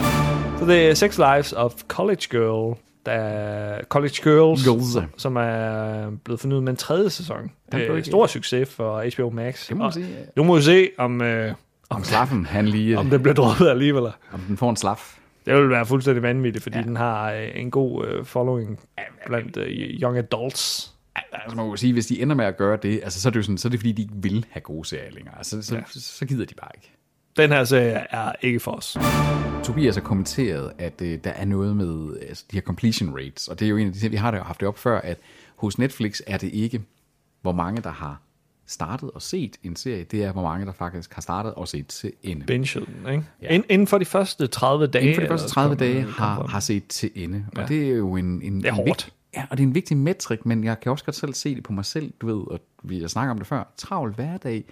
Så 0.58 0.64
det 0.66 0.90
er 0.90 0.94
Sex 0.94 1.18
Lives 1.18 1.52
of 1.52 1.72
College 1.88 2.22
Girl. 2.30 2.76
Der 3.06 3.12
er 3.12 3.84
College 3.84 4.14
Girls, 4.22 4.64
Girls. 4.64 5.06
som 5.16 5.36
er 5.36 6.10
blevet 6.24 6.40
fornyet 6.40 6.62
med 6.62 6.70
en 6.72 6.76
tredje 6.76 7.10
sæson. 7.10 7.50
Øh, 7.74 8.04
stor 8.04 8.26
succes 8.26 8.68
for 8.68 9.04
HBO 9.16 9.30
Max. 9.30 9.68
Det 9.68 9.76
må 9.76 9.78
man 9.78 9.86
Og 9.86 9.92
sige. 9.92 10.06
Nu 10.36 10.44
må 10.44 10.56
vi 10.56 10.62
se, 10.62 10.88
om, 10.98 11.22
øh, 11.22 11.52
Om 11.90 12.04
slaffen, 12.04 12.46
han 12.46 12.68
lige... 12.68 12.98
om 12.98 13.10
det 13.10 13.22
bliver 13.22 13.34
droppet 13.34 13.68
alligevel. 13.68 14.02
om 14.32 14.40
den 14.48 14.56
får 14.56 14.70
en 14.70 14.76
slaf. 14.76 15.16
Det 15.46 15.54
vil 15.54 15.70
være 15.70 15.86
fuldstændig 15.86 16.22
vanvittigt, 16.22 16.62
fordi 16.62 16.76
Ja. 16.78 16.82
den 16.82 16.96
har 16.96 17.32
øh, 17.32 17.48
en 17.54 17.70
god 17.70 18.06
øh, 18.06 18.24
following 18.24 18.80
blandt 19.26 19.56
øh, 19.56 19.66
young 20.02 20.18
adults. 20.18 20.92
Altså, 21.32 21.56
man 21.56 21.66
må 21.66 21.76
sige, 21.76 21.92
hvis 21.92 22.06
de 22.06 22.22
ender 22.22 22.36
med 22.36 22.44
at 22.44 22.56
gøre 22.56 22.78
det, 22.82 23.00
altså, 23.02 23.20
så 23.20 23.28
er 23.28 23.30
det 23.30 23.36
jo 23.38 23.42
sådan, 23.42 23.58
så 23.58 23.68
er 23.68 23.70
det 23.70 23.80
fordi, 23.80 23.92
de 23.92 24.02
ikke 24.02 24.14
vil 24.16 24.46
have 24.50 24.60
gode 24.60 24.88
serier 24.88 25.10
længere. 25.10 25.34
Altså, 25.38 25.62
så. 25.62 25.74
Ja. 25.74 25.80
så, 25.86 26.00
så 26.00 26.26
gider 26.26 26.44
de 26.44 26.54
bare 26.54 26.70
ikke. 26.76 26.92
Den 27.36 27.50
her 27.50 27.64
serie 27.64 28.06
er 28.10 28.32
ikke 28.40 28.60
for 28.60 28.70
os. 28.72 28.96
Tobias 29.64 29.94
har 29.96 30.02
kommenteret, 30.02 30.72
at 30.78 31.02
øh, 31.02 31.18
der 31.24 31.30
er 31.30 31.44
noget 31.44 31.76
med 31.76 32.16
altså, 32.28 32.44
de 32.50 32.56
her 32.56 32.60
completion 32.62 33.14
rates, 33.14 33.48
og 33.48 33.60
det 33.60 33.66
er 33.66 33.70
jo 33.70 33.76
en 33.76 33.86
af 33.86 33.92
de 33.92 33.98
ting, 33.98 34.12
vi 34.12 34.16
har 34.16 34.42
haft 34.42 34.60
det 34.60 34.68
op 34.68 34.78
før, 34.78 35.00
at 35.00 35.18
hos 35.56 35.78
Netflix 35.78 36.20
er 36.26 36.38
det 36.38 36.50
ikke, 36.52 36.82
hvor 37.42 37.52
mange, 37.52 37.82
der 37.82 37.90
har 37.90 38.20
startet 38.66 39.10
og 39.10 39.22
set 39.22 39.56
en 39.62 39.76
serie, 39.76 40.04
det 40.04 40.24
er, 40.24 40.32
hvor 40.32 40.42
mange, 40.42 40.66
der 40.66 40.72
faktisk 40.72 41.14
har 41.14 41.22
startet 41.22 41.54
og 41.54 41.68
set 41.68 41.86
til 41.86 42.12
ende. 42.22 42.46
Binge 42.46 42.80
ikke? 43.10 43.24
Ja. 43.42 43.48
Ind, 43.48 43.64
inden 43.68 43.86
for 43.86 43.98
de 43.98 44.04
første 44.04 44.46
30 44.46 44.86
dage. 44.86 45.02
Inden 45.02 45.14
for 45.14 45.22
de 45.22 45.28
første 45.28 45.44
eller 45.44 45.52
30 45.52 45.74
sådan 45.78 45.92
dage 45.94 46.12
har, 46.12 46.46
har 46.46 46.60
set 46.60 46.86
til 46.88 47.10
ende. 47.14 47.46
Og 47.56 47.60
Ja. 47.62 47.66
det 47.66 47.90
er 47.90 47.96
jo 47.96 48.16
en, 48.16 48.42
en, 48.42 48.56
Det 48.56 48.64
er 48.66 48.68
en 48.70 48.74
hårdt. 48.74 48.88
Vigtig, 48.88 49.12
ja, 49.34 49.42
og 49.50 49.56
det 49.56 49.62
er 49.62 49.66
en 49.66 49.74
vigtig 49.74 49.96
metrik, 49.96 50.46
men 50.46 50.64
jeg 50.64 50.80
kan 50.80 50.92
også 50.92 51.04
godt 51.04 51.16
selv 51.16 51.34
se 51.34 51.54
det 51.54 51.62
på 51.62 51.72
mig 51.72 51.84
selv, 51.84 52.12
du 52.20 52.26
ved, 52.26 52.46
og 52.50 52.60
vi 52.82 53.00
har 53.00 53.08
snakket 53.08 53.30
om 53.30 53.38
det 53.38 53.46
før. 53.46 53.64
Travl 53.76 54.12
hverdag. 54.14 54.64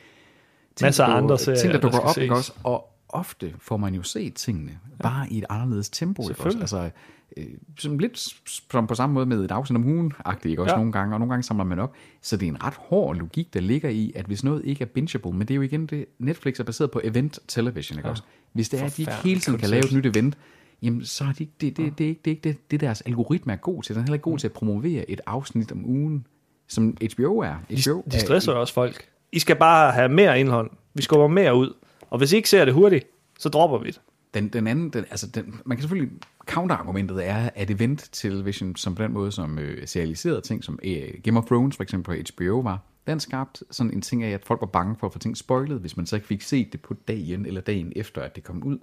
Masser 0.83 1.05
af 1.05 1.17
andre 1.17 1.39
serier, 1.39 1.61
Ting, 1.61 1.73
der 1.73 1.81
dukker 1.81 1.99
op, 1.99 2.19
ikke 2.19 2.35
også? 2.35 2.53
Og 2.65 2.89
ofte 3.09 3.55
får 3.59 3.77
man 3.77 3.95
jo 3.95 4.03
set 4.03 4.35
tingene, 4.35 4.79
bare 5.03 5.27
i 5.31 5.39
et 5.39 5.45
anderledes 5.49 5.91
tempo. 5.91 6.29
Ikke 6.29 6.43
også? 6.45 6.59
Altså, 6.59 6.91
øh, 7.37 7.45
som 7.79 7.99
lidt 7.99 8.29
som 8.71 8.87
på 8.87 8.95
samme 8.95 9.15
måde 9.15 9.27
med 9.27 9.45
et 9.45 9.51
afsnit 9.51 9.77
om 9.77 9.85
ugen, 9.87 10.13
ikke 10.45 10.63
også 10.63 10.75
Ja. 10.75 10.79
nogle 10.79 10.93
gange, 10.93 11.15
og 11.15 11.21
nogle 11.21 11.33
gange 11.33 11.43
samler 11.43 11.65
man 11.65 11.79
op. 11.79 11.95
Så 12.23 12.37
det 12.37 12.47
er 12.47 12.51
en 12.51 12.65
ret 12.65 12.75
hård 12.75 13.17
logik, 13.17 13.55
der 13.55 13.61
ligger 13.61 13.89
i, 13.89 14.13
at 14.15 14.27
hvis 14.27 14.45
noget 14.45 14.65
ikke 14.65 14.83
er 14.83 14.87
bingeable, 14.87 15.33
men 15.33 15.41
det 15.41 15.51
er 15.51 15.57
jo 15.57 15.63
igen 15.63 15.87
det, 15.87 16.05
Netflix 16.19 16.61
er 16.61 16.65
baseret 16.65 16.91
på 16.91 17.01
event 17.05 17.39
television, 17.49 17.99
ikke 17.99 18.09
også? 18.11 18.23
Hvis 18.53 18.69
det 18.69 18.81
er, 18.81 18.85
at 18.85 18.97
de 18.97 19.03
ikke 19.03 19.13
hele 19.25 19.41
tiden 19.41 19.59
kan 19.59 19.69
lave 19.71 19.85
et 19.85 19.93
nyt 19.93 20.07
event, 20.07 20.39
jamen 20.83 21.05
så 21.05 21.25
er 21.25 21.33
de, 21.33 21.43
ikke- 21.43 21.53
det, 21.61 21.77
det, 21.77 21.99
det, 21.99 22.05
er 22.05 22.09
ikke, 22.09 22.21
det 22.25 22.31
er 22.31 22.35
ikke 22.35 22.49
det, 22.49 22.71
det 22.71 22.81
deres 22.81 23.01
algoritme 23.01 23.53
er 23.53 23.57
god 23.57 23.83
til. 23.83 23.95
Den 23.95 24.01
er 24.01 24.05
heller 24.05 24.15
ikke 24.15 24.23
god 24.23 24.39
til 24.39 24.47
at 24.47 24.53
promovere 24.53 25.11
et 25.11 25.21
afsnit 25.27 25.73
om 25.73 25.85
ugen, 25.87 26.27
som 26.69 26.97
HBO 27.15 27.39
er. 27.39 27.55
HBO 27.55 28.03
De 28.13 28.21
stresser 28.21 28.53
jo 28.53 28.61
også 28.61 28.75
folk. 28.75 29.09
I 29.33 29.39
skal 29.39 29.57
bare 29.57 29.93
have 29.93 30.09
mere 30.09 30.41
indhold. 30.41 30.71
Vi 30.95 31.03
skubber 31.03 31.27
mere 31.27 31.55
ud. 31.55 31.75
Og 32.11 32.19
hvis 32.19 32.33
I 32.33 32.37
ikke 32.37 32.49
ser 32.49 32.65
det 32.65 32.75
hurtigt, 32.75 33.07
så 33.39 33.49
dropper 33.49 33.79
vi 33.79 33.87
det. 33.87 34.01
Den, 34.35 34.49
den 34.49 34.67
anden, 34.67 34.91
den, 34.91 35.05
altså 35.11 35.27
den, 35.27 35.61
man 35.65 35.77
kan 35.77 35.83
selvfølgelig, 35.83 36.11
counterargumentet 36.47 37.29
er, 37.29 37.51
at 37.55 37.71
event 37.71 38.09
television, 38.13 38.77
som 38.77 38.95
på 38.95 39.03
den 39.03 39.13
måde, 39.13 39.33
som 39.33 39.59
øh, 39.59 39.89
serialiserede 39.89 40.41
ting, 40.41 40.65
som 40.65 40.79
øh, 40.83 41.15
Game 41.25 41.39
of 41.39 41.45
Thrones 41.45 41.77
for 41.77 41.83
eksempel 41.83 42.17
på 42.17 42.33
HBO 42.35 42.61
var, 42.61 42.79
den 43.07 43.21
skabte 43.21 43.65
sådan 43.71 43.93
en 43.93 44.03
ting 44.03 44.23
af, 44.23 44.31
at 44.31 44.45
folk 44.45 44.61
var 44.61 44.67
bange 44.67 44.97
for 45.01 45.07
at 45.07 45.13
få 45.13 45.19
ting 45.19 45.37
spoilet, 45.37 45.81
hvis 45.81 45.97
man 45.97 46.07
så 46.07 46.17
ikke 46.17 46.29
fik 46.29 46.43
set 46.43 46.73
det 46.73 46.81
på 46.81 46.95
dagen 47.09 47.47
eller 47.47 47.61
dagen 47.61 47.93
efter, 47.97 48.23
at 48.23 48.37
det 48.37 48.45
kom 48.45 48.63
ud. 48.63 48.79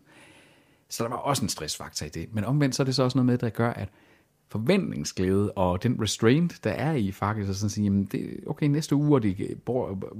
Så 0.89 1.03
der 1.03 1.09
var 1.09 1.17
også 1.17 1.43
en 1.43 1.49
stressfaktor 1.49 2.05
i 2.05 2.09
det. 2.09 2.29
Men 2.33 2.43
omvendt 2.43 2.75
så 2.75 2.83
er 2.83 2.85
det 2.85 2.95
så 2.95 3.03
også 3.03 3.17
noget 3.17 3.25
med, 3.25 3.37
der 3.37 3.49
gør, 3.49 3.69
at 3.69 3.89
forventningsglæde 4.49 5.51
og 5.51 5.83
den 5.83 5.97
restraint, 6.01 6.59
der 6.63 6.69
er 6.69 6.93
i 6.93 7.11
faktisk, 7.11 7.49
at 7.49 7.55
sådan 7.55 7.69
sige, 7.69 7.83
jamen 7.83 8.09
det, 8.11 8.39
okay, 8.47 8.65
næste 8.65 8.95
uge 8.95 9.15
er 9.15 9.19
det 9.19 9.57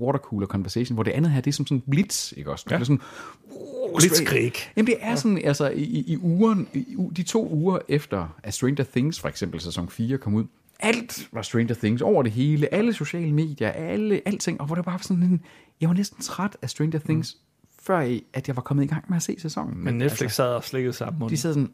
watercooler 0.01 0.47
conversation, 0.47 0.93
hvor 0.93 1.03
det 1.03 1.11
andet 1.11 1.31
her, 1.31 1.41
det 1.41 1.51
er 1.51 1.53
som 1.53 1.67
sådan 1.67 1.77
en 1.77 1.91
blitz, 1.91 2.33
ikke 2.37 2.51
også? 2.51 2.65
Ja. 2.69 2.75
Det 2.75 2.81
er 2.81 2.85
sådan, 2.85 3.01
uh, 3.45 3.99
Blitzkrig. 3.99 4.53
Jamen 4.75 4.87
det 4.87 4.95
er 4.99 5.15
sådan, 5.15 5.41
altså 5.43 5.69
i, 5.69 5.83
i, 5.83 6.17
ugen, 6.17 6.67
i, 6.73 6.97
de 7.17 7.23
to 7.23 7.49
uger 7.51 7.79
efter, 7.87 8.27
at 8.43 8.53
Stranger 8.53 8.83
Things 8.83 9.19
for 9.19 9.27
eksempel 9.27 9.61
sæson 9.61 9.89
4 9.89 10.17
kom 10.17 10.33
ud, 10.33 10.43
alt 10.79 11.29
var 11.31 11.41
Stranger 11.41 11.75
Things 11.75 12.01
over 12.01 12.23
det 12.23 12.31
hele, 12.31 12.73
alle 12.73 12.93
sociale 12.93 13.33
medier, 13.33 13.69
alle, 13.69 14.21
alting, 14.25 14.61
og 14.61 14.67
hvor 14.67 14.75
det 14.75 14.85
bare 14.85 14.93
var 14.93 14.99
sådan 15.03 15.23
en, 15.23 15.41
jeg 15.81 15.89
var 15.89 15.95
næsten 15.95 16.21
træt 16.21 16.57
af 16.61 16.69
Stranger 16.69 16.99
Things, 16.99 17.37
mm. 17.41 17.67
før 17.83 18.01
i, 18.01 18.23
at 18.33 18.47
jeg 18.47 18.55
var 18.55 18.61
kommet 18.61 18.83
i 18.83 18.87
gang 18.87 19.05
med 19.07 19.15
at 19.17 19.23
se 19.23 19.35
sæsonen. 19.39 19.83
Men 19.83 19.97
Netflix 19.97 20.31
sad 20.31 20.47
og 20.47 20.63
slikkede 20.63 20.93
sammen 20.93 21.15
de 21.15 21.19
munden. 21.19 21.37
sidder 21.37 21.53
sådan, 21.53 21.71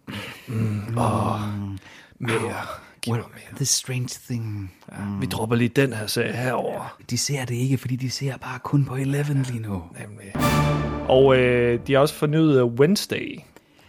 Mere. 2.22 2.56
Giv 3.02 3.14
mig 3.14 3.24
mere. 3.34 3.56
the 3.56 3.66
strange 3.66 4.10
thing. 4.26 4.74
Vi 5.20 5.26
dropper 5.26 5.56
lige 5.56 5.68
den 5.70 5.94
her 5.94 6.08
serie 6.08 6.34
herover. 6.34 6.98
De 7.10 7.18
ser 7.18 7.46
det 7.46 7.56
ikke, 7.56 7.78
fordi 7.78 7.96
de 7.96 8.10
ser 8.10 8.38
bare 8.38 8.60
kun 8.60 8.86
på 8.86 8.96
11 8.96 9.44
lige 9.44 9.60
nu. 9.60 9.84
Nemlig. 10.00 10.34
Og 11.10 11.38
øh, 11.38 11.80
de 11.88 11.94
har 11.94 12.00
også 12.00 12.16
fornyet 12.16 12.60
øh, 12.60 12.66
Wednesday, 12.66 13.40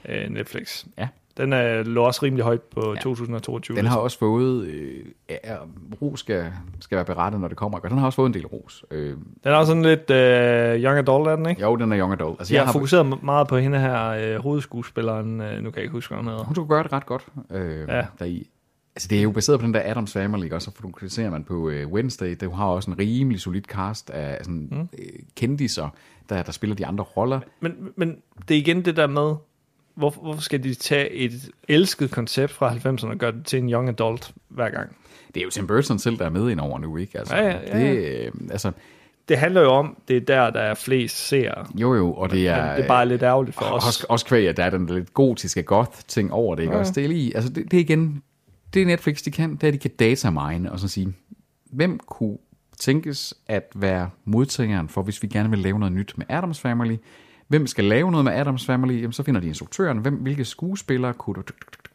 øh, 0.08 0.30
Netflix. 0.30 0.84
Ja. 0.98 1.08
Den 1.36 1.52
er, 1.52 1.82
lå 1.82 2.04
også 2.04 2.20
rimelig 2.22 2.44
højt 2.44 2.62
på 2.62 2.94
ja. 2.94 3.00
2022. 3.00 3.76
Den 3.76 3.86
har 3.86 3.98
også 3.98 4.18
fået, 4.18 4.66
øh, 4.66 5.04
ja, 5.30 5.56
ros 6.02 6.20
skal, 6.20 6.52
skal 6.80 6.96
være 6.96 7.04
berettet, 7.04 7.40
når 7.40 7.48
det 7.48 7.56
kommer, 7.56 7.78
og 7.78 7.90
den 7.90 7.98
har 7.98 8.06
også 8.06 8.16
fået 8.16 8.26
en 8.26 8.34
del 8.34 8.46
ros. 8.46 8.84
Øh, 8.90 9.08
Den 9.08 9.18
er 9.44 9.54
også 9.54 9.70
sådan 9.70 9.82
lidt 9.82 10.10
øh, 10.10 10.84
young 10.84 10.98
adult, 10.98 11.28
er 11.28 11.36
den, 11.36 11.46
ikke? 11.46 11.62
jo, 11.62 11.76
den 11.76 11.92
er 11.92 11.98
young 11.98 12.12
adult. 12.12 12.40
Altså, 12.40 12.54
Jeg 12.54 12.64
har 12.64 12.72
fokuseret 12.72 13.22
meget 13.22 13.48
på 13.48 13.56
hende 13.56 13.78
her, 13.78 14.08
øh, 14.08 14.36
hovedskuespilleren, 14.42 15.40
øh, 15.40 15.62
nu 15.62 15.70
kan 15.70 15.76
jeg 15.76 15.82
ikke 15.82 15.92
huske, 15.92 16.14
hvad 16.14 16.22
hun 16.22 16.28
hedder. 16.28 16.44
Hun 16.44 16.54
skulle 16.54 16.68
gøre 16.68 16.82
det 16.82 16.92
ret 16.92 17.06
godt. 17.06 17.26
Øh, 17.50 17.88
ja. 17.88 18.06
Deri. 18.18 18.48
Altså, 18.96 19.08
det 19.08 19.18
er 19.18 19.22
jo 19.22 19.30
baseret 19.30 19.60
på 19.60 19.66
den 19.66 19.74
der 19.74 19.82
Adams 19.84 20.12
Family, 20.12 20.50
også? 20.52 20.70
så 20.70 20.80
fokuserer 20.80 21.30
man 21.30 21.44
på 21.44 21.68
øh, 21.68 21.88
Wednesday. 21.88 22.36
Det 22.40 22.54
har 22.54 22.66
også 22.66 22.90
en 22.90 22.98
rimelig 22.98 23.40
solid 23.40 23.62
cast 23.62 24.10
af 24.10 24.44
sådan, 24.44 24.68
mm. 24.70 24.88
øh, 24.98 25.04
kendiser, 25.36 25.88
der, 26.28 26.42
der 26.42 26.52
spiller 26.52 26.76
de 26.76 26.86
andre 26.86 27.04
roller. 27.04 27.40
Men, 27.60 27.72
men 27.96 28.16
det 28.48 28.54
er 28.54 28.58
igen 28.58 28.84
det 28.84 28.96
der 28.96 29.06
med, 29.06 29.34
hvorfor, 29.94 30.20
hvorfor 30.20 30.40
skal 30.42 30.62
de 30.62 30.74
tage 30.74 31.10
et 31.10 31.32
elsket 31.68 32.10
koncept 32.10 32.52
fra 32.52 32.74
90'erne 32.74 33.06
og 33.06 33.16
gøre 33.16 33.32
det 33.32 33.46
til 33.46 33.58
en 33.58 33.70
young 33.70 33.88
adult 33.88 34.32
hver 34.48 34.70
gang? 34.70 34.96
Det 35.34 35.40
er 35.40 35.44
jo 35.44 35.50
Tim 35.50 35.66
Burton 35.66 35.98
selv, 35.98 36.18
der 36.18 36.24
er 36.24 36.30
med 36.30 36.50
ind 36.50 36.60
over 36.60 36.78
nu, 36.78 36.96
ikke? 36.96 37.18
Altså, 37.18 37.36
Ja, 37.36 37.46
ja, 37.46 37.78
ja, 37.78 37.92
Det, 37.92 38.26
øh, 38.26 38.32
altså, 38.50 38.72
Det 39.28 39.38
handler 39.38 39.60
jo 39.60 39.68
om, 39.70 39.96
det 40.08 40.16
er 40.16 40.20
der, 40.20 40.50
der 40.50 40.60
er 40.60 40.74
flest 40.74 41.28
seere. 41.28 41.66
jo 41.74 41.94
jo, 41.94 42.12
og 42.12 42.30
det 42.30 42.48
er... 42.48 42.66
Men 42.66 42.76
det 42.76 42.84
er 42.84 42.88
bare 42.88 43.08
lidt 43.08 43.22
ærgerligt 43.22 43.56
for 43.56 43.64
os. 43.64 43.86
Også, 43.86 44.06
også 44.08 44.26
kvæg, 44.26 44.48
at 44.48 44.56
der 44.56 44.64
er 44.64 44.70
den 44.70 44.86
lidt 44.86 45.14
gotiske 45.14 45.62
goth-ting 45.62 46.32
over 46.32 46.54
det, 46.54 46.62
ikke? 46.62 46.74
Ja. 46.74 46.80
Også 46.80 46.92
det 46.92 47.04
er 47.04 47.08
lige, 47.08 47.36
altså 47.36 47.52
det, 47.52 47.70
det 47.70 47.76
er 47.76 47.80
igen, 47.80 48.22
det 48.74 48.82
er 48.82 48.86
Netflix, 48.86 49.22
de 49.22 49.30
kan, 49.30 49.54
det 49.54 49.62
er, 49.64 49.68
at 49.68 49.74
de 49.74 49.78
kan 49.78 49.90
datamine 49.98 50.72
og 50.72 50.80
så 50.80 50.88
sige, 50.88 51.14
hvem 51.70 51.98
kunne 52.06 52.38
tænkes 52.78 53.34
at 53.46 53.72
være 53.74 54.10
modtageren 54.24 54.88
for, 54.88 55.02
hvis 55.02 55.22
vi 55.22 55.28
gerne 55.28 55.50
vil 55.50 55.58
lave 55.58 55.78
noget 55.78 55.92
nyt 55.92 56.12
med 56.16 56.26
Adams 56.28 56.60
Family? 56.60 56.96
Hvem 57.52 57.66
skal 57.66 57.84
lave 57.84 58.10
noget 58.10 58.24
med 58.24 58.32
Adams 58.32 58.66
Family? 58.66 59.00
Jamen, 59.00 59.12
så 59.12 59.22
finder 59.22 59.40
de 59.40 59.46
instruktøren. 59.46 59.98
Hvem, 59.98 60.14
hvilke 60.14 60.44
skuespillere 60.44 61.14
kunne 61.14 61.34
du... 61.34 61.42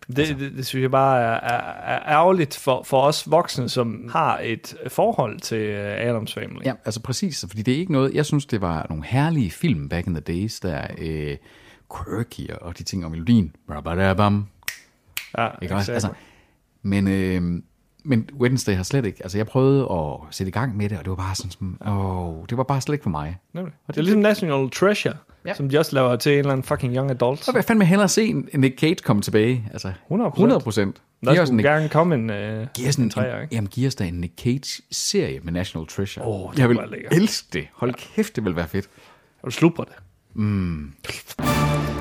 Det, 0.07 0.39
det, 0.39 0.39
det 0.39 0.65
synes 0.65 0.81
jeg 0.81 0.91
bare 0.91 1.21
er, 1.21 1.39
er, 1.39 1.93
er 1.93 1.99
ærgerligt 2.07 2.57
for, 2.57 2.83
for 2.83 3.01
os 3.01 3.31
voksne, 3.31 3.69
som 3.69 4.09
har 4.11 4.39
et 4.43 4.75
forhold 4.87 5.39
til 5.39 5.57
øh, 5.57 6.09
Adams 6.09 6.33
Family. 6.33 6.65
Ja, 6.65 6.73
altså 6.85 7.01
præcis, 7.01 7.45
fordi 7.49 7.61
det 7.61 7.73
er 7.73 7.77
ikke 7.77 7.91
noget... 7.91 8.13
Jeg 8.13 8.25
synes, 8.25 8.45
det 8.45 8.61
var 8.61 8.85
nogle 8.89 9.05
herlige 9.05 9.51
film 9.51 9.89
back 9.89 10.07
in 10.07 10.13
the 10.13 10.21
days, 10.21 10.59
der 10.59 10.87
øh, 10.97 11.37
quirky 11.97 12.49
og 12.61 12.77
de 12.77 12.83
ting 12.83 13.05
om 13.05 13.11
melodien. 13.11 13.55
Rabadabam, 13.69 14.47
ja 15.37 15.47
Ikke 15.61 15.75
exactly. 15.75 15.93
Altså, 15.93 16.09
men, 16.81 17.07
øh, 17.07 17.61
men 18.03 18.29
Wednesday 18.39 18.75
har 18.75 18.83
slet 18.83 19.05
ikke... 19.05 19.19
Altså, 19.23 19.37
jeg 19.37 19.47
prøvede 19.47 19.91
at 19.91 20.35
sætte 20.35 20.49
i 20.49 20.53
gang 20.53 20.77
med 20.77 20.89
det, 20.89 20.97
og 20.97 21.03
det 21.03 21.09
var 21.09 21.15
bare 21.15 21.35
sådan... 21.35 21.77
Åh, 21.87 22.45
det 22.49 22.57
var 22.57 22.63
bare 22.63 22.81
slet 22.81 22.93
ikke 22.93 23.03
for 23.03 23.09
mig. 23.09 23.37
Nemlig. 23.53 23.73
det 23.87 23.97
er 23.97 24.01
ligesom 24.01 24.21
National 24.21 24.69
Treasure, 24.69 25.15
Ja. 25.47 25.51
ja. 25.51 25.55
som 25.55 25.69
de 25.69 25.79
også 25.79 25.95
laver 25.95 26.15
til 26.15 26.31
en 26.31 26.39
eller 26.39 26.51
anden 26.51 26.63
fucking 26.63 26.95
young 26.95 27.12
adult. 27.12 27.45
Så 27.45 27.51
vil 27.51 27.57
jeg 27.57 27.65
fandme 27.65 27.86
hellere 27.86 28.07
se 28.07 28.25
en 28.25 28.49
Nick 28.53 28.79
Cage 28.79 28.95
komme 28.95 29.21
tilbage. 29.21 29.69
Altså, 29.73 29.88
100%. 29.88 30.12
100 30.27 30.60
procent. 30.62 31.01
Der 31.25 31.45
skulle 31.45 31.60
en- 31.60 31.65
gerne 31.65 31.89
komme 31.89 32.15
en, 32.15 32.29
øh, 32.29 32.67
Giv 32.75 32.88
os 32.88 32.95
en 32.95 33.03
en, 33.03 33.10
træer, 33.10 33.41
ikke? 33.41 33.55
jamen, 33.55 33.67
giv 33.67 33.88
os 33.88 33.95
da 33.95 34.03
en 34.03 34.13
Nick 34.13 34.33
Cage-serie 34.41 35.39
med 35.43 35.53
National 35.53 35.88
Treasure. 35.88 36.25
Åh, 36.25 36.51
det 36.51 36.60
jeg 36.60 36.69
vil 36.69 36.79
elske 37.12 37.47
det. 37.53 37.67
Hold 37.73 37.93
kæft, 38.15 38.36
det 38.36 38.45
vil 38.45 38.55
være 38.55 38.67
fedt. 38.67 38.86
Og 39.41 39.45
du 39.45 39.51
slupper 39.51 39.83
det. 39.83 39.93
Mm. 40.33 40.91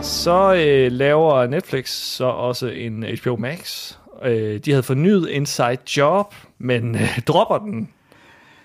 Så 0.03 0.55
øh, 0.55 0.93
laver 0.93 1.47
Netflix 1.47 1.89
så 1.91 2.25
også 2.25 2.67
en 2.69 3.05
HBO 3.23 3.37
Max. 3.37 3.93
Øh, 4.25 4.61
de 4.65 4.71
havde 4.71 4.83
fornyet 4.83 5.29
Inside 5.29 5.79
Job, 5.97 6.35
men 6.59 6.95
øh, 6.95 7.19
dropper 7.27 7.59
den 7.59 7.89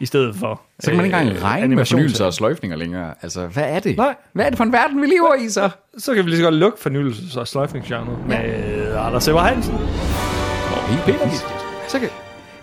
i 0.01 0.05
stedet 0.05 0.35
for. 0.35 0.61
Så 0.79 0.87
kan 0.91 0.97
man 0.97 1.05
ikke 1.05 1.17
engang 1.17 1.37
øh, 1.37 1.43
regne 1.43 1.75
med 1.75 1.85
fornyelser 1.85 2.25
og 2.25 2.33
sløjfninger 2.33 2.77
længere. 2.77 3.13
Altså, 3.21 3.47
hvad 3.47 3.63
er 3.63 3.79
det? 3.79 3.97
Nej. 3.97 4.15
Hvad 4.33 4.45
er 4.45 4.49
det 4.49 4.57
for 4.57 4.63
en 4.63 4.71
verden, 4.71 5.01
vi 5.01 5.07
lever 5.07 5.35
i 5.35 5.49
så? 5.49 5.69
Så 5.97 6.13
kan 6.15 6.25
vi 6.25 6.29
lige 6.29 6.37
så 6.37 6.43
godt 6.43 6.55
lukke 6.55 6.77
fornyelses- 6.87 7.39
og 7.39 7.47
sløjfningsgenret 7.47 8.27
med 8.27 8.95
Anders 8.97 9.23
Sever 9.23 9.39
Hansen. 9.39 9.73
Helt 10.87 11.03
pænt. 11.05 11.31
Så 11.87 11.99
kan, 11.99 12.09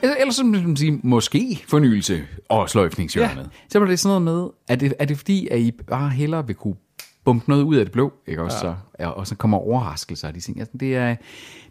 eller, 0.02 0.16
eller 0.16 0.32
så 0.32 0.42
kan 0.42 0.50
man 0.50 0.76
sige, 0.76 1.00
måske 1.02 1.64
fornyelse 1.68 2.22
og 2.48 2.70
sløjfningshjørnet. 2.70 3.36
Ja. 3.36 3.48
Så 3.68 3.80
er 3.80 3.84
det 3.84 3.98
sådan 3.98 4.22
noget 4.22 4.42
med, 4.42 4.48
er 4.68 4.76
det, 4.76 4.94
er 4.98 5.04
det 5.04 5.16
fordi, 5.16 5.48
at 5.50 5.58
I 5.58 5.70
bare 5.70 6.08
hellere 6.08 6.46
vil 6.46 6.56
kunne 6.56 6.76
bumpe 7.24 7.50
noget 7.50 7.62
ud 7.62 7.76
af 7.76 7.84
det 7.84 7.92
blå, 7.92 8.12
ikke 8.26 8.42
også? 8.42 8.56
Ja. 8.56 8.60
Så, 8.72 8.74
ja, 9.00 9.08
og 9.08 9.26
så 9.26 9.34
kommer 9.34 9.58
overraskelser 9.58 10.28
af 10.28 10.34
de 10.34 10.40
ting. 10.40 10.60
Altså, 10.60 10.72
det 10.80 10.96
er, 10.96 11.16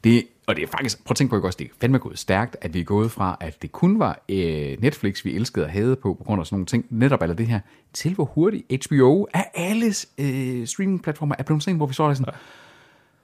det, 0.04 0.24
og 0.48 0.56
det 0.56 0.64
er 0.64 0.68
faktisk, 0.68 1.04
prøv 1.04 1.12
at 1.12 1.18
tænke 1.18 1.30
på, 1.30 1.36
ikke 1.36 1.48
også, 1.48 1.58
det 1.58 1.66
er 1.66 1.72
fandme 1.82 1.98
gået 1.98 2.20
stærkt, 2.20 2.58
at 2.62 2.74
vi 2.74 2.80
er 2.80 2.84
gået 2.84 3.12
fra, 3.12 3.38
at 3.40 3.62
det 3.62 3.72
kun 3.72 4.00
var 4.00 4.20
øh, 4.30 4.78
Netflix, 4.80 5.26
vi 5.26 5.36
elskede 5.36 5.66
at 5.66 5.72
have 5.72 5.96
på, 5.96 6.14
på 6.14 6.24
grund 6.24 6.40
af 6.40 6.46
sådan 6.46 6.56
nogle 6.56 6.66
ting, 6.66 6.86
netop 6.90 7.22
eller 7.22 7.36
det 7.36 7.48
her, 7.48 7.60
til 7.94 8.14
hvor 8.14 8.26
hurtigt 8.26 8.86
HBO 8.88 9.28
af 9.34 9.52
alle 9.54 9.94
øh, 10.18 10.68
streamingplatformer 10.68 11.36
er 11.40 11.44
blevet 11.44 11.64
sådan, 11.64 11.78
hvor 11.78 11.86
vi 11.86 11.94
så 11.94 12.14
sådan, 12.14 12.34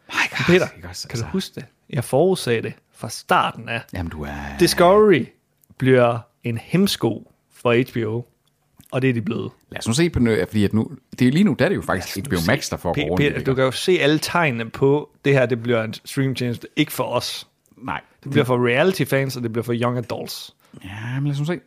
my 0.10 0.30
God, 0.30 0.46
Peter, 0.48 0.68
ikke 0.76 0.88
også? 0.88 1.08
kan 1.08 1.20
du 1.20 1.24
Altså, 1.24 1.32
huske 1.32 1.56
det? 1.56 1.66
Jeg 1.90 2.04
forudsagde 2.04 2.62
det 2.62 2.74
fra 2.92 3.10
starten 3.10 3.70
af. 3.70 3.82
Jamen, 3.94 4.10
du 4.10 4.24
er... 4.24 4.58
Discovery 4.60 5.26
bliver 5.78 6.20
en 6.44 6.58
hemsko 6.58 7.32
for 7.54 7.92
HBO, 7.92 8.22
og 8.94 9.02
det 9.02 9.10
er 9.10 9.14
de 9.14 9.22
blevet. 9.22 9.52
Lad 9.70 9.80
os 9.80 9.88
nu 9.88 9.94
se 9.94 10.10
på 10.10 10.20
noget, 10.20 10.48
fordi 10.48 10.64
at 10.64 10.74
nu, 10.74 10.92
det 11.20 11.28
er 11.28 11.32
lige 11.32 11.44
nu, 11.44 11.56
der 11.60 11.66
er 11.66 11.70
det 11.70 11.76
jo 11.76 11.82
faktisk 11.82 12.28
HBO 12.28 12.36
Max, 12.48 12.70
der 12.70 12.78
får 12.78 12.90
rundt. 12.90 13.22
det, 13.22 13.32
du 13.34 13.40
ikke? 13.40 13.56
kan 13.56 13.64
jo 13.64 13.72
se 13.72 13.92
alle 14.02 14.20
tegnene 14.20 14.70
på, 14.70 15.10
det 15.26 15.34
her 15.34 15.46
det 15.46 15.64
bliver 15.64 15.84
en 15.84 15.94
streamtjeneste, 16.06 16.68
ikke 16.76 16.92
for 16.92 17.04
os. 17.04 17.48
Nej. 17.78 18.02
Det 18.24 18.32
bliver 18.32 18.46
for 18.46 18.68
reality-fans, 18.68 19.38
og 19.38 19.44
det 19.44 19.52
bliver 19.52 19.64
for 19.64 19.74
young 19.74 19.98
adults. 19.98 20.56
Ja, 20.84 20.90
men 21.16 21.24
lad 21.24 21.32
os 21.34 21.40
nu 21.40 21.46
se. 21.46 21.60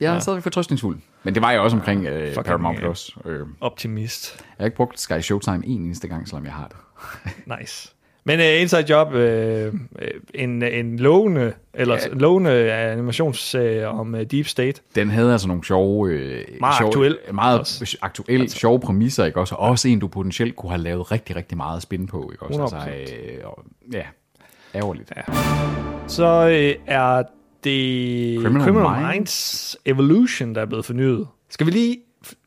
Jeg 0.00 0.08
er 0.10 0.14
ja. 0.14 0.20
stadig 0.20 0.42
fortrøstningsfuld. 0.42 0.98
Men 1.22 1.34
det 1.34 1.42
var 1.42 1.50
jeg 1.50 1.60
også 1.60 1.76
omkring 1.76 2.06
øh, 2.06 2.28
fucking, 2.28 2.46
Paramount 2.46 2.76
øh, 2.78 2.82
Plus. 2.82 3.16
Øh, 3.24 3.38
jeg 3.38 3.46
Optimist. 3.60 4.44
har 4.58 4.64
ikke 4.64 4.76
brugt 4.76 5.00
Sky 5.00 5.20
Showtime 5.20 5.66
en 5.66 5.82
eneste 5.82 6.08
gang, 6.08 6.28
selvom 6.28 6.44
jeg 6.44 6.52
har 6.52 6.68
det. 6.68 6.76
Nice. 7.60 7.94
Men 8.24 8.38
uh, 8.40 8.60
Inside 8.60 8.84
Job, 8.94 9.14
uh, 9.14 9.80
en, 10.34 10.62
en 10.62 10.98
lovende, 10.98 11.52
eller 11.74 11.94
Ja. 11.94 12.08
lovende 12.12 12.72
animationsserie 12.72 13.88
om 13.88 14.14
uh, 14.14 14.20
Deep 14.20 14.46
State. 14.46 14.82
Den 14.94 15.10
havde 15.10 15.32
altså 15.32 15.48
nogle 15.48 15.64
sjove... 15.64 16.10
Øh, 16.10 16.44
Meget 16.60 16.78
sjove, 16.78 16.88
aktuel 16.88 17.18
Meget 17.32 17.60
også. 17.60 17.96
aktuel, 18.02 18.40
altså, 18.40 18.58
sjove 18.58 18.80
præmisser, 18.80 19.24
ikke 19.24 19.40
også? 19.40 19.54
Og 19.54 19.68
også 19.68 19.88
en, 19.88 19.98
du 19.98 20.08
potentielt 20.08 20.56
kunne 20.56 20.70
have 20.70 20.82
lavet 20.82 21.12
rigtig, 21.12 21.36
rigtig 21.36 21.56
meget 21.56 21.82
spin 21.82 22.06
på, 22.06 22.30
ikke 22.32 22.42
også? 22.46 22.76
100%. 22.76 22.88
Altså, 22.88 23.14
og, 23.44 23.64
ja, 23.92 24.02
ærgerligt. 24.74 25.12
Ja. 25.16 25.22
Så 26.06 26.44
uh, 26.46 26.84
er 26.94 27.22
det 27.64 28.40
Criminal 28.42 28.62
Criminal, 28.64 28.90
Minds. 29.02 29.14
Minds 29.14 29.76
Evolution, 29.86 30.54
der 30.54 30.60
er 30.60 30.66
blevet 30.66 30.84
fornyet. 30.84 31.26
Skal 31.50 31.66
vi 31.66 31.70
lige 31.70 31.98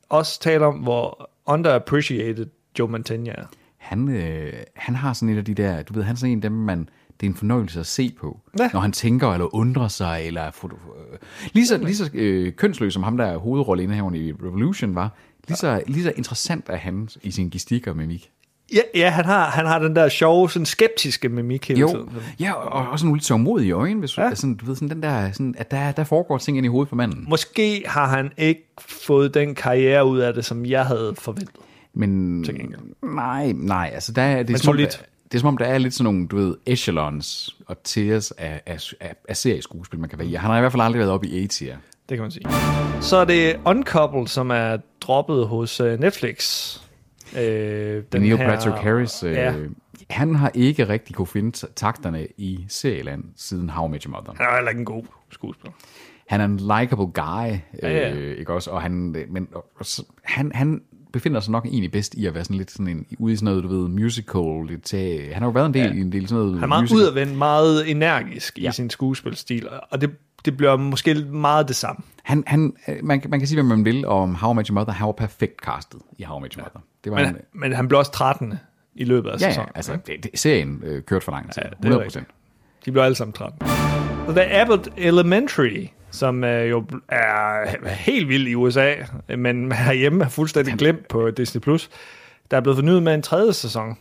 også 0.10 0.40
tale 0.40 0.66
om, 0.66 0.76
hvor 0.76 1.30
underappreciated 1.46 2.46
Joe 2.80 2.88
Mantegna 2.88 3.32
er? 3.32 3.46
Han, 3.86 4.10
øh, 4.10 4.54
han 4.76 4.96
har 4.96 5.14
sådan 5.14 5.30
et 5.34 5.38
af 5.38 5.46
de 5.46 5.54
der, 5.54 5.82
du 5.84 5.94
ved, 5.94 6.04
han 6.04 6.14
er 6.14 6.18
sådan 6.18 6.32
en 6.32 6.38
af 6.38 6.42
dem, 6.42 6.52
man, 6.52 6.90
det 7.20 7.26
er 7.26 7.30
en 7.30 7.36
fornøjelse 7.36 7.80
at 7.80 7.86
se 7.86 8.16
på, 8.22 8.40
Ja. 8.60 8.70
når 8.74 8.80
han 8.80 8.92
tænker 8.92 9.32
eller 9.34 9.56
undrer 9.56 9.88
sig, 9.88 10.22
eller 10.26 10.42
er 10.42 10.52
foto, 10.52 10.76
øh, 10.76 11.18
lige 11.54 11.68
så, 11.68 11.78
lige 11.78 11.96
så 11.96 12.10
øh, 12.14 12.54
kønsløs 12.54 12.94
som 12.94 13.04
ham, 13.04 13.18
der 13.18 13.26
er 13.26 13.38
hovedrolleindehaveren 13.38 14.16
i 14.16 14.32
Revolution 14.32 14.96
var, 14.96 15.10
lige 15.48 15.58
så, 15.58 15.82
lige 15.88 16.04
så 16.04 16.14
interessant 16.16 16.66
er 16.70 16.76
han 16.78 17.10
i 17.24 17.32
sin 17.32 17.50
gestik 17.50 17.88
og 17.88 17.98
mimik. 17.98 18.32
Ja, 18.74 18.80
ja 18.96 19.10
han, 19.10 19.26
har, 19.26 19.46
han 19.50 19.66
har 19.66 19.80
den 19.80 19.96
der 19.96 20.10
sjove, 20.10 20.50
sådan 20.50 20.66
skeptiske 20.66 21.30
mimik 21.30 21.68
hele 21.68 21.80
Jo, 21.80 21.88
tiden. 21.88 22.10
ja, 22.40 22.54
og 22.54 22.90
også 22.92 23.06
nogle 23.06 23.18
lidt 23.18 23.26
sørgmodige 23.26 23.72
øjne, 23.72 24.00
hvis 24.00 24.18
ja. 24.18 24.36
sådan, 24.36 24.56
du 24.56 24.66
ved, 24.66 24.76
sådan 24.76 24.90
den 24.90 25.04
der, 25.04 25.32
sådan, 25.32 25.56
at 25.58 25.72
der, 25.72 25.92
der 25.92 26.04
foregår 26.04 26.38
ting 26.38 26.58
ind 26.58 26.66
i 26.66 26.70
hovedet 26.70 26.90
på 26.90 26.96
manden. 26.96 27.26
Måske 27.30 27.84
har 27.88 28.08
han 28.08 28.32
ikke 28.38 28.68
fået 28.80 29.34
den 29.34 29.56
karriere 29.56 30.06
ud 30.06 30.20
af 30.20 30.34
det, 30.34 30.46
som 30.46 30.66
jeg 30.66 30.86
havde 30.86 31.14
forventet. 31.18 31.56
Men 31.96 32.44
Til 32.44 32.56
gengæld. 32.60 32.80
nej, 33.04 33.52
nej, 33.56 33.92
altså 33.94 34.12
der, 34.12 34.22
er- 34.22 34.38
det, 34.38 34.50
er 34.50 34.52
Men 34.52 34.58
som 34.60 34.72
om, 34.72 34.78
der, 34.78 34.86
det 35.32 35.34
er 35.36 35.40
som 35.40 35.48
om, 35.48 35.58
der 35.58 35.66
er 35.66 35.78
lidt 35.78 35.94
sådan 35.94 36.14
nogle, 36.14 36.28
du 36.28 36.36
ved, 36.36 36.56
echelons 36.66 37.56
og 37.68 37.84
tiers 37.84 38.32
af, 38.32 38.62
af, 38.66 38.80
af, 39.02 39.16
af 39.30 39.38
serieskuespil, 39.38 40.00
man 40.00 40.10
kan 40.10 40.20
være 40.20 40.28
i. 40.28 40.34
Han 40.34 40.50
har 40.50 40.58
i 40.58 40.60
hvert 40.62 40.72
fald 40.72 40.82
aldrig 40.84 41.00
været 41.00 41.12
oppe 41.12 41.28
i 41.28 41.44
A-tier. 41.44 41.78
Det 42.10 42.18
kan 42.18 42.22
man 42.22 42.32
sige. 42.32 42.46
Så 43.02 43.18
er 43.18 43.26
det 43.26 43.60
Uncoupled, 43.66 44.28
som 44.28 44.50
er 44.52 44.78
droppet 45.02 45.48
hos 45.48 45.82
uh, 45.82 45.88
Netflix. 46.00 46.72
Øh, 47.38 48.04
den 48.12 48.22
Neil 48.22 48.38
her- 48.38 48.50
Patrick 48.50 48.78
Harris, 48.78 49.24
øh, 49.24 49.32
Ja, 49.34 49.54
han 50.10 50.36
har 50.36 50.52
ikke 50.54 50.90
rigtig 50.90 51.16
kunne 51.16 51.28
finde 51.28 51.68
takterne 51.76 52.28
i 52.38 52.66
serieland 52.70 53.24
siden 53.36 53.70
How 53.70 53.88
I 53.88 53.92
Met 53.92 54.04
Your 54.04 54.12
Mother. 54.12 54.34
han 54.44 54.46
er 54.52 54.56
heller 54.56 54.70
ikke 54.70 54.80
en 54.80 54.86
god 54.86 55.04
skuespiller. 55.32 55.74
Han 56.28 56.42
er 56.42 56.46
en 56.46 56.58
likable 56.58 57.08
guy, 57.08 57.22
Ja, 57.84 57.90
ja. 57.90 58.14
Øh, 58.14 58.38
ikke 58.40 58.54
også? 58.54 58.72
Og 58.72 58.82
han, 58.82 58.92
men 59.30 59.48
og, 59.54 59.66
han, 60.24 60.52
han 60.56 60.82
befinder 61.16 61.40
sig 61.40 61.52
nok 61.52 61.66
egentlig 61.66 61.92
bedst 61.92 62.14
i 62.14 62.26
at 62.26 62.34
være 62.34 62.44
sådan 62.44 62.58
lidt 62.58 62.72
sådan 62.72 62.88
en, 62.88 63.06
ude 63.20 63.34
i 63.34 63.36
sådan 63.36 63.46
noget, 63.46 63.64
du 63.64 63.68
ved, 63.68 63.88
musical. 63.88 64.66
Lidt, 64.68 64.94
øh, 64.94 65.20
han 65.34 65.42
har 65.42 65.46
jo 65.46 65.50
været 65.52 65.66
en 65.66 65.74
del 65.74 65.82
Ja. 65.86 65.92
i 65.94 66.00
en 66.02 66.12
del 66.12 66.28
sådan 66.28 66.40
noget 66.44 66.54
Han 66.54 66.64
er 66.64 66.68
meget 66.68 66.84
musical. 66.84 67.02
udadvendt, 67.02 67.38
meget 67.38 67.92
energisk 67.92 68.58
ja. 68.58 68.64
Ja. 68.64 68.70
i 68.70 68.74
sin 68.74 68.90
skuespilstil, 68.90 69.68
og 69.92 70.02
det, 70.02 70.10
det 70.46 70.58
bliver 70.58 70.78
måske 70.78 71.14
meget 71.16 71.68
det 71.68 71.76
samme. 71.76 72.04
Han, 72.24 72.44
han, 72.48 72.74
øh, 72.88 72.96
man, 73.04 73.22
kan- 73.22 73.30
man 73.30 73.40
kan 73.40 73.48
sige, 73.48 73.56
hvad 73.62 73.76
man 73.76 73.86
vil 73.86 74.08
om 74.08 74.36
How 74.36 74.54
I 74.54 74.56
Met 74.56 74.68
Your 74.68 74.74
Mother. 74.74 74.94
Han 74.94 75.06
var 75.06 75.12
perfekt 75.12 75.62
castet 75.62 76.00
i 76.18 76.24
How 76.24 76.40
I 76.40 76.42
Met 76.42 76.54
Your 76.54 76.64
Mother. 76.64 76.80
Det 77.04 77.12
var 77.12 77.18
Men, 77.18 77.28
en, 77.28 77.36
men 77.54 77.74
han 77.74 77.88
blev 77.88 78.00
også 78.00 78.12
13. 78.12 78.54
i 78.96 79.04
løbet 79.04 79.30
af 79.30 79.42
ja, 79.42 79.46
ja, 79.46 79.52
sæsonen. 79.52 79.70
altså, 79.76 79.94
ikke? 79.94 80.04
det, 80.08 80.24
det, 80.24 80.40
serien 80.40 80.82
øh, 80.86 81.04
kørte 81.04 81.26
for 81.26 81.32
lang 81.32 81.54
tid. 81.54 81.62
Ja, 81.64 81.70
det 81.70 81.74
er 81.74 81.78
100 81.80 82.04
rigtigt. 82.04 82.26
De 82.86 82.92
blev 82.92 83.04
alle 83.04 83.16
sammen 83.16 83.34
13. 83.34 83.68
Så 84.28 84.32
der 84.36 84.42
er 84.42 84.62
Abbott 84.62 84.90
Elementary, 84.98 85.88
som 86.16 86.44
øh, 86.44 86.70
jo 86.70 86.86
er 87.10 87.88
helt 87.88 88.30
vild 88.30 88.48
i 88.48 88.56
USA, 88.56 88.94
men 89.38 89.72
herhjemme 89.86 90.24
er 90.24 90.30
fuldstændig 90.30 90.74
glemt 90.74 91.08
på 91.08 91.32
Disney+. 91.32 91.62
Plus. 91.62 91.90
Der 92.52 92.58
er 92.58 92.62
blevet 92.62 92.78
fornyet 92.78 93.04
med 93.04 93.14
en 93.14 93.22
tredje 93.22 93.54
sæson. 93.54 93.98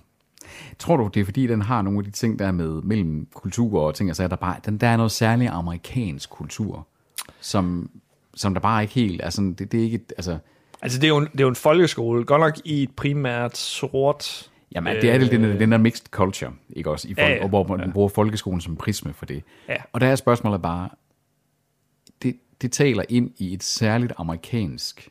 Tror 0.78 0.96
du, 0.96 1.10
det 1.14 1.20
er 1.20 1.24
fordi, 1.24 1.46
den 1.46 1.62
har 1.62 1.82
nogle 1.82 1.98
af 1.98 2.04
de 2.04 2.10
ting, 2.10 2.38
der 2.38 2.46
er 2.46 2.52
med 2.52 2.82
mellem 2.82 3.26
kultur 3.34 3.80
og 3.80 3.94
ting, 3.94 4.10
og 4.10 4.16
så 4.16 4.22
er 4.22 4.28
der 4.28 4.36
bare, 4.36 4.56
den, 4.66 4.78
der 4.78 4.88
er 4.88 4.96
noget 4.96 5.12
særligt 5.12 5.50
amerikansk 5.50 6.30
kultur, 6.30 6.86
som, 7.40 7.90
som 8.34 8.54
der 8.54 8.60
bare 8.60 8.82
ikke 8.82 8.94
helt, 8.94 9.24
altså, 9.24 9.54
det, 9.58 9.72
det 9.72 9.80
er 9.80 9.84
ikke, 9.84 10.00
altså, 10.16 10.38
Altså, 10.84 10.98
det 10.98 11.04
er 11.04 11.08
jo 11.08 11.16
en, 11.16 11.28
det 11.32 11.40
er 11.40 11.44
jo 11.44 11.48
en 11.48 11.54
folkeskole, 11.54 12.24
godt 12.24 12.40
nok 12.40 12.54
i 12.64 12.82
et 12.82 12.90
primært 12.96 13.56
sort... 13.56 14.50
jamen, 14.74 14.96
det 14.96 15.10
er 15.10 15.18
det, 15.18 15.30
den, 15.30 15.42
den 15.42 15.72
der 15.72 15.78
mixed 15.78 16.06
culture, 16.10 16.52
ikke 16.70 16.90
også, 16.90 17.08
i 17.08 17.14
folk, 17.14 17.28
ja. 17.28 17.34
ja. 17.34 17.46
hvor 17.46 17.66
man 17.66 17.80
ja. 17.80 17.90
bruger 17.92 18.08
folkeskolen 18.08 18.60
som 18.60 18.76
prisme 18.76 19.12
for 19.12 19.26
det. 19.26 19.42
Ja. 19.68 19.76
Og 19.92 20.00
der 20.00 20.06
er 20.06 20.16
spørgsmålet 20.16 20.62
bare, 20.62 20.88
det, 22.64 22.72
taler 22.72 23.04
ind 23.08 23.30
i 23.38 23.54
et 23.54 23.62
særligt 23.62 24.12
amerikansk 24.16 25.08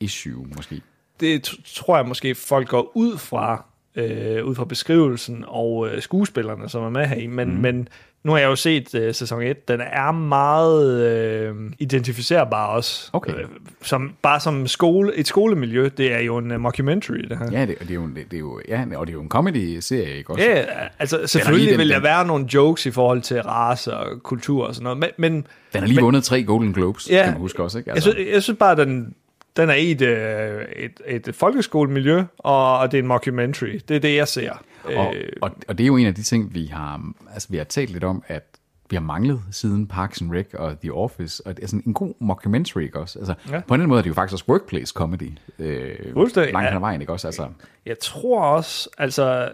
issue, 0.00 0.46
måske. 0.56 0.82
det 1.20 1.54
tror 1.64 1.96
jeg 1.96 2.06
måske 2.06 2.34
folk 2.34 2.68
går 2.68 2.92
ud 2.94 3.18
fra, 3.18 3.64
øh, 3.96 4.44
ud 4.44 4.54
fra 4.54 4.64
beskrivelsen 4.64 5.44
og 5.46 5.88
øh, 5.88 6.02
skuespillerne, 6.02 6.68
som 6.68 6.82
er 6.82 6.90
med 6.90 7.06
her 7.06 7.16
i. 7.16 7.26
Men, 7.26 7.54
mm. 7.54 7.60
men 7.60 7.88
nu 8.24 8.32
har 8.32 8.38
jeg 8.38 8.46
jo 8.46 8.56
set 8.56 8.94
øh, 8.94 9.14
sæson 9.14 9.42
1. 9.42 9.68
Den 9.68 9.80
er 9.80 10.12
meget 10.12 11.02
øh, 11.06 11.54
identificerbar 11.78 12.66
også. 12.66 13.10
Okay. 13.12 13.32
Øh, 13.32 13.44
som, 13.82 14.12
bare 14.22 14.40
som 14.40 14.66
skole, 14.66 15.14
et 15.14 15.26
skolemiljø. 15.26 15.88
Det 15.96 16.12
er 16.12 16.18
jo 16.18 16.36
en 16.38 16.50
uh, 16.52 16.60
mockumentary, 16.60 17.16
det 17.16 17.38
her. 17.38 17.48
Ja, 17.52 17.60
det, 17.66 17.78
det, 17.80 17.90
er 17.90 17.94
jo, 17.94 18.06
det, 18.06 18.24
det 18.30 18.34
er 18.36 18.38
jo, 18.40 18.60
ja, 18.68 18.84
og 18.96 19.06
det 19.06 19.12
er 19.12 19.16
jo 19.16 19.22
en 19.22 19.28
comedy-serie, 19.28 20.16
ikke 20.16 20.30
også? 20.30 20.44
Ja, 20.44 20.64
altså 20.98 21.20
selvfølgelig 21.26 21.70
den- 21.70 21.78
vil 21.78 21.88
der 21.88 22.00
være 22.00 22.26
nogle 22.26 22.46
jokes 22.54 22.86
i 22.86 22.90
forhold 22.90 23.20
til 23.20 23.42
race 23.42 23.94
og 23.94 24.22
kultur 24.22 24.66
og 24.66 24.74
sådan 24.74 24.84
noget, 24.84 24.98
men, 24.98 25.08
men 25.18 25.32
Den 25.72 25.80
har 25.80 25.86
lige 25.86 26.00
vundet 26.00 26.24
tre 26.24 26.42
Golden 26.42 26.72
Globes, 26.72 27.10
Ja. 27.10 27.22
skal 27.22 27.32
man 27.32 27.40
huske 27.40 27.62
også, 27.62 27.78
ikke? 27.78 27.90
jeg, 27.94 28.02
synes, 28.02 28.16
jeg 28.32 28.42
synes 28.42 28.58
bare, 28.58 28.76
den, 28.76 29.14
den 29.56 29.68
er 29.70 29.74
i 29.74 29.90
et, 29.90 30.02
øh, 30.02 30.62
et, 30.76 31.00
et 31.06 31.34
folkeskolemiljø, 31.34 32.22
og, 32.38 32.92
det 32.92 32.98
er 32.98 33.02
en 33.02 33.08
mockumentary. 33.08 33.80
Det 33.88 33.96
er 33.96 34.00
det, 34.00 34.16
jeg 34.16 34.28
ser. 34.28 34.52
Og, 34.84 35.14
Øh, 35.16 35.28
og, 35.42 35.50
og 35.68 35.78
det 35.78 35.84
er 35.84 35.88
jo 35.88 35.96
en 35.96 36.06
af 36.06 36.14
de 36.14 36.22
ting, 36.22 36.54
vi 36.54 36.66
har, 36.66 37.02
altså, 37.32 37.48
vi 37.50 37.56
har 37.56 37.64
talt 37.64 37.90
lidt 37.90 38.04
om, 38.04 38.22
at 38.26 38.42
vi 38.90 38.96
har 38.96 39.00
manglet 39.00 39.40
siden 39.50 39.86
Parks 39.86 40.20
and 40.20 40.32
Rec 40.32 40.46
og 40.54 40.80
The 40.80 40.92
Office, 40.92 41.42
og 41.46 41.56
det 41.56 41.62
er 41.62 41.66
sådan 41.68 41.82
en 41.86 41.94
god 41.94 42.14
mockumentary, 42.20 42.82
ikke 42.82 42.98
også? 42.98 43.18
Altså, 43.18 43.34
Ja. 43.50 43.60
På 43.68 43.74
en 43.74 43.80
anden 43.80 43.88
måde 43.88 43.98
er 43.98 44.02
det 44.02 44.08
jo 44.08 44.14
faktisk 44.14 44.32
også 44.34 44.44
workplace 44.48 44.92
comedy. 44.96 45.32
Øh, 45.58 45.94
Langt 46.36 46.68
hen 46.68 46.76
ad 46.76 46.78
vejen, 46.80 47.00
ikke 47.00 47.12
også? 47.12 47.28
Altså, 47.28 47.48
Jeg 47.86 47.98
tror 47.98 48.42
også, 48.42 48.88
altså, 48.98 49.48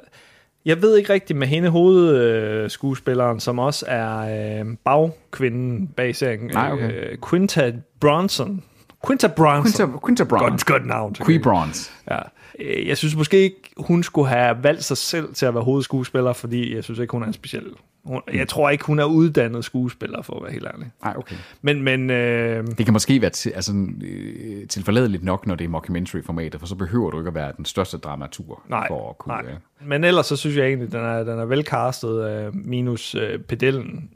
jeg 0.65 0.83
ved 0.83 0.97
ikke 0.97 1.13
rigtigt 1.13 1.39
med 1.39 1.47
hende 1.47 1.69
hovedskuespilleren, 1.69 2.71
skuespilleren, 2.71 3.41
som 3.41 3.59
også 3.59 3.85
er 3.89 4.61
øh, 4.61 4.67
bagkvinden 4.85 5.89
bag 5.89 6.17
serien. 6.17 6.41
Nej, 6.55 6.73
okay. 6.73 7.11
Øh, 7.13 7.19
Quinta 7.31 7.73
Bronson. 8.01 8.63
Quinta 9.07 9.27
Bronson. 9.29 9.89
Quinta, 9.89 9.99
Quinta 10.07 10.25
Bronze. 10.25 10.49
Godt, 10.51 10.65
godt 10.67 10.87
navn. 10.87 11.15
Quee 11.15 11.39
Bronze. 11.41 11.91
Ja. 12.11 12.19
Øh, 12.59 12.89
Jeg 12.89 12.97
synes 12.97 13.17
måske 13.17 13.39
ikke, 13.41 13.57
hun 13.77 14.03
skulle 14.03 14.29
have 14.29 14.57
valgt 14.63 14.85
sig 14.85 14.97
selv 14.97 15.35
til 15.35 15.47
at 15.47 15.55
være 15.55 15.63
hovedskuespiller, 15.65 16.33
fordi 16.33 16.75
jeg 16.75 16.85
synes 16.85 16.99
ikke, 17.01 17.13
hun 17.13 17.23
er 17.23 17.27
en 17.27 17.33
speciel... 17.33 17.65
Hun, 18.05 18.21
jeg 18.35 18.49
tror 18.49 18.71
ikke, 18.71 18.85
hun 18.85 18.99
er 18.99 19.05
uddannet 19.05 19.65
skuespiller, 19.65 20.23
for 20.23 20.37
at 20.37 20.43
være 20.43 20.53
helt 20.53 20.67
ærlig. 20.75 20.91
Nej, 21.05 21.15
okay. 21.17 21.37
Men, 21.63 21.83
men 21.83 22.11
øh, 22.11 22.67
Det 22.79 22.87
kan 22.87 22.93
måske 22.93 23.21
være 23.21 23.31
til, 23.31 23.51
altså, 23.51 23.73
øh, 24.03 24.69
tilforladeligt 24.69 25.25
nok, 25.25 25.47
når 25.47 25.55
det 25.55 25.65
er 25.65 25.69
mockumentary-formatet, 25.69 26.61
for 26.61 26.67
så 26.67 26.75
behøver 26.75 27.11
du 27.11 27.19
ikke 27.19 27.29
at 27.29 27.35
være 27.35 27.53
den 27.57 27.65
største 27.65 27.97
dramatur 27.99 28.63
nej, 28.69 28.89
for 28.89 29.11
at 29.11 29.19
kunne... 29.19 29.35
nej. 29.35 29.45
øh, 29.53 29.89
Men 29.89 30.05
ellers 30.05 30.27
så 30.27 30.37
synes 30.37 30.57
jeg 30.57 30.67
egentlig, 30.67 30.93
den 30.93 31.01
er, 31.01 31.19
den 31.25 31.39
er 31.39 31.45
velcastet, 31.45 32.31
øh, 32.31 32.55
minus 32.55 33.15
øh, 33.15 33.39
pedellen. 33.39 34.11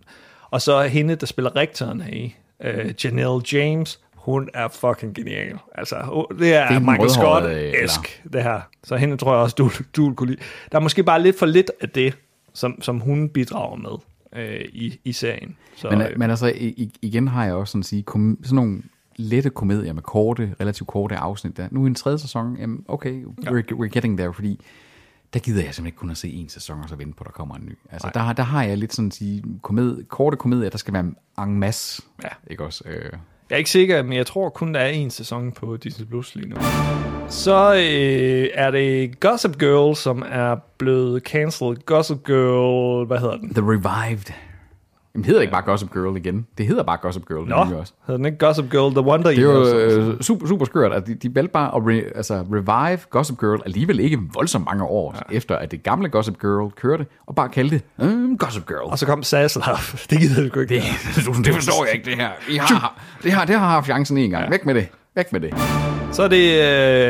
Og 0.50 0.62
så 0.62 0.82
hende, 0.82 1.14
der 1.14 1.26
spiller 1.26 1.56
rektoren 1.56 2.00
her 2.00 2.12
i, 2.14 2.36
øh, 2.64 2.94
Janelle 3.04 3.40
James, 3.52 4.00
hun 4.26 4.48
er 4.54 4.68
fucking 4.68 5.14
genial. 5.14 5.58
Altså, 5.74 6.26
det 6.38 6.54
er, 6.54 6.68
den 6.68 6.84
Michael 6.84 7.10
Scott-esk, 7.10 8.22
det 8.32 8.42
her. 8.42 8.60
Så 8.84 8.96
hende 8.96 9.16
tror 9.16 9.32
jeg 9.32 9.42
også, 9.42 9.54
du, 9.58 9.70
du 9.96 10.14
kunne 10.14 10.30
lide. 10.30 10.40
Der 10.72 10.78
er 10.78 10.82
måske 10.82 11.02
bare 11.02 11.22
lidt 11.22 11.38
for 11.38 11.46
lidt 11.46 11.70
af 11.80 11.88
det, 11.90 12.16
som, 12.52 12.82
som 12.82 13.00
hun 13.00 13.28
bidrager 13.28 13.76
med 13.76 13.90
øh, 14.42 14.60
i, 14.72 15.00
i 15.04 15.12
serien. 15.12 15.56
Så, 15.76 15.90
Men, 15.90 16.00
øh, 16.00 16.18
men 16.18 16.30
altså, 16.30 16.52
igen 17.02 17.28
har 17.28 17.44
jeg 17.44 17.54
også 17.54 17.70
sådan, 17.72 17.80
at 17.80 17.86
sige, 17.86 18.02
kom, 18.02 18.38
sådan 18.42 18.56
nogle 18.56 18.82
lette 19.16 19.50
komedier 19.50 19.92
med 19.92 20.02
korte, 20.02 20.54
relativt 20.60 20.88
korte 20.88 21.16
afsnit 21.16 21.56
der. 21.56 21.68
Nu 21.70 21.84
i 21.84 21.86
en 21.86 21.94
tredje 21.94 22.18
sæson, 22.18 22.56
jamen, 22.56 22.84
okay, 22.88 23.24
we're, 23.24 23.72
we're 23.72 23.86
getting 23.88 24.18
there, 24.18 24.34
fordi 24.34 24.60
der 25.34 25.40
gider 25.40 25.64
jeg 25.64 25.74
simpelthen 25.74 25.86
ikke 25.86 25.98
kun 25.98 26.10
at 26.10 26.16
se 26.16 26.28
en 26.32 26.48
sæson, 26.48 26.80
og 26.82 26.88
så 26.88 26.96
vente 26.96 27.14
på, 27.16 27.24
at 27.24 27.26
der 27.26 27.32
kommer 27.32 27.54
en 27.54 27.66
ny. 27.66 27.78
Altså, 27.90 28.10
der, 28.14 28.32
der 28.32 28.42
har 28.42 28.62
jeg 28.62 28.78
lidt 28.78 28.94
sådan 28.94 29.06
at 29.06 29.14
sige, 29.14 29.44
komedie, 29.62 30.04
korte 30.04 30.36
komedier, 30.36 30.70
der 30.70 30.78
skal 30.78 30.94
være 30.94 31.12
en 31.44 31.58
masse, 31.58 32.02
Ja. 32.22 32.28
ikke 32.46 32.64
også? 32.64 32.84
Øh, 32.86 33.12
jeg 33.50 33.56
er 33.56 33.58
ikke 33.58 33.70
sikker, 33.70 34.02
men 34.02 34.12
jeg 34.12 34.26
tror 34.26 34.48
kun, 34.48 34.74
der 34.74 34.80
er 34.80 34.88
en 34.88 35.10
sæson 35.10 35.52
på 35.52 35.76
Disney 35.76 36.06
Plus 36.06 36.34
lige 36.34 36.48
nu. 36.48 36.56
Så 37.28 37.74
øh, 37.74 38.48
er 38.54 38.70
det 38.70 39.20
Gossip 39.20 39.58
Girl, 39.58 39.96
som 39.96 40.24
er 40.30 40.56
blevet 40.78 41.22
cancelled. 41.22 41.76
Gossip 41.86 42.24
Girl, 42.26 43.06
hvad 43.06 43.18
hedder 43.18 43.36
den? 43.36 43.54
The 43.54 43.62
Revived. 43.62 44.32
Jamen, 45.16 45.24
hedder 45.24 45.38
det 45.40 45.42
ikke 45.42 45.52
bare 45.52 45.62
Gossip 45.62 45.92
Girl 45.92 46.16
igen? 46.16 46.46
Det 46.58 46.66
hedder 46.66 46.82
bare 46.82 46.96
Gossip 46.96 47.28
Girl. 47.28 47.48
Nå, 47.48 47.64
det 47.64 47.76
også. 47.76 47.92
hedder 48.06 48.16
den 48.16 48.26
ikke 48.26 48.38
Gossip 48.38 48.70
Girl 48.70 48.94
The 48.94 49.00
Wonder 49.00 49.30
Det 49.30 49.38
er 49.38 49.42
jo 49.42 50.10
øh, 50.12 50.20
super, 50.20 50.46
super 50.46 50.64
skørt, 50.64 50.92
at 50.92 51.06
de, 51.06 51.14
de 51.14 51.34
valgte 51.34 51.52
bare 51.52 51.76
at 51.76 51.82
re, 51.86 52.16
altså, 52.16 52.34
revive 52.34 52.98
Gossip 53.10 53.38
Girl 53.40 53.62
alligevel 53.64 54.00
ikke 54.00 54.18
voldsomt 54.34 54.64
mange 54.64 54.84
år 54.84 55.14
ja. 55.30 55.36
efter, 55.36 55.56
at 55.56 55.70
det 55.70 55.82
gamle 55.82 56.08
Gossip 56.08 56.40
Girl 56.40 56.70
kørte, 56.70 57.06
og 57.26 57.34
bare 57.34 57.48
kaldte 57.48 57.82
det 57.98 58.06
øh, 58.06 58.38
Gossip 58.38 58.66
Girl. 58.66 58.90
Og 58.90 58.98
så 58.98 59.06
kom 59.06 59.22
Sassler. 59.22 59.64
Det 60.10 60.20
gider 60.20 60.48
du 60.48 60.60
ikke. 60.60 60.74
det, 60.74 60.82
det 61.44 61.54
forstår 61.54 61.84
jeg 61.84 61.94
ikke, 61.94 62.10
det 62.10 62.16
her. 62.16 62.30
I 62.48 62.56
har, 62.56 63.00
det, 63.22 63.32
har, 63.32 63.44
det 63.44 63.58
har 63.58 63.68
haft 63.68 63.86
chancen 63.86 64.18
en 64.18 64.30
gang. 64.30 64.44
Ja. 64.44 64.50
Væk 64.50 64.66
med 64.66 64.74
det. 64.74 64.88
Væk 65.16 65.32
med 65.32 65.40
det. 65.40 65.54
Så 66.12 66.22
er 66.22 66.28
det 66.28 66.62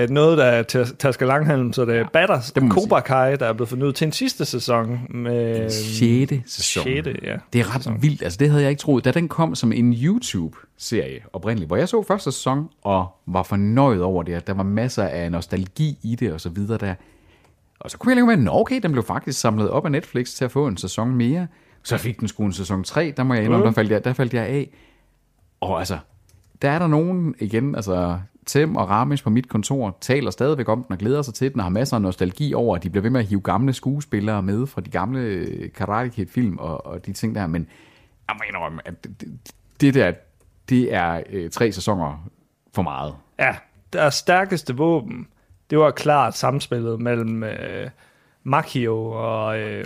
øh, 0.03 0.11
noget, 0.11 0.39
der 0.39 0.45
er 0.45 0.63
Tasker 0.99 1.27
Langhalm, 1.27 1.73
så 1.73 1.85
det 1.85 1.97
er 1.97 2.09
Batters, 2.13 2.53
det 2.53 2.63
Cobra 2.71 3.01
Kai, 3.01 3.37
der 3.37 3.47
er 3.47 3.53
blevet 3.53 3.69
fornyet 3.69 3.95
til 3.95 4.05
en 4.05 4.13
sidste 4.13 4.45
sæson. 4.45 5.01
Med 5.11 5.71
6. 5.71 6.53
sæson. 6.53 6.83
sjette, 6.83 7.17
ja. 7.23 7.37
Det 7.53 7.61
er 7.61 7.75
ret 7.75 8.03
vildt. 8.03 8.23
Altså, 8.23 8.37
det 8.37 8.51
havde 8.51 8.63
jeg 8.63 8.71
ikke 8.71 8.81
troet. 8.81 9.05
Da 9.05 9.11
den 9.11 9.29
kom 9.29 9.55
som 9.55 9.73
en 9.73 9.93
YouTube-serie 9.93 11.21
oprindeligt, 11.33 11.69
hvor 11.69 11.77
jeg 11.77 11.89
så 11.89 12.03
første 12.03 12.33
sæson 12.33 12.69
og 12.83 13.09
var 13.27 13.43
fornøjet 13.43 14.03
over 14.03 14.23
det, 14.23 14.33
at 14.33 14.47
der 14.47 14.55
var 14.55 14.63
masser 14.63 15.05
af 15.05 15.33
nostalgi 15.33 15.99
i 16.03 16.15
det 16.15 16.33
og 16.33 16.41
så 16.41 16.49
videre 16.49 16.79
der. 16.79 16.95
Og 17.81 17.91
så 17.91 17.99
kunne 17.99 18.11
jeg 18.11 18.17
leve 18.17 18.37
med, 18.37 18.51
at 18.53 18.61
okay, 18.61 18.81
den 18.83 18.93
blev 18.93 19.05
faktisk 19.05 19.41
samlet 19.41 19.71
op 19.71 19.85
af 19.85 19.93
Netflix 19.93 20.29
til 20.29 20.45
at 20.45 20.51
få 20.51 20.67
en 20.67 20.77
sæson 20.77 21.15
mere. 21.15 21.47
Så 21.83 21.99
fik 21.99 22.21
den 22.21 22.29
sgu 22.29 22.45
en 22.45 22.53
sæson 22.53 22.85
3, 22.85 23.15
der 23.17 23.23
må 23.23 23.35
jeg 23.35 23.45
indrømme, 23.45 23.67
der 23.67 23.73
faldt 23.73 23.91
jeg, 23.91 24.05
der 24.05 24.13
faldt 24.13 24.35
jeg 24.35 24.45
af. 24.45 24.71
Og 25.61 25.79
altså, 25.79 25.99
der 26.63 26.71
er 26.71 26.79
der 26.79 26.87
nogen 26.87 27.35
igen, 27.39 27.75
altså 27.75 28.19
Tim 28.47 28.77
og 28.77 28.89
Ramesh 28.91 29.25
på 29.25 29.31
mit 29.31 29.49
kontor 29.49 29.97
taler 30.01 30.31
stadigvæk 30.31 30.69
om 30.69 30.83
den 30.85 30.93
og 30.93 30.99
glæder 30.99 31.23
sig 31.23 31.35
til 31.35 31.53
den 31.53 31.61
og 31.61 31.65
har 31.65 31.71
masser 31.71 31.97
af 31.97 32.03
nostalgi 32.03 32.55
over, 32.55 32.77
at 32.77 32.83
de 32.83 32.91
bliver 32.91 33.03
ved 33.03 33.11
med 33.11 33.21
at 33.21 33.27
hive 33.27 33.41
gamle 33.41 33.73
skuespillere 33.73 34.43
med 34.43 34.67
fra 34.67 34.81
de 34.81 34.91
gamle 34.91 35.21
øh, 35.21 35.73
Karate 35.73 36.09
Kid 36.09 36.27
film 36.27 36.59
og, 36.59 36.87
og 36.87 37.07
de 37.07 37.13
ting 37.13 37.35
der, 37.35 37.47
men 37.47 37.69
jeg 38.29 38.37
må 38.39 38.45
indrømme, 38.49 38.81
at 38.85 39.05
det, 39.05 39.39
det, 39.81 39.95
der, 39.95 40.13
det 40.69 40.95
er 40.95 41.23
øh, 41.31 41.51
tre 41.51 41.73
sæsoner 41.73 42.29
for 42.75 42.83
meget. 42.83 43.15
Ja, 43.39 43.57
deres 43.93 44.15
stærkeste 44.15 44.77
våben, 44.77 45.29
det 45.71 45.79
var 45.79 45.91
klart 45.91 46.37
samspillet 46.37 47.01
mellem 47.01 47.43
øh, 47.45 47.91
Makio 48.45 49.11
og... 49.11 49.59
Øh, 49.59 49.85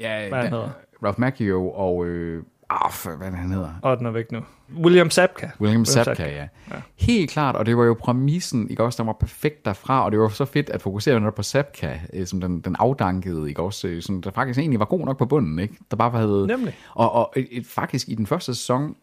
Ja, 0.00 0.28
Hvad 0.28 0.42
hedder? 0.42 0.68
Ralph 1.02 1.20
Macchio 1.20 1.70
og, 1.70 2.06
øh, 2.06 2.42
ah, 2.70 2.90
for- 2.92 3.16
hvad 3.16 3.30
han 3.30 3.50
hedder? 3.52 3.70
og 3.82 3.98
den 3.98 4.06
er 4.06 4.10
væk 4.10 4.32
nu. 4.32 4.40
William 4.76 5.10
Sapka. 5.10 5.48
William 5.60 5.84
Sapka, 5.84 6.22
ja. 6.28 6.48
ja. 6.70 6.76
Helt 6.96 7.30
klart, 7.30 7.56
og 7.56 7.66
det 7.66 7.76
var 7.76 7.84
jo 7.84 7.94
præmissen, 8.00 8.70
ikke 8.70 8.82
også, 8.82 8.96
der 9.02 9.06
var 9.06 9.12
perfekt 9.20 9.64
derfra, 9.64 10.04
og 10.04 10.12
det 10.12 10.20
var 10.20 10.28
så 10.28 10.44
fedt 10.44 10.70
at 10.70 10.82
fokusere 10.82 11.20
netop 11.20 11.34
på 11.34 11.42
Sapka, 11.42 11.98
øh, 12.12 12.26
som 12.26 12.40
den, 12.40 12.60
den 12.60 12.76
afdankede, 12.78 13.48
ikke 13.48 13.62
også, 13.62 13.88
øh, 13.88 14.02
som 14.02 14.22
der 14.22 14.30
faktisk 14.30 14.58
egentlig 14.58 14.78
var 14.80 14.84
god 14.86 15.06
nok 15.06 15.18
på 15.18 15.26
bunden, 15.26 15.58
ikke? 15.58 15.74
Der 15.90 15.96
bare 15.96 16.10
havde... 16.10 16.46
Nemlig. 16.46 16.76
Og, 16.94 17.12
og 17.12 17.32
et, 17.36 17.48
et, 17.50 17.66
faktisk 17.66 18.08
i 18.08 18.14
den 18.14 18.26
første 18.26 18.54
sæson, 18.54 18.94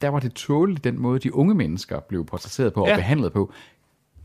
der 0.00 0.08
var 0.08 0.20
det 0.20 0.32
tåligt 0.32 0.84
den 0.84 1.00
måde, 1.00 1.18
de 1.18 1.34
unge 1.34 1.54
mennesker 1.54 2.00
blev 2.00 2.26
portrætteret 2.26 2.72
på 2.72 2.82
og 2.82 2.88
Ja. 2.88 2.96
behandlet 2.96 3.32
på. 3.32 3.52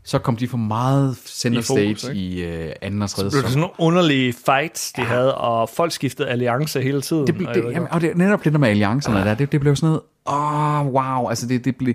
Så 0.06 0.18
kom 0.18 0.36
de 0.36 0.48
for 0.48 0.56
meget 0.56 1.16
center 1.26 1.60
I 1.60 1.62
fokus, 1.62 2.00
stage 2.00 2.16
i 2.16 2.44
øh, 2.44 2.72
anden 2.82 3.02
og 3.02 3.10
tredje 3.10 3.30
Det 3.30 3.36
var 3.36 3.40
sæson. 3.40 3.50
sådan 3.50 3.60
nogle 3.60 3.74
underlige 3.78 4.32
fights, 4.32 4.92
de 4.92 5.02
ja. 5.02 5.06
havde, 5.08 5.34
og 5.34 5.68
folk 5.68 5.92
skiftede 5.92 6.28
alliance 6.28 6.82
hele 6.82 7.00
tiden. 7.00 7.26
Det, 7.26 7.34
ble, 7.34 7.48
og 7.48 7.54
det, 7.54 7.64
ved 7.64 7.70
jamen, 7.70 7.86
ikke 7.86 7.92
og 7.92 8.00
det 8.00 8.10
er 8.10 8.14
netop 8.14 8.44
det 8.44 8.52
der 8.52 8.58
med 8.58 8.68
alliancerne 8.68 9.20
der, 9.20 9.34
det, 9.34 9.52
det 9.52 9.60
blev 9.60 9.76
sådan 9.76 9.86
noget, 9.86 10.00
åh, 10.26 10.80
oh, 10.80 10.94
wow, 10.94 11.28
altså 11.28 11.46
det, 11.46 11.64
det 11.64 11.76
blev, 11.76 11.94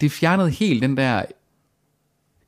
det 0.00 0.12
fjernede 0.12 0.50
helt 0.50 0.82
den 0.82 0.96
der 0.96 1.22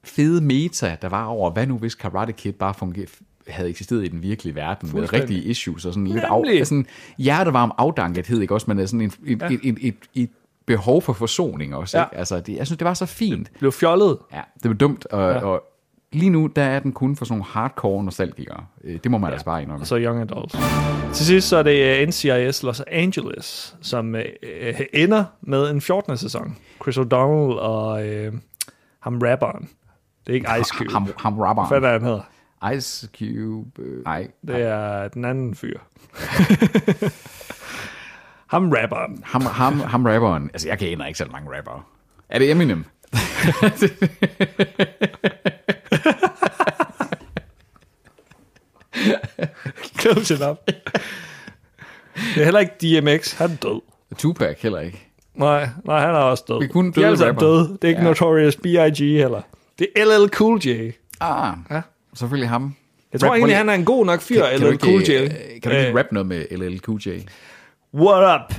fede 0.04 0.40
meta, 0.40 0.96
der 1.02 1.08
var 1.08 1.24
over, 1.24 1.50
hvad 1.50 1.66
nu 1.66 1.78
hvis 1.78 1.94
Karate 1.94 2.32
Kid 2.32 2.52
bare 2.52 2.74
fungerede, 2.74 3.10
havde 3.48 3.68
eksisteret 3.68 4.04
i 4.04 4.08
den 4.08 4.22
virkelige 4.22 4.54
verden 4.54 4.90
med 4.94 5.12
rigtige 5.12 5.42
issues 5.42 5.84
og 5.84 5.92
sådan 5.94 6.06
lidt 6.06 6.24
af, 6.24 6.40
Nemlig. 6.40 6.66
sådan 6.66 6.86
hjertevarm 7.18 7.72
afdankethed, 7.78 8.40
ikke 8.40 8.54
også, 8.54 8.64
men 8.68 8.78
er 8.78 8.86
sådan 8.86 9.00
en, 9.00 9.12
et, 9.26 9.42
ja. 9.42 9.46
et, 9.46 9.60
et, 9.62 9.78
et, 9.80 9.94
et, 10.14 10.30
behov 10.76 11.02
for 11.02 11.12
forsoning 11.12 11.74
også, 11.74 11.98
Ja. 11.98 12.04
ikke? 12.04 12.16
Altså, 12.16 12.40
det, 12.40 12.56
jeg 12.56 12.66
synes, 12.66 12.78
det 12.78 12.84
var 12.84 12.94
så 12.94 13.06
fint. 13.06 13.48
hvad. 13.48 13.58
blev 13.58 13.72
fjollet. 13.72 14.18
Ja, 14.32 14.40
det 14.62 14.68
var 14.68 14.74
dumt, 14.76 15.06
og, 15.06 15.32
ja. 15.32 15.38
og 15.44 15.62
lige 16.12 16.30
nu, 16.30 16.46
der 16.46 16.62
er 16.62 16.80
den 16.80 16.92
kun 16.92 17.16
for 17.16 17.24
sådan 17.24 17.32
nogle 17.32 17.44
hardcore 17.44 18.04
nostalgikere. 18.04 18.64
Øh, 18.84 18.98
Det 19.04 19.10
må 19.10 19.18
man 19.18 19.28
ja. 19.28 19.32
altså 19.32 19.44
bare 19.44 19.62
indrømme. 19.62 19.82
Og 19.82 19.86
så 19.86 19.98
Young 19.98 20.20
Adults. 20.20 20.54
Til 21.14 21.26
sidst 21.26 21.48
så 21.48 21.56
er 21.56 21.62
det 21.62 22.00
øh, 22.02 22.08
NCIS 22.08 22.62
Los 22.62 22.80
Angeles, 22.86 23.76
som 23.82 24.14
øh, 24.14 24.24
øh, 24.42 24.80
ender 24.92 25.24
med 25.40 25.70
en 25.70 25.80
14. 25.80 26.16
sæson. 26.16 26.56
Chris 26.82 26.98
O'Donnell 26.98 27.58
og 27.60 28.06
øh, 28.08 28.32
ham 29.00 29.18
rapperen. 29.18 29.68
Det 30.26 30.32
er 30.32 30.34
ikke 30.34 30.48
Ice 30.60 30.70
Cube. 30.74 30.90
Ham, 30.92 31.08
ham 31.18 31.32
Hvad 31.32 31.44
rapperen. 31.46 31.68
fanden 31.68 31.88
er 31.88 31.92
han 31.92 32.02
hedder? 32.04 32.22
Ice 32.76 33.08
Cube. 33.18 33.82
Øh, 33.82 34.04
nej. 34.04 34.28
Det 34.46 34.62
er 34.62 35.08
den 35.08 35.24
anden 35.24 35.54
fyr. 35.54 35.78
ham 38.50 38.70
rapperen. 38.72 39.22
Ham, 39.24 39.42
ham, 39.46 39.80
ham 39.80 40.06
rapperen. 40.06 40.50
Altså, 40.52 40.68
jeg 40.68 40.78
kender 40.78 41.06
ikke 41.06 41.18
så 41.18 41.26
mange 41.32 41.56
rappere. 41.56 41.82
Er 42.28 42.38
det 42.38 42.50
Eminem? 42.50 42.84
Close 50.00 50.34
enough. 50.34 50.56
Det 52.34 52.40
er 52.40 52.44
heller 52.44 52.60
ikke 52.60 52.72
DMX. 53.00 53.34
Han 53.34 53.50
er 53.50 53.56
død. 53.56 53.80
Tupac 54.18 54.56
heller 54.62 54.80
ikke. 54.80 55.06
Nej, 55.34 55.68
nej, 55.84 56.00
han 56.00 56.08
er 56.14 56.18
også 56.18 56.44
død. 56.48 56.60
Det 56.60 56.64
er 56.68 56.72
kun 56.72 56.86
De 56.86 56.92
døde 56.92 57.06
er 57.06 57.14
sammen 57.14 57.34
rapper. 57.36 57.46
døde. 57.46 57.68
Det 57.82 57.84
er 57.84 57.88
ikke 57.88 58.00
Ja. 58.00 58.06
Notorious 58.08 58.56
B.I.G. 58.56 58.98
heller. 58.98 59.40
Det 59.78 59.86
er 59.96 60.04
LL 60.24 60.28
Cool 60.28 60.60
J. 60.66 60.90
Ah, 61.20 61.54
Ja. 61.70 61.80
selvfølgelig 62.14 62.48
ham. 62.48 62.74
Jeg 63.12 63.20
tror 63.20 63.28
Rap- 63.28 63.34
egentlig, 63.36 63.56
han 63.56 63.68
er 63.68 63.74
en 63.74 63.84
god 63.84 64.06
nok 64.06 64.20
fyr, 64.20 64.42
kan, 64.42 64.58
kan, 64.58 64.60
LL 64.68 64.72
ikke, 64.72 64.84
Cool 64.86 65.02
J. 65.02 65.10
øh, 65.10 65.30
Kan 65.62 65.72
du 65.72 65.78
ikke 65.78 65.88
Øh, 65.90 65.94
rap 65.96 66.06
noget 66.12 66.26
med 66.26 66.44
LL 66.50 66.78
Cool 66.78 67.00
J? 67.06 67.08
What 67.94 68.40
up? 68.40 68.54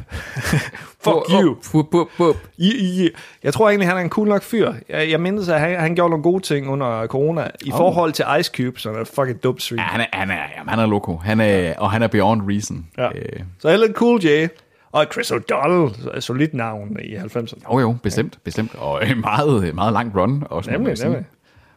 Fuck 1.04 1.30
you. 1.30 1.84
Bup. 2.18 2.36
I, 2.58 3.04
I, 3.04 3.10
jeg 3.44 3.54
tror 3.54 3.70
egentlig, 3.70 3.88
han 3.88 3.98
er 3.98 4.02
en 4.02 4.10
cool 4.10 4.28
nok 4.28 4.44
fyr. 4.44 4.74
Jeg, 4.90 5.10
jeg 5.10 5.20
mindes, 5.20 5.50
at 5.50 5.60
han, 5.60 5.80
han 5.80 5.96
gjorde 5.96 6.10
nogle 6.10 6.24
gode 6.24 6.44
ting 6.44 6.70
under 6.70 7.08
corona 7.08 7.48
i 7.66 7.72
oh. 7.72 7.78
forhold 7.78 8.12
til 8.12 8.26
Ice 8.40 8.52
Cube, 8.56 8.80
som 8.80 8.96
er 8.96 9.04
fucking 9.04 9.44
dope 9.44 9.62
street. 9.62 9.80
Ja, 9.80 9.84
han 9.84 10.02
er, 10.02 10.06
han 10.14 10.32
er, 10.32 10.44
jamen, 10.58 10.70
han 10.70 10.80
er 10.80 10.86
loco. 10.86 11.16
Han 11.16 11.40
er, 11.40 11.74
og 11.78 11.92
han 11.92 12.04
er 12.04 12.08
beyond 12.08 12.42
reason. 12.52 12.88
Ja. 12.98 13.10
Øh, 13.16 13.40
Så 13.60 13.78
LL 13.78 13.94
Cool 13.94 14.26
J 14.26 14.48
og 14.92 15.06
Chris 15.12 15.32
O'Donnell, 15.32 16.20
solidt 16.20 16.54
navn 16.54 16.98
i 17.04 17.16
90'erne. 17.16 17.74
jo, 17.74 17.80
jo, 17.80 17.96
bestemt, 18.04 18.38
bestemt. 18.44 18.76
Og 18.76 19.02
øh, 19.04 19.18
meget, 19.18 19.76
meget 19.76 19.94
lang 19.94 20.18
run 20.18 20.44
også. 20.50 20.72
Nemlig, 20.72 20.98
nemlig. 21.04 21.26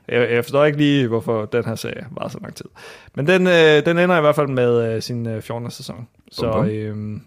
Jeg, 0.09 0.31
jeg 0.33 0.45
forstår 0.45 0.65
ikke 0.65 0.79
lige, 0.79 1.09
hvorfor 1.09 1.45
den 1.45 1.65
her 1.65 1.75
serie 1.75 2.07
var 2.11 2.29
så 2.29 2.39
lang 2.43 2.55
tid. 2.55 2.67
Men 3.15 3.27
den, 3.27 3.47
øh, 3.47 3.87
den 3.87 3.99
ender 3.99 4.19
i 4.19 4.21
hvert 4.21 4.35
fald 4.35 4.49
med 4.49 4.95
øh, 4.95 5.03
sin 5.03 5.27
øh, 5.27 5.43
14. 5.43 5.71
sæson. 5.71 6.09
Så 6.33 6.53
bum. 6.53 6.67
øh, 6.69 7.21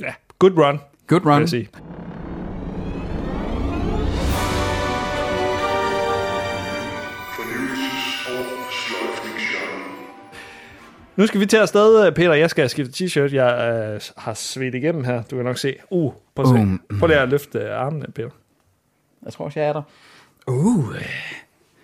ja, 0.00 0.14
good 0.38 0.58
run, 0.58 0.80
Good 1.06 1.20
vil 1.20 1.30
run. 1.30 1.40
jeg 1.40 1.48
sige. 1.48 1.68
Nu 11.16 11.26
skal 11.26 11.40
vi 11.40 11.46
til 11.46 11.56
afsted, 11.56 12.12
Peter. 12.12 12.34
Jeg 12.34 12.50
skal 12.50 12.70
skifte 12.70 13.04
t-shirt. 13.04 13.34
Jeg 13.34 13.90
øh, 13.94 14.00
har 14.16 14.34
svedt 14.34 14.74
igennem 14.74 15.04
her. 15.04 15.22
Du 15.22 15.36
kan 15.36 15.44
nok 15.44 15.58
se. 15.58 15.74
Uh, 15.90 16.12
prøv 16.34 16.44
at 16.44 16.48
se. 16.48 16.54
Um. 16.54 16.80
Prøv 16.98 17.06
lige 17.06 17.18
at 17.18 17.28
løfte 17.28 17.58
øh, 17.58 17.80
armene, 17.80 18.06
Peter. 18.14 18.28
Jeg 19.24 19.32
tror 19.32 19.44
også, 19.44 19.60
jeg 19.60 19.68
er 19.68 19.72
der. 19.72 19.82
Uh, 20.46 20.94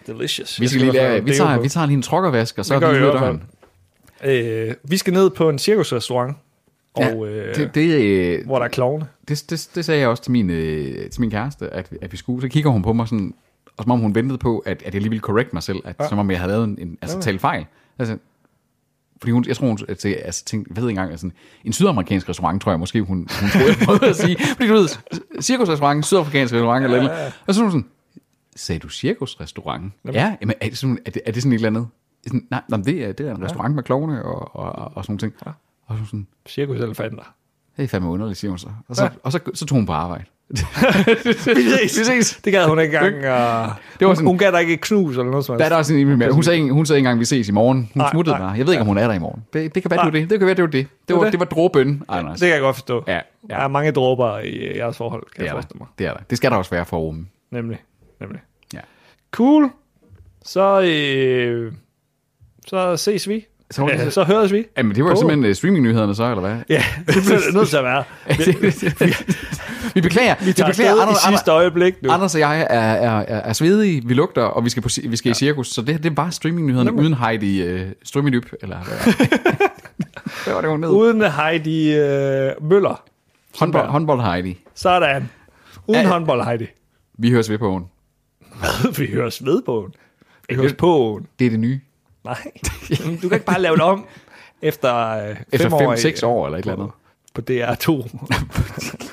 delicious. 0.07 0.61
Vi, 0.61 0.69
skal 0.69 0.81
lige 0.81 0.93
lave, 0.93 1.25
vi, 1.25 1.33
tager, 1.35 1.61
vi 1.61 1.69
tager 1.69 1.87
lige 1.87 1.97
en 1.97 2.03
trokkervask, 2.03 2.59
og 2.59 2.65
så 2.65 2.75
Det 2.75 2.83
er 2.83 2.87
gør 2.87 2.93
vi 2.93 2.99
vi 2.99 3.07
i 3.07 3.11
hvert 3.11 4.69
øh, 4.69 4.75
Vi 4.85 4.97
skal 4.97 5.13
ned 5.13 5.31
på 5.31 5.49
en 5.49 5.59
cirkusrestaurant, 5.59 6.37
og 6.95 7.03
Ja, 7.03 7.25
øh, 7.27 7.55
det, 7.57 7.75
det, 7.75 8.01
øh, 8.01 8.47
hvor 8.47 8.59
der 8.59 8.65
er 8.65 8.69
klovne. 8.69 9.07
det, 9.29 9.45
det, 9.51 9.71
det 9.75 9.85
sagde 9.85 10.01
jeg 10.01 10.09
også 10.09 10.23
til 10.23 10.33
min, 10.33 10.51
øh, 10.51 11.11
til 11.11 11.21
min 11.21 11.31
kæreste, 11.31 11.69
at, 11.71 11.93
at 12.03 12.13
vi 12.13 12.17
skulle. 12.17 12.43
Så 12.43 12.49
kigger 12.49 12.71
hun 12.71 12.83
på 12.83 12.93
mig 12.93 13.09
sådan, 13.09 13.35
og 13.77 13.85
som 13.85 13.91
om 13.91 14.01
hun 14.01 14.15
ventede 14.15 14.39
på, 14.39 14.59
at, 14.59 14.83
at 14.87 14.95
jeg 14.95 15.03
lige 15.03 15.11
ville 15.11 15.23
correct 15.23 15.53
mig 15.53 15.63
selv, 15.63 15.79
at, 15.85 15.97
ja. 16.01 16.09
som 16.09 16.19
om 16.19 16.31
jeg 16.31 16.39
havde 16.41 16.53
lavet 16.53 16.65
en, 16.65 16.79
en 16.81 16.99
altså 17.03 17.17
Ja. 17.17 17.21
talt 17.23 17.41
fejl. 17.41 17.67
Altså, 17.99 18.19
fordi 19.21 19.33
hun, 19.33 19.45
jeg 19.49 19.57
tror, 19.57 19.67
hun 19.67 19.79
at, 19.89 20.05
altså, 20.07 20.45
tænkte, 20.45 20.71
jeg 20.75 20.83
ved 20.83 20.89
ikke 20.89 20.99
engang, 20.99 21.11
altså, 21.11 21.31
en 21.65 21.73
sydamerikansk 21.73 22.29
restaurant, 22.29 22.63
tror 22.63 22.73
jeg 22.73 22.79
måske, 22.81 23.03
hun, 23.03 23.17
hun 23.41 23.49
troede, 23.51 23.67
jeg 23.69 23.77
prøvede 23.85 24.09
at 24.09 24.17
sige. 24.17 24.37
Fordi 24.57 24.69
du 24.69 24.75
ved, 24.75 24.89
cirkusrestaurant, 25.41 26.07
sydafrikansk 26.07 26.55
restaurant 26.55 26.85
eller 26.85 26.97
eller 26.99 27.11
andet. 27.13 27.33
Og 27.47 27.55
så 27.55 27.63
hun 27.63 27.71
sådan, 27.71 27.87
sagde 28.57 28.79
du 28.79 28.89
cirkusrestaurant? 28.89 29.93
Ja, 30.13 30.37
jamen, 30.41 30.55
er, 30.61 30.69
det 30.69 30.79
sådan, 30.79 30.99
er, 31.07 31.11
det, 31.11 31.23
er 31.27 31.33
det 31.33 31.43
sådan 31.43 31.53
et 31.53 31.57
eller 31.57 31.69
andet? 31.69 31.87
Sådan, 32.27 32.47
nej, 32.51 32.63
nej, 32.69 32.81
det 32.81 33.05
er, 33.05 33.13
det 33.13 33.29
er 33.29 33.35
en 33.35 33.45
restaurant 33.45 33.75
med 33.75 33.83
klovne 33.83 34.25
og, 34.25 34.57
og, 34.57 34.73
og, 34.73 34.93
og 34.95 35.05
sådan 35.05 35.13
nogle 35.13 35.19
ting. 35.19 35.35
Og 35.89 35.95
så 35.95 35.99
hun 35.99 36.07
sådan, 36.07 36.27
Cirkuselefanter. 36.49 37.35
det 37.77 37.85
er 37.85 37.89
fandme 37.89 38.11
underligt, 38.11 38.39
siger 38.39 38.51
hun 38.51 38.59
så. 38.59 38.69
Og 38.89 38.97
så, 38.97 39.03
Ja. 39.05 39.09
og 39.23 39.33
så, 39.33 39.41
så 39.55 39.67
tog 39.67 39.77
hun 39.79 39.87
på 39.87 39.93
arbejde. 39.93 40.25
Vi 40.55 41.33
ses. 41.33 41.99
Vi 41.99 42.05
ses. 42.05 42.41
Det 42.45 42.53
gad 42.53 42.67
hun 42.69 42.81
ikke 42.81 42.97
engang. 42.97 43.15
Uh, 43.17 43.23
Det 43.23 43.27
var 43.27 44.07
hun, 44.07 44.17
sådan- 44.17 44.27
hun 44.27 44.39
gav 44.39 44.51
dig 44.53 44.61
ikke 44.61 44.73
et 44.75 44.81
knus 44.81 45.17
eller 45.17 45.31
noget 45.31 45.45
som 45.47 45.59
Der 45.59 45.65
er 45.65 45.69
der 45.69 45.77
også 45.77 45.95
en 45.95 46.19
med. 46.19 46.31
Hun 46.33 46.43
sagde, 46.43 46.71
hun 46.71 46.87
sagde 46.87 46.99
ikke 46.99 47.07
engang, 47.07 47.21
vi 47.21 47.25
ses 47.25 47.49
i 47.49 47.53
morgen. 47.53 47.79
Hun 47.79 47.91
Nej, 47.95 48.11
smuttede 48.11 48.37
nej. 48.37 48.41
bare. 48.47 48.51
Jeg 48.51 48.67
ved 48.67 48.73
ikke, 48.73 48.81
om 48.81 48.87
hun 48.87 48.99
er 48.99 49.07
der 49.07 49.15
i 49.15 49.19
morgen. 49.19 49.45
Det, 49.53 49.75
det 49.75 49.83
kan 49.83 49.91
være, 49.91 49.99
det 49.99 50.05
var 50.13 50.21
det. 50.21 50.31
Det 50.31 50.39
kan 50.39 50.47
være, 50.47 50.55
det 50.57 50.63
var 50.65 50.71
det. 50.71 50.87
Det 51.09 51.17
var 51.17 51.31
det. 51.31 51.39
var 51.41 51.47
dråbøn, 51.47 52.03
Anders. 52.09 52.41
Det 52.41 52.47
kan 52.47 52.55
jeg 52.55 52.61
godt 52.61 52.77
forstå. 52.77 53.05
Ja, 53.07 53.13
Der 53.13 53.21
ja. 53.51 53.63
er 53.65 53.69
mange 53.69 53.93
dråber 53.93 54.39
i 54.39 54.77
jeres 54.79 54.97
forhold, 54.97 55.23
kan 55.23 55.31
det 55.37 55.39
jeg 55.45 55.49
er 55.49 55.53
forestille 55.53 55.79
der. 55.79 55.85
mig. 55.85 55.89
Det 55.99 56.07
er 56.07 56.13
der. 56.13 56.21
Det 56.31 56.39
skal 56.39 56.51
der 56.51 56.57
også 56.57 56.71
være 56.71 56.85
for 56.85 56.99
Rome. 56.99 57.27
Nemlig. 57.51 57.79
Nemlig. 58.21 58.41
Ja. 58.75 58.81
Cool. 59.31 59.71
Så, 60.45 60.81
øh, 60.81 61.73
så 62.67 62.97
ses 62.97 63.29
vi. 63.29 63.47
Så 63.71 63.83
var 63.83 63.89
det- 63.89 63.99
ja, 63.99 64.11
så 64.11 64.25
høres 64.25 64.53
vi. 64.53 64.65
Jamen, 64.77 64.95
det 64.95 65.05
var 65.05 65.11
jo 65.11 65.15
Åh. 65.17 65.21
simpelthen 65.21 65.51
uh, 65.51 65.55
streamingnyhederne 65.55 66.15
så, 66.15 66.25
eller 66.25 66.41
hvad? 66.41 66.57
Ja, 66.69 66.85
det 66.97 67.05
bliver 67.07 67.39
det 67.47 67.55
nødt 67.55 67.69
til 67.69 67.77
at 67.77 67.85
være. 67.85 68.05
vi 69.95 70.01
beklager. 70.01 70.35
Vi 70.45 70.53
tager 70.53 70.69
beklager. 70.69 70.91
afsted 70.91 70.97
i 70.97 71.03
Anders, 71.03 71.19
sidste 71.29 71.51
øjeblik 71.51 72.03
nu. 72.03 72.11
Anders 72.11 72.35
og 72.35 72.41
jeg 72.41 72.61
er, 72.61 72.65
er, 72.65 73.21
er, 73.21 73.25
er 73.41 73.53
svedige, 73.53 74.03
vi 74.07 74.15
lugter, 74.15 74.43
og 74.43 74.65
vi 74.65 74.71
skal, 74.71 74.83
på, 74.83 74.89
vi 75.09 75.17
skal 75.17 75.31
i 75.31 75.35
cirkus. 75.35 75.69
Så 75.69 75.83
det, 75.83 76.03
det 76.03 76.17
var 76.17 76.31
streamingnyhederne 76.31 76.93
uden 76.93 77.15
Heidi 77.15 77.75
uh, 77.75 77.81
Strømmedyb, 78.03 78.45
eller 78.63 78.77
hvad? 78.77 79.15
hvad 80.45 80.55
var 80.55 80.61
det, 80.61 80.71
hun 80.71 80.83
hed? 80.85 80.91
Uden 80.91 81.23
Heidi 81.31 81.95
øh, 81.97 82.53
Møller. 82.61 83.03
Håndbold, 83.59 83.89
håndbold 83.89 84.21
Heidi. 84.21 84.59
Sådan. 84.75 85.29
Uden 85.87 86.03
Ja. 86.03 86.09
håndbold, 86.09 86.45
Heidi. 86.45 86.67
Vi 87.19 87.31
høres 87.31 87.51
ved 87.51 87.59
på 87.59 87.69
åen. 87.69 87.85
vi 88.99 89.07
høres 89.13 89.45
ved 89.45 89.63
på 89.63 89.73
åen. 89.73 89.93
Vi 90.49 90.55
høres 90.55 90.73
på 90.73 90.87
åen. 90.97 91.27
Det 91.39 91.47
er 91.47 91.51
det 91.51 91.61
nye. 91.61 91.81
Nej. 92.29 92.53
Du 93.23 93.29
kan 93.29 93.33
ikke 93.33 93.47
bare 93.47 93.61
lave 93.61 93.77
det 93.77 93.85
om 93.85 94.05
efter 94.63 95.09
øh, 95.29 95.37
fem 95.37 95.37
Efter 95.53 95.73
år. 95.75 95.93
i- 95.95 95.97
5-6 95.97 96.27
år 96.27 96.47
eller 96.47 96.59
et 96.59 96.63
eller 96.63 96.73
andet. 96.75 96.91
På 97.35 97.43
DR2. 97.51 98.09